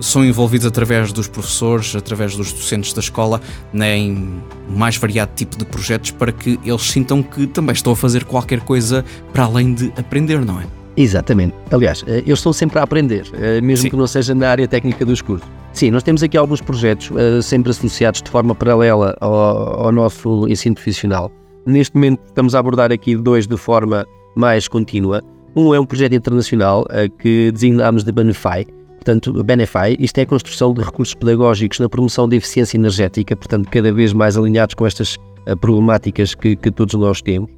são 0.00 0.24
envolvidos 0.24 0.66
através 0.66 1.12
dos 1.12 1.28
professores, 1.28 1.94
através 1.94 2.34
dos 2.34 2.50
docentes 2.50 2.94
da 2.94 3.00
escola, 3.00 3.42
né, 3.72 3.98
em 3.98 4.40
mais 4.68 4.96
variado 4.96 5.32
tipo 5.34 5.58
de 5.58 5.66
projetos 5.66 6.12
para 6.12 6.32
que 6.32 6.58
eles 6.64 6.82
sintam 6.82 7.22
que 7.22 7.46
também 7.46 7.74
estão 7.74 7.92
a 7.92 7.96
fazer 7.96 8.24
qualquer 8.24 8.60
coisa 8.60 9.04
para 9.32 9.44
além 9.44 9.74
de 9.74 9.92
aprender, 9.98 10.42
não 10.44 10.60
é? 10.60 10.79
Exatamente. 10.96 11.54
Aliás, 11.70 12.04
eles 12.06 12.38
estão 12.38 12.52
sempre 12.52 12.78
a 12.78 12.82
aprender, 12.82 13.24
mesmo 13.62 13.84
Sim. 13.84 13.90
que 13.90 13.96
não 13.96 14.06
seja 14.06 14.34
na 14.34 14.50
área 14.50 14.66
técnica 14.66 15.04
dos 15.04 15.22
cursos. 15.22 15.48
Sim, 15.72 15.90
nós 15.90 16.02
temos 16.02 16.22
aqui 16.22 16.36
alguns 16.36 16.60
projetos 16.60 17.10
uh, 17.10 17.42
sempre 17.42 17.70
associados 17.70 18.20
de 18.20 18.28
forma 18.28 18.54
paralela 18.54 19.16
ao, 19.20 19.86
ao, 19.86 19.92
nosso 19.92 20.48
ensino 20.48 20.74
profissional. 20.74 21.30
Neste 21.64 21.94
momento 21.94 22.20
estamos 22.26 22.54
a 22.54 22.58
abordar 22.58 22.90
aqui 22.90 23.16
dois 23.16 23.46
de 23.46 23.56
forma 23.56 24.04
mais 24.34 24.66
contínua. 24.66 25.22
Um 25.54 25.74
é 25.74 25.80
um 25.80 25.86
projeto 25.86 26.14
internacional 26.14 26.86
que 27.18 27.50
designámos 27.52 28.04
de 28.04 28.12
Benefy. 28.12 28.66
Portanto, 28.96 29.32
Benefy, 29.44 29.96
isto 29.98 30.18
é 30.18 30.22
a 30.22 30.26
construção 30.26 30.72
de 30.72 30.82
recursos 30.82 31.14
pedagógicos 31.14 31.80
na 31.80 31.88
promoção 31.88 32.28
da 32.28 32.36
eficiência 32.36 32.76
energética, 32.76 33.34
portanto, 33.36 33.68
cada 33.68 33.92
vez 33.92 34.12
mais 34.12 34.36
alinhados 34.36 34.74
com 34.74 34.86
estas 34.86 35.16
problemáticas 35.60 36.34
que, 36.34 36.54
que 36.54 36.70
todos 36.70 36.94
nós 36.94 37.20
temos. 37.20 37.50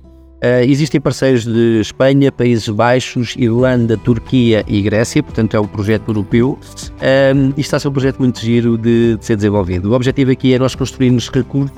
Uh, 0.43 0.65
existem 0.65 1.01
parceiros 1.01 1.45
de 1.45 1.81
Espanha, 1.81 2.33
Países 2.33 2.69
Baixos, 2.69 3.37
Irlanda, 3.39 3.97
Turquia 3.97 4.65
e 4.67 4.83
Grécia, 4.83 5.23
portanto 5.23 5.57
é 5.57 5.61
um 5.61 5.69
projeto 5.69 6.09
europeu 6.09 6.59
um, 7.37 7.53
e 7.57 7.61
está 7.61 7.77
a 7.77 7.81
ser 7.81 7.87
um 7.87 7.93
projeto 7.93 8.19
muito 8.19 8.41
giro 8.41 8.77
de, 8.77 9.17
de, 9.17 9.25
ser 9.25 9.37
desenvolvido. 9.37 9.93
O 9.93 9.95
objetivo 9.95 10.33
aqui 10.33 10.53
é 10.53 10.59
nós 10.59 10.75
construirmos 10.75 11.31
recursos 11.31 11.71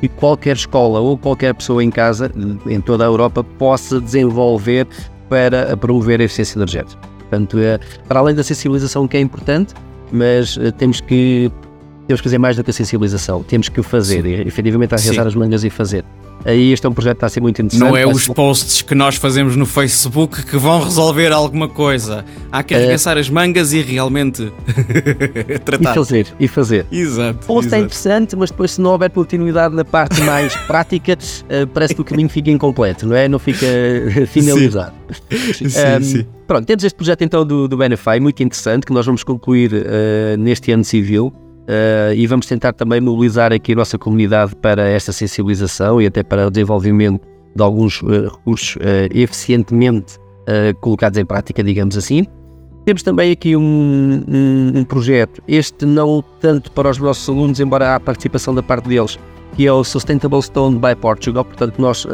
que 0.00 0.08
qualquer 0.08 0.56
escola 0.56 0.98
ou 0.98 1.16
qualquer 1.16 1.54
pessoa 1.54 1.82
em 1.82 1.92
casa, 1.92 2.28
em 2.66 2.80
toda 2.80 3.04
a 3.04 3.06
Europa, 3.06 3.44
possa 3.44 4.00
desenvolver 4.00 4.88
para 5.28 5.76
promover 5.76 6.20
a 6.20 6.24
eficiência 6.24 6.58
energética. 6.58 7.00
Portanto, 7.20 7.56
uh, 7.56 7.78
para 8.08 8.18
além 8.18 8.34
da 8.34 8.42
sensibilização 8.42 9.06
que 9.06 9.16
é 9.16 9.20
importante, 9.20 9.74
mas 10.10 10.56
uh, 10.56 10.72
temos 10.72 11.00
que 11.00 11.52
temos 12.08 12.22
que 12.22 12.24
fazer 12.24 12.38
mais 12.38 12.56
do 12.56 12.64
que 12.64 12.70
a 12.70 12.72
sensibilização, 12.72 13.42
temos 13.42 13.68
que 13.68 13.82
fazer, 13.82 14.22
Sim. 14.22 14.28
e, 14.28 14.48
efetivamente 14.48 14.94
arrasar 14.94 15.26
as 15.26 15.34
mangas 15.34 15.62
e 15.62 15.68
fazer. 15.68 16.04
Aí 16.44 16.72
este 16.72 16.86
é 16.86 16.88
um 16.88 16.94
projeto 16.94 17.14
que 17.14 17.16
está 17.18 17.26
a 17.26 17.30
ser 17.30 17.40
muito 17.40 17.60
interessante. 17.60 17.86
Não 17.86 17.96
é 17.96 18.06
os 18.06 18.26
posts 18.28 18.80
que 18.80 18.94
nós 18.94 19.16
fazemos 19.16 19.56
no 19.56 19.66
Facebook 19.66 20.42
que 20.44 20.56
vão 20.56 20.82
resolver 20.82 21.32
alguma 21.32 21.68
coisa. 21.68 22.24
Há 22.50 22.62
que 22.62 22.74
arregaçar 22.74 23.18
é... 23.18 23.20
as 23.20 23.28
mangas 23.28 23.72
e 23.72 23.82
realmente 23.82 24.50
tratar. 25.66 25.92
E 25.92 25.94
fazer, 25.94 26.26
e 26.40 26.48
fazer. 26.48 26.86
Exato. 26.90 27.40
O 27.42 27.46
post 27.46 27.74
é 27.74 27.78
interessante, 27.78 28.36
mas 28.36 28.50
depois 28.50 28.70
se 28.70 28.80
não 28.80 28.92
houver 28.92 29.10
continuidade 29.10 29.74
na 29.74 29.84
parte 29.84 30.22
mais 30.22 30.56
prática, 30.66 31.12
uh, 31.14 31.66
parece 31.66 31.94
que 31.94 32.00
o 32.00 32.04
caminho 32.04 32.28
fica 32.30 32.50
incompleto, 32.50 33.06
não 33.06 33.16
é? 33.16 33.28
Não 33.28 33.38
fica 33.38 33.66
finalizado. 34.28 34.94
Sim, 35.52 35.68
sim, 35.68 35.80
um, 35.98 36.02
sim. 36.02 36.26
Pronto, 36.46 36.64
temos 36.64 36.84
este 36.84 36.96
projeto 36.96 37.22
então 37.22 37.44
do, 37.44 37.68
do 37.68 37.76
Benefy, 37.76 38.20
muito 38.20 38.42
interessante, 38.42 38.86
que 38.86 38.92
nós 38.92 39.04
vamos 39.04 39.22
concluir 39.22 39.72
uh, 39.74 40.36
neste 40.38 40.72
ano 40.72 40.84
civil. 40.84 41.34
Uh, 41.68 42.14
e 42.14 42.26
vamos 42.26 42.46
tentar 42.46 42.72
também 42.72 42.98
mobilizar 42.98 43.52
aqui 43.52 43.72
a 43.72 43.76
nossa 43.76 43.98
comunidade 43.98 44.56
para 44.56 44.88
esta 44.88 45.12
sensibilização 45.12 46.00
e 46.00 46.06
até 46.06 46.22
para 46.22 46.46
o 46.46 46.50
desenvolvimento 46.50 47.20
de 47.54 47.62
alguns 47.62 48.00
uh, 48.00 48.30
recursos 48.30 48.76
uh, 48.76 48.80
eficientemente 49.12 50.16
colocados 50.80 51.18
em 51.18 51.26
prática, 51.26 51.62
digamos 51.62 51.94
assim. 51.94 52.24
Temos 52.86 53.02
também 53.02 53.32
aqui 53.32 53.54
um, 53.54 54.24
um, 54.26 54.78
um, 54.78 54.82
projeto, 54.82 55.42
este 55.46 55.84
não 55.84 56.24
tanto 56.40 56.72
para 56.72 56.88
os 56.88 56.96
nossos 56.96 57.28
alunos, 57.28 57.60
embora 57.60 57.94
há 57.94 58.00
participação 58.00 58.54
da 58.54 58.62
parte 58.62 58.88
deles, 58.88 59.18
que 59.54 59.66
é 59.66 59.72
o 59.74 59.84
Sustainable 59.84 60.42
Stone 60.42 60.78
by 60.78 60.96
Portugal. 60.98 61.44
Portanto, 61.44 61.74
nós 61.78 62.06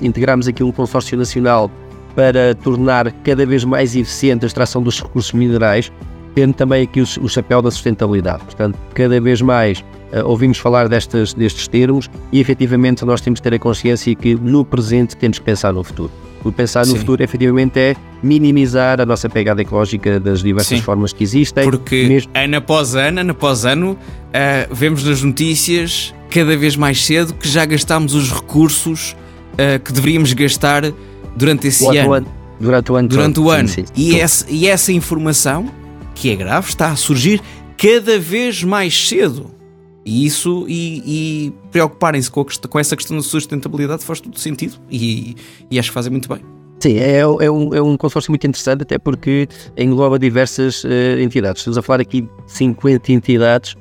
integramos 0.00 0.48
aqui 0.48 0.64
um 0.64 0.72
consórcio 0.72 1.18
nacional 1.18 1.70
para 2.14 2.54
tornar 2.54 3.12
cada 3.22 3.44
vez 3.44 3.62
mais 3.62 3.94
eficiente 3.94 4.46
a 4.46 4.48
extração 4.48 4.82
dos 4.82 5.02
recursos 5.02 5.32
minerais 5.32 5.92
tendo 6.36 6.52
também 6.52 6.82
aqui 6.82 7.00
o, 7.00 7.06
o 7.22 7.28
chapéu 7.30 7.62
da 7.62 7.70
sustentabilidade. 7.70 8.44
Portanto, 8.44 8.78
cada 8.92 9.18
vez 9.18 9.40
mais 9.40 9.80
uh, 9.80 10.22
ouvimos 10.26 10.58
falar 10.58 10.86
destes, 10.86 11.32
destes 11.32 11.66
termos 11.66 12.10
e 12.30 12.38
efetivamente 12.38 13.06
nós 13.06 13.22
temos 13.22 13.40
que 13.40 13.44
ter 13.48 13.56
a 13.56 13.58
consciência 13.58 14.14
que 14.14 14.34
no 14.34 14.62
presente 14.62 15.16
temos 15.16 15.38
que 15.38 15.44
pensar 15.46 15.72
no 15.72 15.82
futuro. 15.82 16.12
O 16.44 16.52
pensar 16.52 16.84
Sim. 16.84 16.92
no 16.92 16.98
futuro 16.98 17.22
efetivamente 17.24 17.78
é 17.78 17.96
minimizar 18.22 19.00
a 19.00 19.06
nossa 19.06 19.30
pegada 19.30 19.62
ecológica 19.62 20.20
das 20.20 20.42
diversas 20.42 20.78
Sim. 20.78 20.84
formas 20.84 21.14
que 21.14 21.24
existem. 21.24 21.64
Porque 21.64 22.04
mesmo... 22.06 22.30
ano 22.34 22.56
após 22.58 22.94
ano, 22.94 23.20
ano 23.20 23.30
após 23.30 23.64
ano, 23.64 23.92
uh, 23.92 24.74
vemos 24.74 25.04
nas 25.04 25.22
notícias 25.22 26.14
cada 26.28 26.54
vez 26.54 26.76
mais 26.76 27.02
cedo 27.02 27.32
que 27.32 27.48
já 27.48 27.64
gastámos 27.64 28.14
os 28.14 28.30
recursos 28.30 29.16
uh, 29.54 29.82
que 29.82 29.90
deveríamos 29.90 30.34
gastar 30.34 30.82
durante 31.34 31.68
esse 31.68 31.86
ano. 31.96 32.12
ano. 32.12 32.26
Durante 32.60 32.92
o 32.92 32.96
ano. 32.96 33.08
Durante 33.08 33.40
o 33.40 33.50
ano. 33.50 33.68
Sim, 33.68 33.86
e, 33.96 34.20
essa, 34.20 34.44
e 34.50 34.66
essa 34.68 34.92
informação 34.92 35.70
que 36.16 36.30
é 36.30 36.34
grave, 36.34 36.68
está 36.68 36.90
a 36.90 36.96
surgir 36.96 37.40
cada 37.76 38.18
vez 38.18 38.64
mais 38.64 39.08
cedo. 39.08 39.54
E 40.04 40.24
isso, 40.24 40.64
e, 40.68 41.02
e 41.04 41.52
preocuparem-se 41.70 42.30
com, 42.30 42.44
com, 42.44 42.78
essa 42.78 42.96
questão 42.96 43.16
da 43.16 43.22
sustentabilidade 43.22 44.04
faz 44.04 44.20
todo 44.20 44.38
sentido 44.38 44.76
e, 44.88 45.34
e 45.68 45.78
acho 45.78 45.90
que 45.90 45.94
fazem 45.94 46.12
muito 46.12 46.28
bem. 46.28 46.40
Sim, 46.78 46.96
é, 46.98 47.18
é, 47.18 47.50
um, 47.50 47.74
é 47.74 47.82
um 47.82 47.96
consórcio 47.96 48.30
muito 48.30 48.46
interessante, 48.46 48.82
até 48.82 48.98
porque 48.98 49.48
engloba 49.76 50.18
diversas 50.18 50.84
uh, 50.84 51.18
entidades. 51.20 51.60
Estamos 51.60 51.76
a 51.78 51.82
falar 51.82 52.00
aqui 52.02 52.22
de 52.22 52.28
50 52.46 53.12
entidades, 53.12 53.74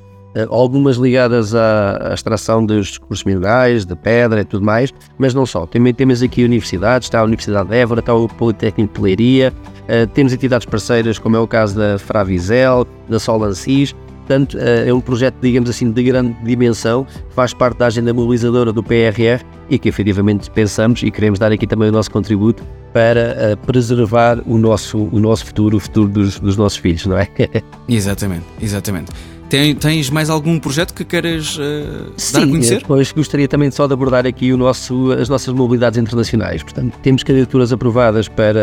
algumas 0.50 0.98
ligadas 0.98 1.56
à, 1.56 2.12
extração 2.14 2.66
dos 2.66 3.00
recursos 3.00 3.24
minerais, 3.24 3.86
de 3.86 3.96
pedra 3.96 4.42
e 4.42 4.46
tudo 4.46 4.66
mais, 4.66 4.94
mas 5.18 5.34
não 5.34 5.46
só. 5.46 5.66
Também 5.66 5.94
temos 5.94 6.22
aqui 6.22 6.44
universidades, 6.44 7.08
está 7.08 7.20
a 7.20 7.24
Universidade 7.24 7.70
de 7.70 7.76
Évora, 7.76 8.00
está 8.00 8.14
o 8.14 8.28
Politécnico 8.28 8.96
de 8.96 9.02
Leiria, 9.02 9.54
Uh, 9.86 10.08
temos 10.08 10.34
entidades 10.34 10.66
parceiras, 10.66 11.20
como 11.20 11.36
é 11.36 11.40
o 11.40 11.48
caso 11.48 11.76
da 11.76 12.00
Fravizel, 12.00 12.88
da 13.08 13.20
Solancis. 13.20 13.94
Portanto, 13.94 14.56
uh, 14.56 14.88
é 14.90 14.92
um 14.92 15.00
projeto, 15.00 15.36
digamos 15.40 15.70
assim, 15.70 15.92
de 15.92 16.04
grande 16.04 16.36
dimensão, 16.44 17.06
faz 17.36 17.54
parte 17.54 17.78
da 17.78 17.86
agenda 17.86 18.12
mobilizadora 18.12 18.74
do 18.74 18.82
PRR 18.82 19.46
e 19.70 19.78
que 19.78 19.88
efetivamente 19.88 20.50
pensamos 20.50 21.04
e 21.04 21.12
queremos 21.12 21.38
dar 21.38 21.52
aqui 21.52 21.68
também 21.68 21.90
o 21.90 21.92
nosso 21.92 22.10
contributo 22.10 22.64
para 22.92 23.58
preservar 23.68 24.40
o 24.48 24.58
nosso, 24.58 24.98
o 25.12 25.20
nosso 25.20 25.46
futuro, 25.46 25.78
o 25.78 25.80
futuro 25.80 26.10
dos, 26.10 26.40
dos 26.40 26.58
nossos 26.58 26.78
filhos, 26.80 27.06
não 27.06 27.18
é? 27.18 27.28
exatamente, 27.88 28.46
exatamente. 28.62 29.12
Tens 29.50 30.10
mais 30.10 30.30
algum 30.30 30.60
projeto 30.60 30.94
que 30.94 31.06
queiras 31.06 31.58
uh, 31.58 32.12
Sim, 32.18 32.34
dar 32.34 32.44
a 32.44 32.48
conhecer? 32.48 32.80
Depois 32.80 33.12
gostaria 33.12 33.48
também 33.48 33.70
só 33.70 33.86
de 33.86 33.94
abordar 33.94 34.26
aqui 34.26 34.52
o 34.52 34.58
nosso, 34.58 35.12
as 35.12 35.30
nossas 35.30 35.54
mobilidades 35.54 36.00
internacionais. 36.00 36.64
Portanto, 36.64 36.98
temos 37.04 37.24
candidaturas 37.24 37.72
aprovadas 37.72 38.28
para 38.28 38.60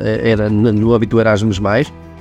eh, 0.00 0.30
era 0.30 0.50
no 0.50 0.92
âmbito 0.92 1.18
Erasmus, 1.18 1.58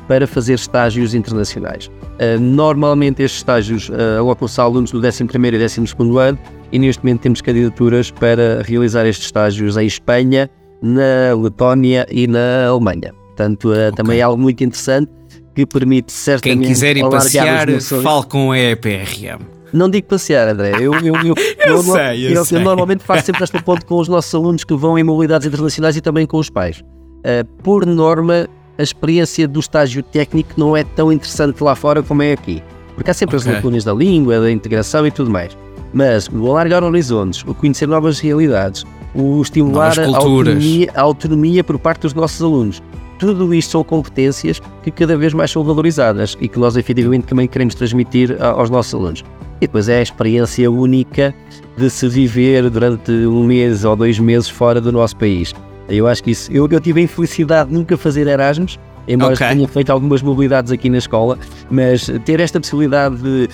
para 0.08 0.26
fazer 0.26 0.54
estágios 0.54 1.14
internacionais. 1.14 1.88
Uh, 1.88 2.40
normalmente 2.40 3.22
estes 3.22 3.40
estágios 3.40 3.90
uh, 3.90 4.20
alocam-se 4.20 4.60
a 4.60 4.64
alunos 4.64 4.90
do 4.92 5.00
11 5.00 5.24
e 5.24 5.60
12 5.60 5.96
ano 6.20 6.40
e 6.72 6.80
neste 6.80 7.04
momento 7.04 7.22
temos 7.22 7.42
candidaturas 7.42 8.10
para 8.10 8.64
realizar 8.64 9.06
estes 9.06 9.26
estágios 9.26 9.76
em 9.76 9.86
Espanha, 9.86 10.50
na 10.82 11.36
Letónia 11.36 12.08
e 12.10 12.26
na 12.26 12.68
Alemanha. 12.68 13.14
Portanto, 13.28 13.66
uh, 13.66 13.72
okay. 13.72 13.92
também 13.92 14.20
é 14.20 14.22
algo 14.22 14.42
muito 14.42 14.64
interessante 14.64 15.12
que 15.58 15.66
permite 15.66 16.14
certamente. 16.14 16.60
Quem 16.60 16.68
quiser 16.68 16.98
ir 16.98 17.10
passear, 17.10 17.68
fale 17.82 18.26
com 18.28 18.52
a 18.52 18.60
EPRM. 18.60 19.42
Não 19.74 19.90
digo 19.90 20.06
passear, 20.06 20.48
André. 20.48 20.74
Eu, 20.76 20.94
eu, 20.94 21.16
eu, 21.16 21.34
eu, 21.66 21.82
sei, 21.82 22.38
eu, 22.38 22.46
sei. 22.46 22.60
normalmente 22.60 23.04
faço 23.04 23.26
sempre 23.26 23.44
este 23.44 23.60
ponto 23.64 23.84
com 23.88 23.96
os 23.96 24.08
nossos 24.08 24.34
alunos 24.36 24.64
que 24.64 24.76
vão 24.76 25.00
em 25.00 25.04
mobilidades 25.04 25.48
internacionais 25.48 25.98
e 25.98 26.02
também 26.02 26.28
com 26.28 26.38
os 26.38 26.48
pais. 26.48 26.82
Uh, 26.82 27.44
por 27.64 27.88
norma, 27.88 28.48
a 28.78 28.84
experiência 28.84 29.48
do 29.48 29.60
estágio 29.60 30.04
técnico 30.04 30.52
não 30.58 30.78
é 30.78 30.84
tão 30.84 31.12
interessante 31.12 31.64
lá 31.64 31.74
fora 31.74 32.04
como 32.04 32.22
é 32.22 32.34
aqui. 32.34 32.62
Porque 32.94 33.10
há 33.10 33.14
sempre 33.16 33.36
okay. 33.36 33.50
as 33.50 33.56
lacunas 33.56 33.84
da 33.84 33.96
língua, 33.96 34.40
da 34.40 34.52
integração 34.52 35.08
e 35.08 35.12
tudo 35.12 35.32
mais. 35.32 35.58
Mas 35.92 36.30
o 36.32 36.52
alargar 36.52 36.84
horizontes, 36.84 37.44
o 37.48 37.54
conhecer 37.56 37.88
novas 37.88 38.20
realidades, 38.20 38.86
o 39.16 39.42
estimular 39.42 40.00
a 40.00 40.06
autonomia, 40.06 40.92
a 40.94 41.02
autonomia 41.02 41.64
por 41.64 41.80
parte 41.80 42.02
dos 42.02 42.14
nossos 42.14 42.40
alunos 42.44 42.80
tudo 43.18 43.54
isto 43.54 43.72
são 43.72 43.84
competências 43.84 44.62
que 44.84 44.92
cada 44.92 45.18
vez 45.18 45.34
mais 45.34 45.52
são 45.52 45.64
valorizadas 45.64 46.38
e 46.40 46.48
que 46.48 46.60
nós 46.60 46.76
efetivamente 46.76 47.26
também 47.26 47.48
queremos 47.48 47.76
transmitir 47.76 48.38
aos 48.42 48.70
nossos 48.70 48.94
alunos. 48.94 49.24
E 49.60 49.62
depois 49.62 49.90
é 49.90 50.00
a 50.00 50.02
experiência 50.02 50.70
única 50.70 51.34
de 51.78 51.90
se 51.90 52.08
viver 52.08 52.70
durante 52.70 53.12
um 53.12 53.44
mês 53.44 53.84
ou 53.84 53.96
dois 53.96 54.20
meses 54.20 54.50
fora 54.50 54.80
do 54.80 54.92
nosso 54.92 55.16
país. 55.16 55.54
Eu 55.90 56.08
acho 56.08 56.24
que 56.24 56.32
isso. 56.32 56.52
Eu, 56.52 56.68
eu 56.70 56.80
tive 56.80 57.00
a 57.00 57.04
infelicidade 57.04 57.70
de 57.70 57.76
nunca 57.76 57.98
fazer 57.98 58.28
Erasmus, 58.28 58.78
embora 59.08 59.34
okay. 59.34 59.48
tenha 59.50 59.68
feito 59.68 59.90
algumas 59.90 60.22
mobilidades 60.22 60.72
aqui 60.72 60.90
na 60.90 60.98
escola, 60.98 61.40
mas 61.72 62.12
ter 62.26 62.40
esta 62.40 62.60
possibilidade 62.60 63.16
de 63.18 63.50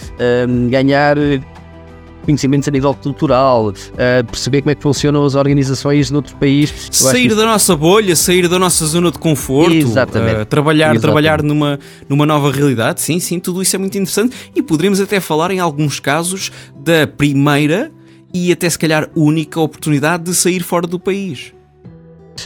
um, 0.48 0.70
ganhar 0.70 1.16
conhecimentos 2.24 2.68
a 2.68 2.72
nível 2.72 2.94
cultural, 2.94 3.70
uh, 3.70 4.26
perceber 4.26 4.62
como 4.62 4.72
é 4.72 4.76
que 4.76 4.82
funcionam 4.82 5.24
as 5.26 5.36
organizações 5.36 6.10
noutro 6.10 6.36
país. 6.38 6.74
Sair 6.92 7.36
da 7.36 7.46
nossa 7.46 7.76
bolha, 7.76 8.16
sair 8.16 8.48
da 8.48 8.58
nossa 8.58 8.86
zona 8.86 9.12
de 9.12 9.20
conforto, 9.20 9.72
uh, 9.72 10.46
trabalhar, 10.46 10.88
Exatamente. 10.96 11.02
trabalhar 11.02 11.44
numa, 11.44 11.80
numa 12.08 12.26
nova 12.26 12.52
realidade, 12.52 13.02
sim, 13.02 13.20
sim, 13.20 13.40
tudo 13.40 13.62
isso 13.62 13.76
é 13.76 13.80
muito 13.80 13.98
interessante 13.98 14.36
e 14.56 14.62
poderíamos 14.62 15.00
até 15.00 15.20
falar 15.20 15.52
em 15.52 15.60
alguns 15.60 16.00
casos 16.00 16.52
da 16.76 17.08
primeira 17.08 17.92
e 18.34 18.52
até 18.52 18.70
se 18.70 18.80
calhar 18.80 19.10
única 19.16 19.60
oportunidade 19.60 20.24
de 20.24 20.34
sair 20.34 20.64
fora 20.64 20.88
do 20.88 21.00
país. 21.00 21.54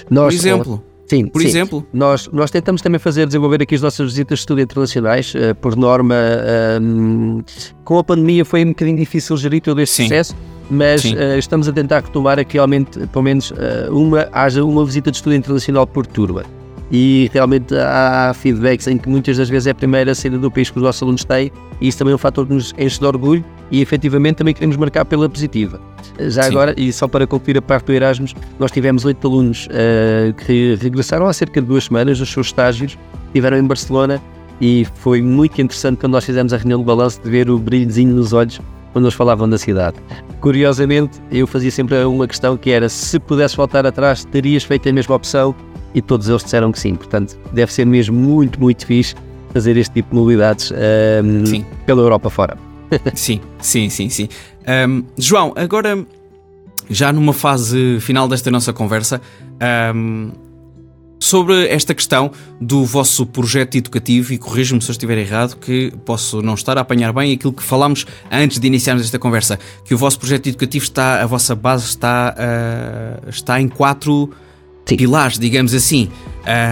Nós, 0.10 0.34
Por 0.34 0.40
exemplo. 0.40 0.84
Sim, 1.08 1.28
por 1.28 1.41
sim. 1.41 1.48
exemplo. 1.48 1.86
Nós, 1.93 2.30
nós 2.32 2.52
tentamos 2.52 2.82
também 2.82 3.00
fazer, 3.00 3.26
desenvolver 3.26 3.62
aqui 3.62 3.76
as 3.76 3.82
nossas 3.82 4.10
visitas 4.12 4.39
de 4.39 4.41
estudo 4.41 4.62
internacionais, 4.62 5.34
uh, 5.34 5.56
por 5.56 5.76
norma, 5.76 6.15
uh, 6.15 7.43
com 7.84 7.98
a 7.98 8.04
pandemia 8.04 8.43
foi 8.43 8.63
um 8.63 8.70
bocadinho 8.70 8.98
difícil 8.98 9.38
gerir 9.38 9.62
todo 9.62 9.80
este 9.80 9.96
sim. 9.96 10.08
processo, 10.08 10.36
mas 10.70 11.06
uh, 11.06 11.38
estamos 11.38 11.67
a 11.70 11.72
tentar 11.72 12.02
retomar 12.02 12.38
aqui 12.38 12.54
realmente, 12.54 13.08
pelo 13.08 13.24
menos, 13.24 13.54
uma, 13.89 14.28
haja 14.34 14.63
uma 14.63 14.84
visita 14.86 15.10
de 15.10 15.17
estudo 15.17 15.36
internacional 15.36 15.88
por 15.88 16.06
turma. 16.06 16.43
E 16.91 17.30
realmente 17.34 17.76
há 17.76 18.34
feedbacks 18.34 18.88
em 18.88 18.98
que 18.98 19.10
muitas 19.10 19.38
das 19.38 19.50
vezes 19.50 19.67
é 19.67 19.72
a 19.72 19.76
primeira 19.76 20.15
saída 20.15 20.38
do 20.38 20.50
país 20.50 20.70
que 20.70 20.78
os 20.78 20.84
nossos 20.84 21.02
alunos 21.02 21.24
têm, 21.24 21.52
e 21.82 21.88
isso 21.88 21.98
também 21.98 22.12
é 22.12 22.15
um 22.15 22.20
fator 22.20 22.46
que 22.46 22.54
nos 22.54 22.74
enche 22.78 23.00
de 23.00 23.06
orgulho 23.06 23.43
e 23.70 23.82
efetivamente 23.82 24.38
também 24.38 24.54
queremos 24.54 24.78
marcar 24.78 25.04
pela 25.06 25.28
positiva. 25.30 25.82
Já 26.19 26.43
Sim. 26.43 26.49
agora, 26.49 26.73
e 26.77 26.91
só 26.91 27.07
para 27.07 27.27
concluir 27.27 27.57
a 27.57 27.62
parte 27.62 27.86
do 27.86 27.93
Erasmus, 27.93 28.33
nós 28.60 28.71
tivemos 28.71 29.05
oito 29.05 29.27
alunos 29.27 29.67
uh, 29.67 30.33
que 30.33 30.77
regressaram 30.81 31.27
há 31.27 31.33
cerca 31.33 31.62
de 31.62 31.67
duas 31.67 31.86
semanas 31.86 32.19
dos 32.19 32.29
seus 32.29 32.47
estágios, 32.47 32.97
estiveram 33.27 33.57
em 33.57 33.63
Barcelona 33.63 34.21
e 34.60 34.86
foi 34.95 35.21
muito 35.21 35.62
interessante 35.62 35.99
quando 35.99 36.13
nós 36.13 36.25
fizemos 36.25 36.53
a 36.53 36.57
reunião 36.57 36.79
de 36.79 36.86
balanço 36.86 37.21
de 37.21 37.29
ver 37.29 37.49
o 37.49 37.60
brilhozinho 37.60 38.15
nos 38.15 38.33
olhos 38.33 38.60
quando 38.93 39.05
nos 39.05 39.13
falavam 39.13 39.47
da 39.47 39.57
cidade. 39.57 39.97
Curiosamente, 40.41 41.19
eu 41.31 41.45
fazia 41.45 41.69
sempre 41.69 42.03
uma 42.03 42.27
questão 42.27 42.57
que 42.57 42.71
era 42.71 42.89
se 42.89 43.19
pudesse 43.19 43.55
voltar 43.55 43.86
atrás, 43.86 44.25
terias 44.25 44.63
feito 44.63 44.89
a 44.89 44.93
mesma 44.93 45.15
opção? 45.15 45.53
E 45.93 46.01
todos 46.01 46.27
eles 46.27 46.43
disseram 46.43 46.71
que 46.71 46.79
sim. 46.79 46.95
Portanto, 46.95 47.38
deve 47.53 47.71
ser 47.71 47.86
mesmo 47.86 48.17
muito, 48.17 48.60
muito 48.60 48.86
fixe 48.86 49.15
fazer 49.53 49.77
este 49.77 49.93
tipo 49.93 50.10
de 50.10 50.15
mobilidades 50.15 50.71
um, 50.71 51.63
pela 51.86 52.01
Europa 52.01 52.29
fora. 52.29 52.57
sim, 53.13 53.39
sim, 53.60 53.89
sim, 53.89 54.10
sim. 54.10 54.29
Um, 54.67 55.03
João, 55.17 55.53
agora 55.56 56.06
já 56.89 57.12
numa 57.12 57.34
fase 57.34 57.99
final 57.99 58.27
desta 58.27 58.51
nossa 58.51 58.73
conversa, 58.73 59.21
um, 59.95 60.32
sobre 61.19 61.67
esta 61.67 61.93
questão 61.93 62.32
do 62.62 62.86
vosso 62.86 63.25
projeto 63.25 63.75
educativo, 63.75 64.34
e 64.34 64.38
corrijo-me 64.38 64.82
se 64.82 64.89
eu 64.89 64.93
estiver 64.93 65.17
errado, 65.17 65.58
que 65.58 65.91
posso 66.06 66.41
não 66.41 66.53
estar 66.53 66.77
a 66.77 66.82
apanhar 66.82 67.12
bem 67.12 67.34
aquilo 67.34 67.53
que 67.53 67.63
falámos 67.63 68.06
antes 68.32 68.60
de 68.60 68.67
iniciarmos 68.67 69.03
esta 69.03 69.17
conversa, 69.17 69.60
que 69.84 69.93
o 69.93 69.97
vosso 69.97 70.19
projeto 70.19 70.47
educativo 70.47 70.84
está, 70.84 71.21
a 71.21 71.25
vossa 71.25 71.56
base 71.56 71.86
está, 71.86 72.36
uh, 72.38 73.30
está 73.30 73.60
em 73.60 73.67
quatro 73.67 74.30
sim. 74.86 74.95
pilares, 74.95 75.39
digamos 75.39 75.73
assim. 75.73 76.10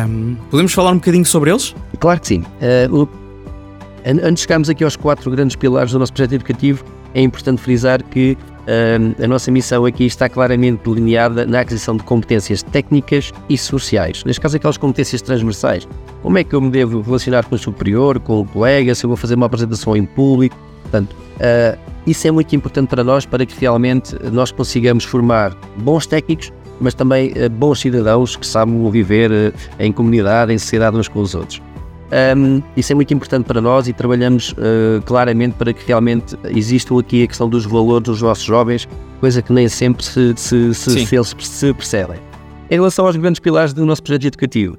Um, 0.07 0.35
podemos 0.49 0.73
falar 0.73 0.91
um 0.91 0.95
bocadinho 0.95 1.25
sobre 1.25 1.49
eles? 1.49 1.75
Claro 1.99 2.19
que 2.19 2.27
sim. 2.27 2.43
Uh, 2.89 3.03
o, 3.03 3.09
antes 4.05 4.35
de 4.35 4.41
chegarmos 4.41 4.69
aqui 4.69 4.83
aos 4.83 4.95
quatro 4.95 5.29
grandes 5.31 5.55
pilares 5.55 5.91
do 5.91 5.97
nosso 5.97 6.13
projeto 6.13 6.33
educativo, 6.33 6.85
é 7.15 7.21
importante 7.21 7.61
frisar 7.61 8.03
que 8.03 8.37
uh, 8.67 9.23
a 9.23 9.27
nossa 9.27 9.49
missão 9.49 9.85
aqui 9.85 10.05
está 10.05 10.27
claramente 10.29 10.81
delineada 10.83 11.45
na 11.45 11.61
aquisição 11.61 11.95
de 11.95 12.03
competências 12.03 12.61
técnicas 12.61 13.31
e 13.49 13.57
sociais. 13.57 14.23
Neste 14.25 14.41
caso, 14.41 14.57
aquelas 14.57 14.77
competências 14.77 15.21
transversais. 15.21 15.87
Como 16.21 16.37
é 16.37 16.43
que 16.43 16.53
eu 16.53 16.61
me 16.61 16.69
devo 16.69 17.01
relacionar 17.01 17.45
com 17.45 17.55
o 17.55 17.57
superior, 17.57 18.19
com 18.19 18.41
o 18.41 18.45
colega, 18.45 18.93
se 18.93 19.05
eu 19.05 19.07
vou 19.07 19.17
fazer 19.17 19.35
uma 19.35 19.45
apresentação 19.45 19.95
em 19.95 20.05
público. 20.05 20.57
Portanto, 20.83 21.13
uh, 21.13 21.79
isso 22.05 22.27
é 22.27 22.31
muito 22.31 22.53
importante 22.53 22.89
para 22.89 23.03
nós, 23.03 23.25
para 23.25 23.45
que 23.45 23.59
realmente 23.59 24.15
nós 24.31 24.51
consigamos 24.51 25.05
formar 25.05 25.55
bons 25.77 26.05
técnicos, 26.05 26.51
mas 26.81 26.93
também 26.93 27.31
uh, 27.31 27.49
bons 27.49 27.79
cidadãos 27.79 28.35
que 28.35 28.45
sabem 28.45 28.91
viver 28.91 29.53
em 29.79 29.91
comunidade, 29.91 30.51
em 30.51 30.57
sociedade 30.57 30.97
uns 30.97 31.07
com 31.07 31.21
os 31.21 31.33
outros. 31.33 31.61
Um, 32.37 32.61
isso 32.77 32.91
é 32.91 32.95
muito 32.95 33.13
importante 33.13 33.45
para 33.45 33.59
nós 33.59 33.87
e 33.87 33.93
trabalhamos 33.93 34.51
uh, 34.51 35.01
claramente 35.05 35.55
para 35.55 35.73
que 35.73 35.85
realmente 35.87 36.37
existam 36.49 36.99
aqui 36.99 37.23
a 37.23 37.27
questão 37.27 37.49
dos 37.49 37.65
valores 37.65 38.03
dos 38.03 38.21
nossos 38.21 38.43
jovens, 38.43 38.87
coisa 39.19 39.41
que 39.41 39.51
nem 39.51 39.67
sempre 39.67 40.05
se, 40.05 40.33
se, 40.35 40.73
se, 40.73 41.05
se 41.05 41.15
eles 41.15 41.35
se 41.39 41.73
percebem. 41.73 42.17
Em 42.69 42.75
relação 42.75 43.05
aos 43.05 43.15
grandes 43.15 43.39
pilares 43.39 43.73
do 43.73 43.85
nosso 43.85 44.03
projeto 44.03 44.25
educativo, 44.25 44.77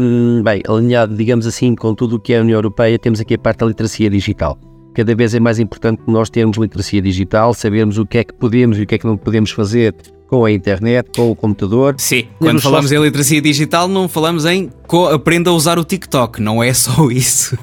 um, 0.00 0.42
bem, 0.42 0.62
alinhado, 0.66 1.14
digamos 1.14 1.46
assim, 1.46 1.74
com 1.74 1.94
tudo 1.94 2.16
o 2.16 2.20
que 2.20 2.32
é 2.32 2.38
a 2.38 2.40
União 2.40 2.56
Europeia, 2.56 2.98
temos 2.98 3.20
aqui 3.20 3.34
a 3.34 3.38
parte 3.38 3.58
da 3.58 3.66
literacia 3.66 4.10
digital. 4.10 4.58
Cada 4.96 5.14
vez 5.14 5.34
é 5.34 5.38
mais 5.38 5.58
importante 5.58 6.00
nós 6.06 6.30
termos 6.30 6.56
literacia 6.56 7.02
digital, 7.02 7.52
sabermos 7.52 7.98
o 7.98 8.06
que 8.06 8.16
é 8.16 8.24
que 8.24 8.32
podemos 8.32 8.78
e 8.78 8.82
o 8.82 8.86
que 8.86 8.94
é 8.94 8.98
que 8.98 9.06
não 9.06 9.14
podemos 9.14 9.50
fazer 9.50 9.94
com 10.26 10.42
a 10.42 10.50
internet, 10.50 11.10
com 11.14 11.30
o 11.30 11.36
computador. 11.36 11.94
Sim, 11.98 12.24
quando 12.38 12.62
falamos 12.62 12.90
em 12.90 12.98
literacia 12.98 13.42
digital, 13.42 13.88
não 13.88 14.08
falamos 14.08 14.46
em 14.46 14.70
aprenda 15.12 15.50
a 15.50 15.52
usar 15.52 15.78
o 15.78 15.84
TikTok, 15.84 16.40
não 16.40 16.62
é 16.62 16.72
só 16.72 17.08
isso. 17.12 17.58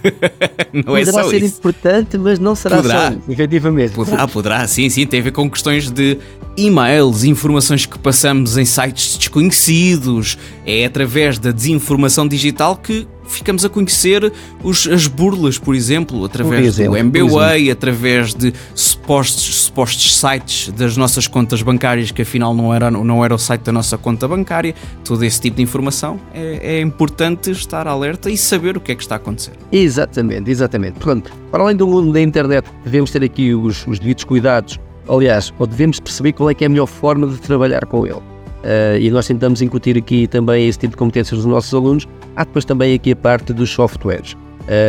não 0.71 0.95
é 0.95 1.03
Poderá 1.03 1.23
só 1.23 1.29
ser 1.31 1.43
importante, 1.43 2.19
mas 2.19 2.37
não 2.37 2.53
será 2.53 2.75
poderá. 2.75 3.11
só, 3.13 3.31
efetivamente. 3.31 3.93
Poderá, 3.93 4.27
poderá, 4.27 4.67
sim, 4.67 4.87
sim, 4.91 5.07
tem 5.07 5.19
a 5.19 5.23
ver 5.23 5.31
com 5.31 5.49
questões 5.49 5.89
de 5.89 6.19
e-mails, 6.55 7.23
informações 7.23 7.87
que 7.87 7.97
passamos 7.97 8.59
em 8.59 8.65
sites 8.65 9.17
desconhecidos. 9.17 10.37
É 10.67 10.85
através 10.85 11.39
da 11.39 11.49
desinformação 11.49 12.27
digital 12.27 12.77
que 12.77 13.07
ficamos 13.33 13.65
a 13.65 13.69
conhecer 13.69 14.31
os, 14.63 14.87
as 14.87 15.07
burlas, 15.07 15.57
por 15.57 15.75
exemplo, 15.75 16.23
através 16.25 16.65
exemplo, 16.65 16.93
do 16.93 16.97
MBWay, 16.97 17.71
através 17.71 18.33
de 18.33 18.53
supostos, 18.73 19.65
supostos 19.65 20.17
sites 20.17 20.69
das 20.69 20.95
nossas 20.95 21.27
contas 21.27 21.61
bancárias 21.61 22.11
que 22.11 22.21
afinal 22.21 22.53
não 22.53 22.73
era, 22.73 22.89
não 22.89 23.23
era 23.23 23.33
o 23.33 23.37
site 23.37 23.61
da 23.61 23.71
nossa 23.71 23.97
conta 23.97 24.27
bancária. 24.27 24.73
Todo 25.03 25.23
esse 25.23 25.41
tipo 25.41 25.57
de 25.57 25.63
informação 25.63 26.19
é, 26.33 26.77
é 26.77 26.81
importante 26.81 27.51
estar 27.51 27.87
alerta 27.87 28.29
e 28.29 28.37
saber 28.37 28.77
o 28.77 28.79
que 28.79 28.91
é 28.91 28.95
que 28.95 29.01
está 29.01 29.15
a 29.15 29.17
acontecer. 29.17 29.53
Exatamente, 29.71 30.49
exatamente. 30.49 30.93
Portanto, 30.93 31.31
para 31.51 31.63
além 31.63 31.75
do 31.75 31.87
mundo 31.87 32.11
da 32.13 32.21
internet, 32.21 32.67
devemos 32.83 33.11
ter 33.11 33.23
aqui 33.23 33.53
os, 33.53 33.85
os 33.87 33.99
devidos 33.99 34.23
cuidados. 34.23 34.79
Aliás, 35.07 35.53
ou 35.59 35.67
devemos 35.67 35.99
perceber 35.99 36.33
qual 36.33 36.49
é 36.49 36.53
que 36.53 36.63
é 36.63 36.67
a 36.67 36.69
melhor 36.69 36.87
forma 36.87 37.27
de 37.27 37.37
trabalhar 37.37 37.85
com 37.85 38.07
ele. 38.07 38.32
Uh, 38.63 38.97
e 38.97 39.11
nós 39.11 39.27
tentamos 39.27 39.61
incutir 39.61 39.97
aqui 39.97 40.25
também 40.25 40.67
esse 40.67 40.79
tipo 40.79 40.91
de 40.91 40.97
competências 40.97 41.37
dos 41.41 41.45
nossos 41.45 41.73
alunos. 41.73 42.07
Há 42.35 42.45
depois 42.45 42.63
também 42.63 42.93
aqui 42.93 43.11
a 43.11 43.15
parte 43.15 43.51
dos 43.51 43.69
softwares. 43.69 44.35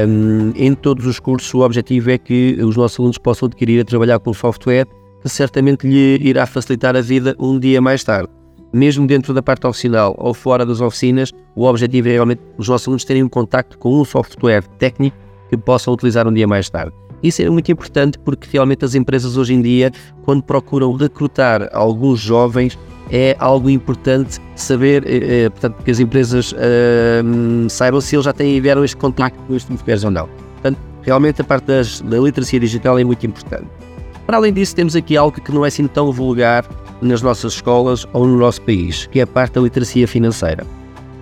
Um, 0.09 0.53
em 0.55 0.73
todos 0.75 1.05
os 1.07 1.19
cursos, 1.19 1.53
o 1.53 1.61
objetivo 1.61 2.11
é 2.11 2.19
que 2.19 2.57
os 2.63 2.77
nossos 2.77 2.99
alunos 3.01 3.19
possam 3.19 3.47
adquirir 3.47 3.81
a 3.81 3.85
trabalhar 3.85 4.21
com 4.21 4.33
software 4.33 4.87
que 5.21 5.29
certamente 5.29 5.87
lhe 5.87 6.19
irá 6.23 6.47
facilitar 6.47 6.95
a 6.95 7.01
vida 7.01 7.35
um 7.39 7.59
dia 7.59 7.81
mais 7.81 8.05
tarde. 8.05 8.29
Mesmo 8.73 9.07
dentro 9.07 9.33
da 9.33 9.43
parte 9.43 9.67
oficinal 9.67 10.15
ou 10.19 10.35
fora 10.35 10.67
das 10.67 10.81
oficinas, 10.81 11.33
o 11.57 11.65
objetivo 11.65 12.09
é 12.09 12.13
realmente 12.13 12.43
os 12.59 12.69
nossos 12.69 12.87
alunos 12.87 13.05
terem 13.05 13.23
um 13.23 13.29
contacto 13.29 13.79
com 13.79 14.01
um 14.01 14.05
software 14.05 14.63
técnico 14.79 15.17
que 15.49 15.57
possam 15.57 15.95
utilizar 15.95 16.29
um 16.29 16.33
dia 16.33 16.47
mais 16.47 16.69
tarde. 16.69 16.93
Isso 17.23 17.41
é 17.41 17.49
muito 17.49 17.73
importante 17.73 18.19
porque 18.19 18.49
realmente 18.53 18.85
as 18.85 18.95
empresas 18.95 19.37
hoje 19.37 19.55
em 19.55 19.63
dia, 19.63 19.91
quando 20.23 20.43
procuram 20.43 20.93
recrutar 20.93 21.71
alguns 21.73 22.21
jovens, 22.21 22.79
é 23.11 23.37
algo 23.39 23.69
importante 23.69 24.41
saber, 24.57 25.05
é, 25.07 25.49
portanto, 25.51 25.83
que 25.85 25.91
as 25.91 26.01
empresas 26.01 26.55
é, 26.57 27.23
saibam 27.69 28.01
se 28.01 28.17
eles 28.17 28.25
já 28.25 28.33
têm 28.33 28.55
tiveram 28.55 28.85
este 28.85 28.97
contacto 28.97 29.39
com 29.47 29.55
estes 29.55 29.81
mulheres 29.81 30.05
ou 30.05 30.11
não. 30.11 30.29
Portanto, 30.55 30.79
realmente 31.03 31.41
a 31.41 31.45
parte 31.45 31.67
das, 31.67 32.01
da 32.01 32.19
literacia 32.19 32.59
digital 32.59 32.99
é 32.99 33.05
muito 33.05 33.27
importante. 33.27 33.67
Para 34.27 34.39
além 34.39 34.53
disso, 34.53 34.75
temos 34.75 34.97
aqui 34.97 35.17
algo 35.17 35.39
que 35.39 35.53
não 35.53 35.65
é 35.65 35.69
assim 35.69 35.87
tão 35.87 36.11
vulgar 36.11 36.65
nas 37.03 37.21
nossas 37.21 37.55
escolas 37.55 38.07
ou 38.13 38.27
no 38.27 38.39
nosso 38.39 38.63
país, 38.63 39.07
que 39.07 39.21
é 39.21 39.23
a 39.23 39.27
parte 39.27 39.55
da 39.55 39.61
literacia 39.61 40.09
financeira. 40.09 40.65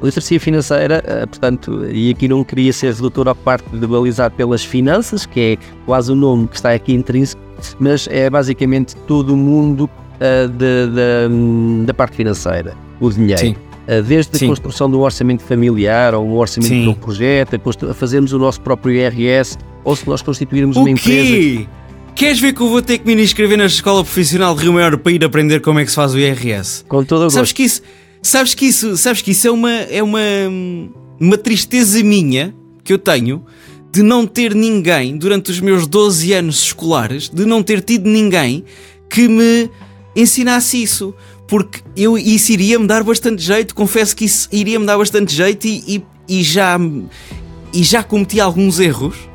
A 0.01 0.05
literacia 0.05 0.39
financeira, 0.39 1.03
portanto, 1.29 1.85
e 1.87 2.11
aqui 2.11 2.29
não 2.29 2.43
queria 2.43 2.73
ser 2.73 2.93
redutor 2.93 3.29
à 3.29 3.35
parte 3.35 3.69
de 3.71 3.87
balizar 3.87 4.31
pelas 4.33 4.65
finanças, 4.65 5.27
que 5.27 5.41
é 5.41 5.59
quase 5.87 6.11
o 6.13 6.15
nome 6.15 6.49
que 6.49 6.57
está 6.57 6.73
aqui 6.73 6.93
intrínseco, 6.93 7.41
mas 7.79 8.09
é 8.11 8.29
basicamente 8.29 8.97
todo 9.07 9.37
mundo 9.37 9.89
uh, 10.23 10.49
de, 10.49 10.87
de, 10.87 11.87
da 11.87 11.95
parte 11.95 12.17
financeira, 12.17 12.75
o 13.01 13.11
dinheiro. 13.11 13.41
Sim. 13.41 13.57
Uh, 13.89 14.03
desde 14.03 14.39
Sim. 14.39 14.47
a 14.47 14.49
construção 14.49 14.89
de 14.89 14.97
um 14.97 15.01
orçamento 15.01 15.43
familiar 15.43 16.15
ou 16.15 16.25
um 16.25 16.35
orçamento 16.35 16.69
Sim. 16.69 16.83
de 16.83 16.89
um 16.89 16.95
projeto, 16.95 17.57
a, 17.57 17.95
fazermos 17.95 18.33
o 18.33 18.39
nosso 18.39 18.61
próprio 18.61 18.95
IRS, 18.95 19.59
ou 19.85 19.97
se 19.97 20.09
nós 20.09 20.23
constituirmos 20.23 20.77
o 20.77 20.81
uma 20.81 20.95
quê? 20.95 21.21
empresa. 21.21 21.69
Queres 22.15 22.39
ver 22.39 22.53
que 22.53 22.61
eu 22.61 22.69
vou 22.69 22.83
ter 22.83 22.99
que 22.99 23.07
me 23.07 23.21
inscrever 23.21 23.57
na 23.57 23.67
escola 23.67 24.05
profissional 24.05 24.55
de 24.55 24.63
Rio 24.63 24.75
Maior 24.75 24.97
para 24.99 25.13
ir 25.13 25.25
aprender 25.25 25.61
como 25.61 25.79
é 25.79 25.85
que 25.85 25.91
se 25.91 25.97
faz 25.97 26.15
o 26.15 26.19
IRS? 26.19 26.85
Com 26.85 27.03
todo 27.05 27.27
o 27.27 27.31
sabes 27.31 27.51
gosto. 27.51 27.57
Que 27.57 27.63
isso, 27.65 27.83
sabes 28.23 28.55
que 28.55 28.67
isso, 28.67 28.97
sabes 28.97 29.23
que 29.23 29.31
isso 29.31 29.49
é 29.49 29.51
uma, 29.51 29.73
é 29.73 30.03
uma, 30.03 30.21
uma 31.19 31.39
tristeza 31.39 32.03
minha 32.05 32.55
que 32.85 32.93
eu 32.93 32.99
tenho 32.99 33.45
de 33.91 34.03
não 34.03 34.27
ter 34.27 34.55
ninguém 34.55 35.17
durante 35.17 35.51
os 35.51 35.61
meus 35.61 35.87
12 35.87 36.33
anos 36.33 36.63
escolares, 36.63 37.29
de 37.29 37.45
não 37.45 37.63
ter 37.63 37.83
tido 37.83 38.09
ninguém 38.09 38.65
que 39.09 39.29
me 39.29 39.71
ensinasse 40.15 40.83
isso. 40.83 41.15
Porque 41.47 41.81
eu, 41.97 42.17
isso 42.17 42.53
iria-me 42.53 42.87
dar 42.87 43.03
bastante 43.03 43.43
jeito, 43.43 43.75
confesso 43.75 44.17
que 44.17 44.25
isso 44.25 44.49
iria-me 44.51 44.87
dar 44.87 44.97
bastante 44.97 45.35
jeito 45.35 45.67
e, 45.67 45.97
e, 45.97 46.39
e, 46.39 46.43
já, 46.43 46.79
e 47.75 47.83
já 47.83 48.03
cometi 48.03 48.41
alguns 48.41 48.81
erros 48.81 49.29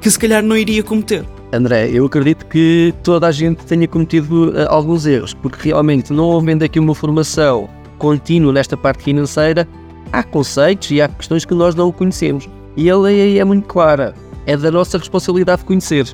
que 0.00 0.10
se 0.10 0.18
calhar 0.18 0.42
não 0.44 0.56
iria 0.56 0.82
cometer. 0.82 1.24
André, 1.52 1.90
eu 1.90 2.04
acredito 2.04 2.46
que 2.46 2.94
toda 3.02 3.26
a 3.26 3.32
gente 3.32 3.64
tenha 3.64 3.88
cometido 3.88 4.50
uh, 4.50 4.68
alguns 4.68 5.06
erros, 5.06 5.34
porque 5.34 5.68
realmente 5.68 6.12
não 6.12 6.36
havendo 6.36 6.64
aqui 6.64 6.78
uma 6.78 6.94
formação 6.94 7.68
contínua 7.98 8.52
nesta 8.52 8.76
parte 8.76 9.02
financeira, 9.02 9.66
há 10.12 10.22
conceitos 10.22 10.90
e 10.90 11.00
há 11.00 11.08
questões 11.08 11.44
que 11.44 11.54
nós 11.54 11.74
não 11.74 11.90
conhecemos. 11.90 12.48
E 12.76 12.90
a 12.90 12.96
lei 12.96 13.20
aí 13.20 13.38
é 13.38 13.44
muito 13.44 13.66
clara, 13.66 14.14
é 14.44 14.56
da 14.56 14.70
nossa 14.70 14.98
responsabilidade 14.98 15.64
conhecer. 15.64 16.06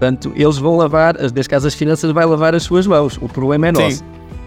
Portanto, 0.00 0.32
eles 0.34 0.56
vão 0.56 0.78
lavar, 0.78 1.14
as 1.20 1.46
casas 1.46 1.74
finanças 1.74 2.10
vai 2.10 2.24
lavar 2.24 2.54
as 2.54 2.62
suas 2.62 2.86
mãos, 2.86 3.18
o 3.20 3.28
problema 3.28 3.68
é 3.68 3.72
nosso. 3.72 3.98
Sim. 3.98 4.04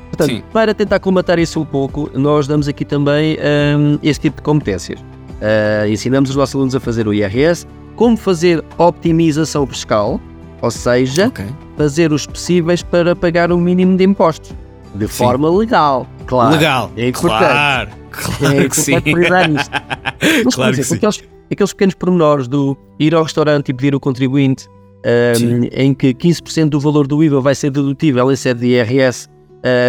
Portanto, 0.10 0.30
Sim. 0.30 0.44
para 0.52 0.74
tentar 0.74 1.00
combater 1.00 1.38
isso 1.38 1.62
um 1.62 1.66
pouco, 1.66 2.10
nós 2.16 2.48
damos 2.48 2.68
aqui 2.68 2.84
também 2.84 3.38
um, 3.78 4.00
este 4.02 4.24
tipo 4.24 4.38
de 4.38 4.42
competências. 4.42 5.00
Uh, 5.00 5.88
ensinamos 5.92 6.32
os 6.32 6.36
nossos 6.36 6.56
alunos 6.56 6.76
a 6.76 6.80
fazer 6.80 7.08
o 7.08 7.14
IRS, 7.14 7.68
como 7.96 8.18
fazer 8.18 8.64
optimização 8.80 9.68
fiscal, 9.68 10.20
ou 10.60 10.72
seja, 10.72 11.28
okay. 11.28 11.46
fazer 11.78 12.12
os 12.12 12.26
possíveis 12.26 12.82
para 12.82 13.16
pagar 13.16 13.52
o 13.52 13.58
mínimo 13.60 13.96
de 13.96 14.04
impostos, 14.04 14.56
de 14.96 15.08
sim. 15.08 15.14
forma 15.14 15.56
legal. 15.56 16.08
Claro. 16.26 16.56
Legal. 16.56 16.92
É 16.98 17.10
importante. 17.10 17.44
Claro. 17.44 17.90
Claro 18.10 18.60
é 18.60 18.70
que 18.70 18.76
sim. 18.76 18.94
Mas, 20.46 20.56
claro 20.56 20.76
que 20.76 20.84
sim. 20.84 20.96
Aqueles, 20.96 21.24
aqueles 21.52 21.74
pequenos 21.74 21.94
pormenores 21.94 22.48
do 22.48 22.76
ir 23.00 23.14
ao 23.14 23.22
restaurante 23.22 23.70
e 23.70 23.74
pedir 23.74 23.94
o 23.94 24.00
contribuinte, 24.00 24.68
um, 25.06 25.68
em 25.72 25.94
que 25.94 26.14
15% 26.14 26.70
do 26.70 26.80
valor 26.80 27.08
do 27.08 27.24
IVA 27.24 27.42
vai 27.42 27.56
ser 27.56 27.70
dedutível 27.72 28.32
em 28.32 28.36
sede 28.36 28.62
de 28.62 28.68
IRS, 28.68 29.28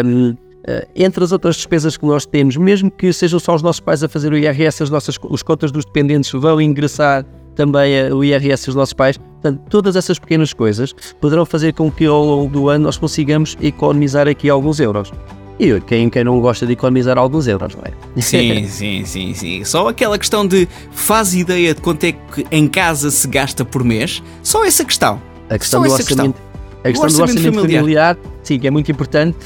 um, 0.04 0.34
Uh, 0.66 0.80
entre 0.96 1.22
as 1.22 1.30
outras 1.30 1.56
despesas 1.56 1.94
que 1.94 2.06
nós 2.06 2.24
temos, 2.24 2.56
mesmo 2.56 2.90
que 2.90 3.12
sejam 3.12 3.38
só 3.38 3.54
os 3.54 3.60
nossos 3.60 3.80
pais 3.80 4.02
a 4.02 4.08
fazer 4.08 4.32
o 4.32 4.38
IRS, 4.38 4.82
as 4.82 4.88
nossas 4.88 5.18
os 5.22 5.42
contas 5.42 5.70
dos 5.70 5.84
dependentes 5.84 6.32
vão 6.32 6.58
ingressar 6.58 7.22
também 7.54 8.10
o 8.10 8.24
IRS 8.24 8.64
dos 8.64 8.74
nossos 8.74 8.94
pais. 8.94 9.18
Portanto, 9.18 9.60
todas 9.68 9.94
essas 9.94 10.18
pequenas 10.18 10.54
coisas 10.54 10.94
poderão 11.20 11.44
fazer 11.44 11.74
com 11.74 11.90
que 11.90 12.06
ao 12.06 12.24
longo 12.24 12.50
do 12.50 12.70
ano 12.70 12.84
nós 12.84 12.96
consigamos 12.96 13.58
economizar 13.60 14.26
aqui 14.26 14.48
alguns 14.48 14.80
euros. 14.80 15.12
E 15.58 15.80
quem, 15.80 16.10
quem 16.10 16.24
não 16.24 16.40
gosta 16.40 16.66
de 16.66 16.72
economizar 16.72 17.16
alguns 17.16 17.46
euros, 17.46 17.76
não 17.76 17.84
é? 17.84 18.20
Sim, 18.20 18.66
sim, 18.68 19.04
sim, 19.04 19.34
sim. 19.34 19.64
Só 19.64 19.88
aquela 19.88 20.18
questão 20.18 20.46
de 20.46 20.68
faz 20.90 21.34
ideia 21.34 21.74
de 21.74 21.80
quanto 21.80 22.04
é 22.04 22.12
que 22.12 22.46
em 22.50 22.66
casa 22.66 23.10
se 23.10 23.26
gasta 23.28 23.64
por 23.64 23.84
mês? 23.84 24.22
Só 24.42 24.64
essa 24.64 24.84
questão. 24.84 25.20
A 25.48 25.58
questão 25.58 25.82
Só 25.82 25.88
do 25.88 25.92
orçamento. 25.92 26.34
Questão. 26.34 26.54
A 26.82 26.88
questão 26.88 27.04
orçamento 27.04 27.32
do 27.32 27.38
orçamento 27.38 27.60
familiar. 27.60 27.80
familiar. 27.80 28.18
sim, 28.42 28.58
que 28.58 28.66
é 28.66 28.70
muito 28.70 28.90
importante. 28.90 29.38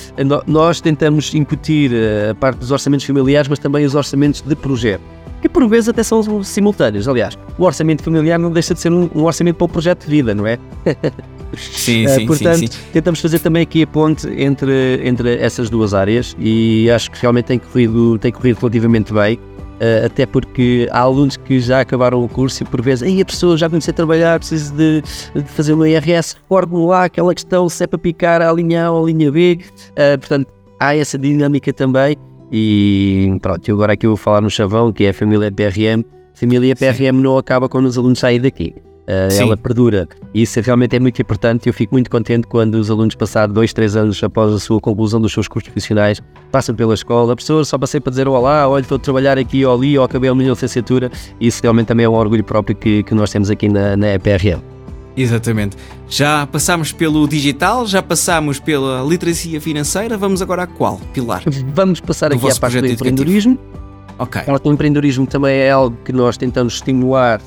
Nós 0.47 0.81
tentamos 0.81 1.33
incutir 1.35 1.93
eh, 1.93 2.31
a 2.31 2.35
parte 2.35 2.59
dos 2.59 2.71
orçamentos 2.71 3.07
familiares, 3.07 3.49
mas 3.49 3.59
também 3.59 3.85
os 3.85 3.95
orçamentos 3.95 4.41
de 4.41 4.57
projeto 4.57 5.03
que 5.41 5.49
por 5.49 5.69
vezes 5.69 5.89
até 5.89 6.03
são 6.03 6.43
simultâneos. 6.43 7.07
Aliás, 7.07 7.39
o 7.57 7.65
orçamento 7.65 8.03
familiar 8.03 8.41
não 8.41 8.51
deixa 8.51 8.75
de 8.75 8.81
ser 8.81 8.93
um, 8.93 9.09
um 9.15 9.25
orçamento 9.25 9.55
para 9.57 9.65
o 9.67 9.69
projeto 9.69 10.05
de 10.05 10.11
vida, 10.11 10.35
não 10.35 10.45
é? 10.45 10.59
Sim, 11.57 12.07
sim, 12.09 12.27
Portanto, 12.27 12.59
sim, 12.59 12.67
sim. 12.67 12.79
tentamos 12.93 13.21
fazer 13.21 13.39
também 13.39 13.63
aqui 13.63 13.83
a 13.83 13.87
ponte 13.87 14.29
entre, 14.29 15.01
entre 15.03 15.37
essas 15.37 15.71
duas 15.71 15.95
áreas 15.95 16.37
e 16.39 16.91
acho 16.91 17.11
que 17.11 17.21
realmente 17.21 17.47
tem 17.47 17.59
corrido, 17.59 18.19
tem 18.19 18.33
corrido 18.33 18.59
relativamente 18.59 19.13
bem. 19.13 19.39
Uh, 19.79 20.07
até 20.07 20.27
porque 20.27 20.89
há 20.91 21.01
alunos 21.03 21.37
que 21.37 21.61
já 21.61 21.81
acabaram 21.81 22.25
o 22.25 22.29
curso 22.29 22.65
e 22.65 22.67
por 22.67 22.83
vezes 22.83 23.05
aí 23.05 23.21
a 23.21 23.25
pessoa 23.25 23.57
já 23.57 23.69
comecei 23.69 23.93
a 23.93 23.95
trabalhar, 23.95 24.37
preciso 24.41 24.75
de, 24.75 25.03
de 25.37 25.43
fazer 25.45 25.73
uma 25.73 25.89
IRS, 25.89 26.35
recordo-me 26.35 26.85
lá 26.85 27.05
aquela 27.05 27.33
questão 27.33 27.69
se 27.69 27.85
é 27.85 27.87
para 27.87 27.97
picar 27.97 28.43
a 28.43 28.53
linha 28.53 28.87
A 28.87 28.91
ou 28.91 29.05
a 29.05 29.07
linha 29.07 29.31
B. 29.31 29.61
Uh, 29.93 30.19
portanto, 30.19 30.49
há 30.81 30.97
essa 30.97 31.17
dinâmica 31.17 31.73
também 31.73 32.17
e 32.51 33.37
pronto, 33.41 33.71
agora 33.73 33.93
aqui 33.93 34.07
eu 34.07 34.11
vou 34.11 34.17
falar 34.17 34.41
no 34.41 34.51
chavão, 34.51 34.93
que 34.93 35.05
é 35.05 35.11
a 35.11 35.15
família 35.15 35.53
PRM. 35.53 36.03
Família 36.35 36.75
PRM 36.75 37.17
Sim. 37.17 37.23
não 37.23 37.37
acaba 37.37 37.69
quando 37.69 37.87
os 37.87 37.99
alunos 37.99 38.19
saem 38.19 38.41
daqui. 38.41 38.75
Uh, 39.09 39.41
ela 39.41 39.57
perdura. 39.57 40.07
E 40.35 40.43
isso 40.43 40.61
realmente 40.61 40.95
é 40.95 41.01
muito 41.01 41.21
importante. 41.23 41.67
Eu 41.67 41.73
fico 41.73 41.95
muito 41.95 42.11
contente 42.11 42.47
quando 42.47 42.75
os 42.75 42.91
alunos, 42.91 43.15
passados 43.15 43.55
dois, 43.55 43.73
três 43.73 43.97
anos 43.97 44.23
após 44.23 44.53
a 44.53 44.59
sua 44.59 44.79
conclusão 44.79 45.19
dos 45.19 45.33
seus 45.33 45.49
cursos 45.49 45.71
profissionais, 45.71 46.21
passam 46.53 46.75
pela 46.75 46.93
escola. 46.93 47.33
A 47.33 47.37
professor 47.37 47.65
só 47.65 47.79
passei 47.79 48.01
para 48.01 48.11
dizer 48.11 48.29
olá, 48.29 48.69
olha, 48.69 48.83
estou 48.83 48.97
a 48.97 48.99
trabalhar 48.99 49.39
aqui 49.39 49.65
ou 49.65 49.75
ali, 49.75 49.99
ou 49.99 50.05
acabei 50.05 50.29
a 50.29 50.35
minha 50.35 50.51
licenciatura. 50.51 51.11
Isso 51.41 51.63
realmente 51.63 51.87
também 51.87 52.05
é 52.05 52.09
um 52.09 52.15
orgulho 52.15 52.45
próprio 52.45 52.77
que, 52.77 53.03
que 53.03 53.15
nós 53.15 53.31
temos 53.31 53.49
aqui 53.49 53.67
na, 53.67 53.97
na 53.97 54.13
EPRM. 54.13 54.61
Exatamente. 55.17 55.77
Já 56.09 56.47
passámos 56.47 56.93
pelo 56.93 57.27
digital, 57.27 57.87
já 57.87 58.03
passámos 58.03 58.61
pela 58.61 59.03
literacia 59.03 59.61
financeira, 59.61 60.17
vamos 60.17 60.43
agora 60.43 60.65
a 60.65 60.67
qual 60.67 61.01
pilar? 61.13 61.43
Vamos 61.75 62.01
passar 62.01 62.33
aqui 62.33 62.49
à 62.49 62.55
parte 62.55 62.81
do 62.81 62.87
empreendedorismo. 62.87 63.59
Ok. 64.19 64.43
O 64.65 64.73
empreendedorismo 64.73 65.27
também 65.27 65.57
é 65.59 65.71
algo 65.71 65.97
que 66.05 66.13
nós 66.13 66.37
tentamos 66.37 66.75
estimular 66.75 67.41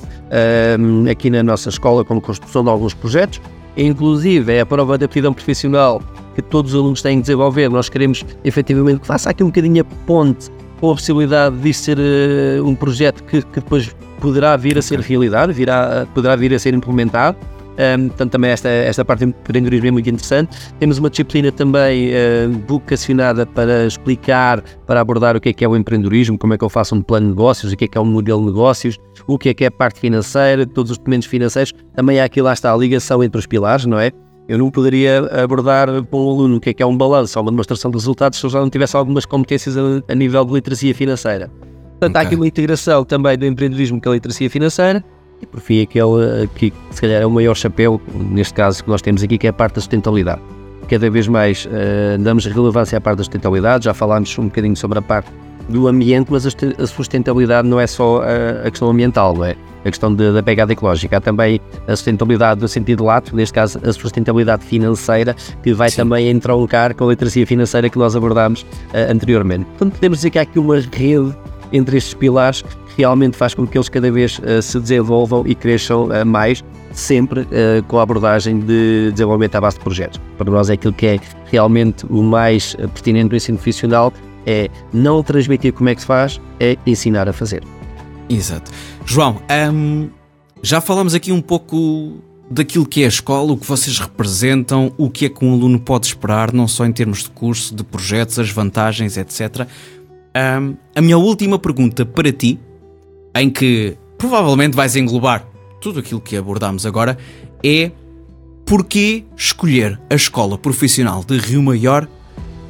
um, 0.78 1.10
aqui 1.10 1.28
na 1.28 1.42
nossa 1.42 1.68
escola 1.68 2.04
com 2.04 2.16
a 2.16 2.20
construção 2.20 2.64
de 2.64 2.70
alguns 2.70 2.94
projetos. 2.94 3.40
Inclusive, 3.76 4.52
é 4.52 4.60
a 4.60 4.66
prova 4.66 4.98
de 4.98 5.04
aptidão 5.04 5.32
profissional 5.32 6.02
que 6.34 6.42
todos 6.42 6.72
os 6.72 6.80
alunos 6.80 7.02
têm 7.02 7.18
que 7.18 7.22
desenvolver. 7.22 7.68
Nós 7.68 7.88
queremos 7.88 8.24
efetivamente 8.44 9.00
que 9.00 9.06
faça 9.06 9.30
aqui 9.30 9.42
um 9.42 9.46
bocadinho 9.46 9.82
a 9.82 10.06
ponte 10.06 10.50
com 10.80 10.90
a 10.90 10.94
possibilidade 10.94 11.56
de 11.56 11.72
ser 11.72 11.98
uh, 11.98 12.66
um 12.66 12.74
projeto 12.74 13.22
que, 13.24 13.42
que, 13.42 13.60
depois 13.60 13.94
poderá 14.20 14.56
vir 14.56 14.78
a 14.78 14.82
ser 14.82 15.00
realidade, 15.00 15.52
virá, 15.52 16.06
poderá 16.14 16.36
vir 16.36 16.54
a 16.54 16.58
ser 16.58 16.74
implementado. 16.74 17.36
Um, 17.72 18.08
portanto, 18.08 18.32
também 18.32 18.50
esta, 18.50 18.68
esta 18.68 19.04
parte 19.04 19.24
do 19.24 19.30
empreendedorismo 19.30 19.88
é 19.88 19.90
muito 19.90 20.08
interessante. 20.08 20.56
Temos 20.78 20.98
uma 20.98 21.08
disciplina 21.08 21.50
também 21.50 22.10
uh, 22.10 22.62
vocacionada 22.66 23.46
para 23.46 23.86
explicar, 23.86 24.62
para 24.86 25.00
abordar 25.00 25.36
o 25.36 25.40
que 25.40 25.48
é 25.48 25.52
que 25.52 25.64
é 25.64 25.68
o 25.68 25.76
empreendedorismo, 25.76 26.38
como 26.38 26.54
é 26.54 26.58
que 26.58 26.64
eu 26.64 26.68
faço 26.68 26.94
um 26.94 27.02
plano 27.02 27.26
de 27.26 27.32
negócios, 27.32 27.72
o 27.72 27.76
que 27.76 27.84
é 27.84 27.88
que 27.88 27.96
é 27.96 28.00
um 28.00 28.04
modelo 28.04 28.40
de 28.40 28.46
negócios, 28.46 28.98
o 29.26 29.38
que 29.38 29.48
é 29.48 29.54
que 29.54 29.64
é 29.64 29.68
a 29.68 29.70
parte 29.70 30.00
financeira, 30.00 30.66
todos 30.66 30.92
os 30.92 30.98
documentos 30.98 31.26
financeiros. 31.26 31.72
Também 31.94 32.20
há 32.20 32.24
aqui 32.24 32.42
lá 32.42 32.52
está 32.52 32.72
a 32.72 32.76
ligação 32.76 33.22
entre 33.22 33.38
os 33.38 33.46
pilares, 33.46 33.86
não 33.86 33.98
é? 33.98 34.10
Eu 34.48 34.58
não 34.58 34.70
poderia 34.70 35.20
abordar 35.42 35.86
para 36.04 36.18
um 36.18 36.28
aluno 36.28 36.56
o 36.56 36.60
que 36.60 36.70
é 36.70 36.74
que 36.74 36.82
é 36.82 36.86
um 36.86 36.96
balanço 36.96 37.38
ou 37.38 37.44
uma 37.44 37.50
demonstração 37.50 37.90
de 37.90 37.96
resultados 37.96 38.38
se 38.38 38.44
eu 38.44 38.50
já 38.50 38.60
não 38.60 38.68
tivesse 38.68 38.96
algumas 38.96 39.24
competências 39.24 39.76
a, 39.78 39.80
a 40.08 40.14
nível 40.14 40.44
de 40.44 40.52
literacia 40.52 40.94
financeira. 40.94 41.48
Portanto, 41.92 42.10
okay. 42.10 42.20
há 42.20 42.26
aqui 42.26 42.34
uma 42.34 42.46
integração 42.46 43.04
também 43.04 43.38
do 43.38 43.46
empreendedorismo 43.46 44.00
com 44.00 44.10
a 44.10 44.14
literacia 44.14 44.50
financeira 44.50 45.02
e 45.42 45.46
por 45.46 45.60
fim, 45.60 45.82
aquele 45.82 46.46
que 46.54 46.72
se 46.90 47.00
calhar 47.00 47.20
é 47.20 47.26
o 47.26 47.30
maior 47.30 47.54
chapéu, 47.54 48.00
neste 48.14 48.54
caso 48.54 48.82
que 48.82 48.88
nós 48.88 49.02
temos 49.02 49.22
aqui, 49.22 49.36
que 49.36 49.46
é 49.46 49.50
a 49.50 49.52
parte 49.52 49.74
da 49.74 49.80
sustentabilidade. 49.80 50.40
Cada 50.88 51.10
vez 51.10 51.26
mais 51.26 51.66
uh, 51.66 52.18
damos 52.20 52.46
relevância 52.46 52.96
à 52.96 53.00
parte 53.00 53.18
da 53.18 53.24
sustentabilidade, 53.24 53.84
já 53.84 53.94
falámos 53.94 54.36
um 54.38 54.44
bocadinho 54.44 54.76
sobre 54.76 54.98
a 54.98 55.02
parte 55.02 55.30
do 55.68 55.86
ambiente, 55.88 56.30
mas 56.30 56.46
a 56.46 56.86
sustentabilidade 56.86 57.66
não 57.68 57.78
é 57.78 57.86
só 57.86 58.22
a, 58.22 58.66
a 58.66 58.70
questão 58.70 58.90
ambiental, 58.90 59.34
não 59.34 59.44
é? 59.44 59.56
A 59.84 59.90
questão 59.90 60.14
de, 60.14 60.32
da 60.32 60.42
pegada 60.42 60.72
ecológica. 60.72 61.16
Há 61.16 61.20
também 61.20 61.60
a 61.86 61.96
sustentabilidade 61.96 62.60
no 62.60 62.68
sentido 62.68 63.04
lato, 63.04 63.34
neste 63.34 63.54
caso 63.54 63.80
a 63.84 63.92
sustentabilidade 63.92 64.64
financeira, 64.64 65.34
que 65.62 65.72
vai 65.72 65.90
Sim. 65.90 65.96
também 65.98 66.28
entroncar 66.28 66.94
com 66.94 67.04
a 67.04 67.08
literacia 67.08 67.46
financeira 67.46 67.88
que 67.88 67.98
nós 67.98 68.14
abordámos 68.14 68.62
uh, 68.62 69.10
anteriormente. 69.10 69.64
Portanto, 69.64 69.94
podemos 69.94 70.18
dizer 70.18 70.30
que 70.30 70.38
há 70.38 70.42
aqui 70.42 70.58
uma 70.58 70.76
rede 70.76 71.34
entre 71.72 71.96
estes 71.96 72.14
pilares 72.14 72.62
realmente 72.96 73.36
faz 73.36 73.54
com 73.54 73.66
que 73.66 73.76
eles 73.76 73.88
cada 73.88 74.10
vez 74.10 74.38
uh, 74.38 74.62
se 74.62 74.78
desenvolvam 74.78 75.44
e 75.46 75.54
cresçam 75.54 76.04
uh, 76.04 76.26
mais, 76.26 76.62
sempre 76.92 77.40
uh, 77.40 77.82
com 77.88 77.98
a 77.98 78.02
abordagem 78.02 78.60
de 78.60 79.10
desenvolvimento 79.12 79.54
à 79.56 79.60
base 79.60 79.78
de 79.78 79.84
projetos. 79.84 80.20
Para 80.36 80.50
nós 80.50 80.70
é 80.70 80.74
aquilo 80.74 80.92
que 80.92 81.06
é 81.06 81.20
realmente 81.46 82.06
o 82.08 82.22
mais 82.22 82.74
pertinente 82.74 83.28
do 83.28 83.36
ensino 83.36 83.58
profissional, 83.58 84.12
é 84.46 84.68
não 84.92 85.22
transmitir 85.22 85.72
como 85.72 85.88
é 85.88 85.94
que 85.94 86.00
se 86.00 86.06
faz, 86.06 86.40
é 86.58 86.76
ensinar 86.86 87.28
a 87.28 87.32
fazer. 87.32 87.62
Exato. 88.28 88.70
João, 89.04 89.40
um, 89.72 90.08
já 90.62 90.80
falamos 90.80 91.14
aqui 91.14 91.32
um 91.32 91.40
pouco 91.40 92.22
daquilo 92.50 92.86
que 92.86 93.02
é 93.02 93.06
a 93.06 93.08
escola, 93.08 93.52
o 93.52 93.56
que 93.56 93.66
vocês 93.66 93.98
representam, 93.98 94.92
o 94.98 95.08
que 95.08 95.26
é 95.26 95.28
que 95.28 95.44
um 95.44 95.54
aluno 95.54 95.80
pode 95.80 96.06
esperar, 96.06 96.52
não 96.52 96.68
só 96.68 96.84
em 96.84 96.92
termos 96.92 97.22
de 97.22 97.30
curso, 97.30 97.74
de 97.74 97.82
projetos, 97.82 98.38
as 98.38 98.50
vantagens, 98.50 99.16
etc. 99.16 99.66
Um, 100.36 100.76
a 100.94 101.00
minha 101.00 101.18
última 101.18 101.58
pergunta 101.58 102.04
para 102.04 102.32
ti, 102.32 102.58
em 103.34 103.50
que 103.50 103.96
provavelmente 104.18 104.74
vais 104.76 104.96
englobar 104.96 105.46
tudo 105.80 106.00
aquilo 106.00 106.20
que 106.20 106.36
abordámos 106.36 106.86
agora, 106.86 107.18
é 107.62 107.90
porquê 108.64 109.24
escolher 109.36 110.00
a 110.08 110.14
Escola 110.14 110.56
Profissional 110.56 111.24
de 111.24 111.38
Rio 111.38 111.62
Maior 111.62 112.08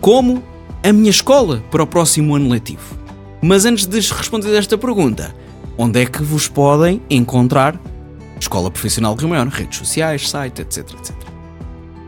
como 0.01 0.43
a 0.83 0.93
minha 0.93 1.11
escola 1.11 1.63
para 1.71 1.83
o 1.83 1.87
próximo 1.87 2.35
ano 2.35 2.49
letivo? 2.49 2.99
Mas 3.41 3.65
antes 3.65 3.87
de 3.87 4.01
responder 4.01 4.55
esta 4.57 4.79
pergunta, 4.79 5.35
onde 5.77 6.01
é 6.01 6.07
que 6.07 6.23
vos 6.23 6.49
podem 6.49 7.03
encontrar 7.11 7.81
Escola 8.41 8.71
Profissional 8.71 9.15
de 9.15 9.21
Rio 9.21 9.31
Maior? 9.31 9.47
Redes 9.49 9.79
sociais, 9.79 10.29
site, 10.29 10.63
etc, 10.63 10.79
etc. 10.95 11.22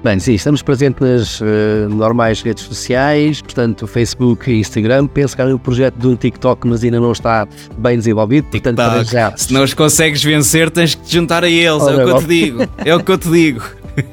Bem, 0.05 0.19
sim, 0.19 0.35
estamos 0.35 0.61
presentes 0.61 1.01
nas 1.01 1.41
uh, 1.41 1.89
normais 1.89 2.43
redes 2.43 2.65
sociais, 2.65 3.41
portanto, 3.41 3.87
Facebook 3.87 4.51
e 4.51 4.61
Instagram. 4.61 5.07
Penso 5.07 5.35
que 5.35 5.41
há 5.41 5.47
um 5.47 5.57
projeto 5.57 5.95
do 5.95 6.15
TikTok, 6.15 6.69
mas 6.69 6.85
ainda 6.85 7.01
não 7.01 7.11
está 7.11 7.49
bem 7.79 7.97
desenvolvido. 7.97 8.51
TikTok. 8.51 8.77
Portanto, 8.77 9.11
já... 9.11 9.35
Se 9.35 9.51
não 9.51 9.63
os 9.63 9.73
consegues 9.73 10.23
vencer, 10.23 10.71
tens 10.71 10.95
que 10.95 11.05
te 11.05 11.15
juntar 11.15 11.43
a 11.43 11.49
eles. 11.49 11.83
é 11.87 11.95
o 11.95 12.05
que 12.05 12.11
eu 12.11 12.19
te 12.19 12.27
digo. 12.27 12.59
É 12.85 12.95
o 12.95 13.03
que 13.03 13.13
eu 13.13 13.17
te 13.17 13.31
digo. 13.31 13.63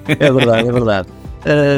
É 0.08 0.32
verdade, 0.32 0.70
é 0.70 0.72
verdade. 0.72 1.08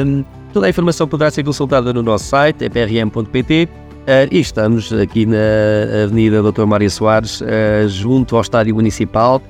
Um, 0.06 0.24
toda 0.52 0.66
a 0.66 0.70
informação 0.70 1.08
poderá 1.08 1.28
ser 1.32 1.42
consultada 1.42 1.92
no 1.92 2.00
nosso 2.00 2.26
site, 2.26 2.66
eprm.pt. 2.66 3.68
Uh, 3.72 4.30
e 4.30 4.38
estamos 4.38 4.92
aqui 4.92 5.26
na 5.26 6.04
Avenida 6.04 6.40
Dr. 6.40 6.66
Mário 6.66 6.88
Soares, 6.88 7.40
uh, 7.40 7.46
junto 7.88 8.36
ao 8.36 8.42
Estádio 8.42 8.76
Municipal 8.76 9.42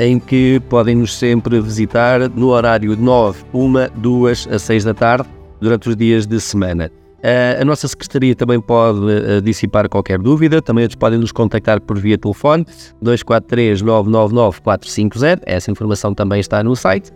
em 0.00 0.18
que 0.18 0.60
podem 0.68 0.96
nos 0.96 1.16
sempre 1.16 1.60
visitar 1.60 2.28
no 2.28 2.48
horário 2.48 2.94
de 2.94 3.02
9, 3.02 3.44
1, 3.54 3.72
2 4.00 4.48
a 4.50 4.58
6 4.58 4.84
da 4.84 4.94
tarde, 4.94 5.28
durante 5.62 5.88
os 5.88 5.96
dias 5.96 6.26
de 6.26 6.40
semana. 6.40 6.90
Uh, 7.18 7.62
a 7.62 7.64
nossa 7.64 7.86
secretaria 7.86 8.34
também 8.34 8.60
pode 8.60 8.98
uh, 8.98 9.40
dissipar 9.40 9.88
qualquer 9.88 10.18
dúvida, 10.18 10.60
também 10.60 10.88
podem 10.98 11.20
nos 11.20 11.30
contactar 11.30 11.80
por 11.80 11.96
via 11.96 12.18
telefone 12.18 12.64
243 13.00 13.80
999 13.80 14.60
450, 14.60 15.42
essa 15.46 15.70
informação 15.70 16.12
também 16.12 16.40
está 16.40 16.64
no 16.64 16.74
site. 16.74 17.12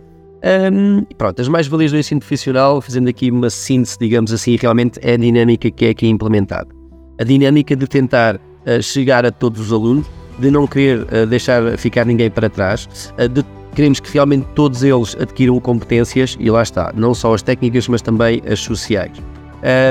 Um, 0.71 1.03
pronto, 1.17 1.41
as 1.41 1.49
mais-valias 1.49 1.91
do 1.91 1.97
ensino 1.97 2.21
profissional, 2.21 2.79
fazendo 2.79 3.09
aqui 3.09 3.29
uma 3.29 3.49
síntese, 3.49 3.97
digamos 3.99 4.31
assim, 4.31 4.55
realmente 4.55 4.97
é 5.01 5.15
a 5.15 5.17
dinâmica 5.17 5.69
que 5.69 5.87
é 5.87 5.89
aqui 5.89 6.07
implementada. 6.07 6.69
A 7.19 7.25
dinâmica 7.25 7.75
de 7.75 7.85
tentar 7.85 8.39
chegar 8.81 9.25
a 9.25 9.31
todos 9.31 9.59
os 9.59 9.73
alunos, 9.73 10.05
de 10.39 10.51
não 10.51 10.67
querer 10.67 11.01
uh, 11.01 11.25
deixar 11.25 11.77
ficar 11.77 12.05
ninguém 12.05 12.29
para 12.29 12.49
trás, 12.49 13.13
uh, 13.19 13.27
de 13.27 13.43
queremos 13.75 13.99
que 13.99 14.11
realmente 14.11 14.47
todos 14.55 14.81
eles 14.81 15.15
adquiram 15.19 15.59
competências 15.59 16.35
e 16.39 16.49
lá 16.49 16.63
está, 16.63 16.91
não 16.95 17.13
só 17.13 17.33
as 17.33 17.43
técnicas, 17.43 17.87
mas 17.87 18.01
também 18.01 18.41
as 18.49 18.59
sociais. 18.59 19.11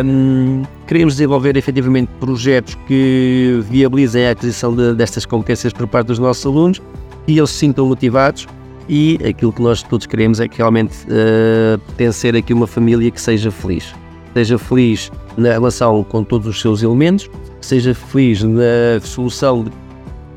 Um, 0.04 0.62
queremos 0.86 1.14
desenvolver 1.14 1.56
efetivamente 1.56 2.08
projetos 2.20 2.76
que 2.86 3.60
viabilizem 3.68 4.26
a 4.26 4.30
aquisição 4.30 4.74
de, 4.74 4.94
destas 4.94 5.26
competências 5.26 5.72
por 5.72 5.86
parte 5.86 6.06
dos 6.06 6.18
nossos 6.18 6.46
alunos 6.46 6.80
e 7.26 7.38
eles 7.38 7.50
se 7.50 7.58
sintam 7.58 7.86
motivados 7.86 8.46
e 8.88 9.18
aquilo 9.28 9.52
que 9.52 9.60
nós 9.60 9.82
todos 9.82 10.06
queremos 10.06 10.38
é 10.40 10.46
que 10.46 10.58
realmente 10.58 10.96
uh, 11.04 11.78
pertencer 11.78 12.36
aqui 12.36 12.52
uma 12.52 12.66
família 12.66 13.10
que 13.10 13.20
seja 13.20 13.50
feliz. 13.50 13.92
Seja 14.34 14.58
feliz 14.58 15.10
na 15.36 15.50
relação 15.50 16.04
com 16.04 16.22
todos 16.22 16.46
os 16.46 16.60
seus 16.60 16.82
elementos, 16.82 17.28
seja 17.60 17.94
feliz 17.94 18.42
na 18.42 19.00
solução 19.02 19.64
de 19.64 19.70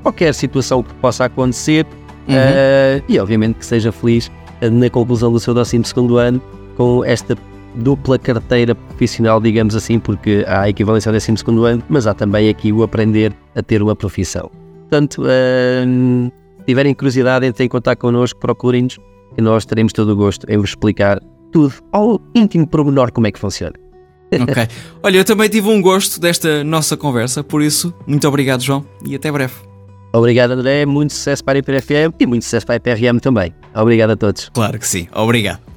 qualquer 0.04 0.34
situação 0.34 0.84
que 0.84 0.94
possa 0.96 1.26
acontecer 1.26 1.86
uhum. 2.28 2.36
uh, 2.36 3.04
e, 3.08 3.20
obviamente, 3.20 3.58
que 3.58 3.66
seja 3.66 3.92
feliz 3.92 4.32
na 4.62 4.90
conclusão 4.90 5.32
do 5.32 5.40
seu 5.40 5.54
12 5.54 5.82
ano 6.18 6.42
com 6.76 7.04
esta 7.06 7.38
dupla 7.76 8.18
carteira 8.18 8.76
profissional, 8.76 9.40
digamos 9.40 9.76
assim, 9.76 10.00
porque 10.00 10.44
há 10.48 10.62
a 10.62 10.70
equivalência 10.70 11.10
ao 11.10 11.14
12 11.14 11.32
ano, 11.66 11.84
mas 11.88 12.08
há 12.08 12.14
também 12.14 12.50
aqui 12.50 12.72
o 12.72 12.84
aprender 12.84 13.34
a 13.56 13.62
ter 13.62 13.82
uma 13.82 13.96
profissão. 13.96 14.50
Portanto, 14.82 15.24
uh, 15.24 16.32
tiverem 16.66 16.94
curiosidade, 16.94 17.46
entrem 17.46 17.66
em 17.66 17.70
contato 17.70 18.00
connosco, 18.00 18.40
procurem-nos, 18.40 18.98
e 19.38 19.42
nós 19.42 19.66
teremos 19.66 19.94
todo 19.94 20.10
o 20.10 20.16
gosto 20.16 20.50
em 20.50 20.58
vos 20.58 20.72
explicar 20.72 21.20
tudo, 21.52 21.74
ao 21.92 22.20
íntimo 22.36 22.68
pormenor, 22.68 23.12
como 23.12 23.28
é 23.28 23.32
que 23.32 23.40
funciona. 23.40 23.74
Ok. 24.32 24.68
Olha, 25.02 25.18
eu 25.18 25.26
também 25.26 25.50
tive 25.50 25.68
um 25.70 25.82
gosto 25.82 26.20
desta 26.20 26.64
nossa 26.64 26.96
conversa, 26.96 27.44
por 27.44 27.64
isso, 27.64 27.92
muito 28.06 28.28
obrigado, 28.28 28.62
João, 28.62 28.86
e 29.04 29.16
até 29.16 29.32
breve. 29.32 29.69
Obrigado, 30.14 30.52
André. 30.52 30.86
Muito 30.86 31.14
sucesso 31.14 31.44
para 31.44 31.58
a 31.58 31.60
IPRFM 31.60 32.14
e 32.20 32.26
muito 32.26 32.44
sucesso 32.44 32.66
para 32.66 32.76
a 32.76 32.78
IPRM 32.78 33.20
também. 33.20 33.54
Obrigado 33.76 34.12
a 34.12 34.16
todos. 34.16 34.50
Claro 34.50 34.80
que 34.80 34.88
sim. 34.88 35.08
Obrigado. 35.14 35.69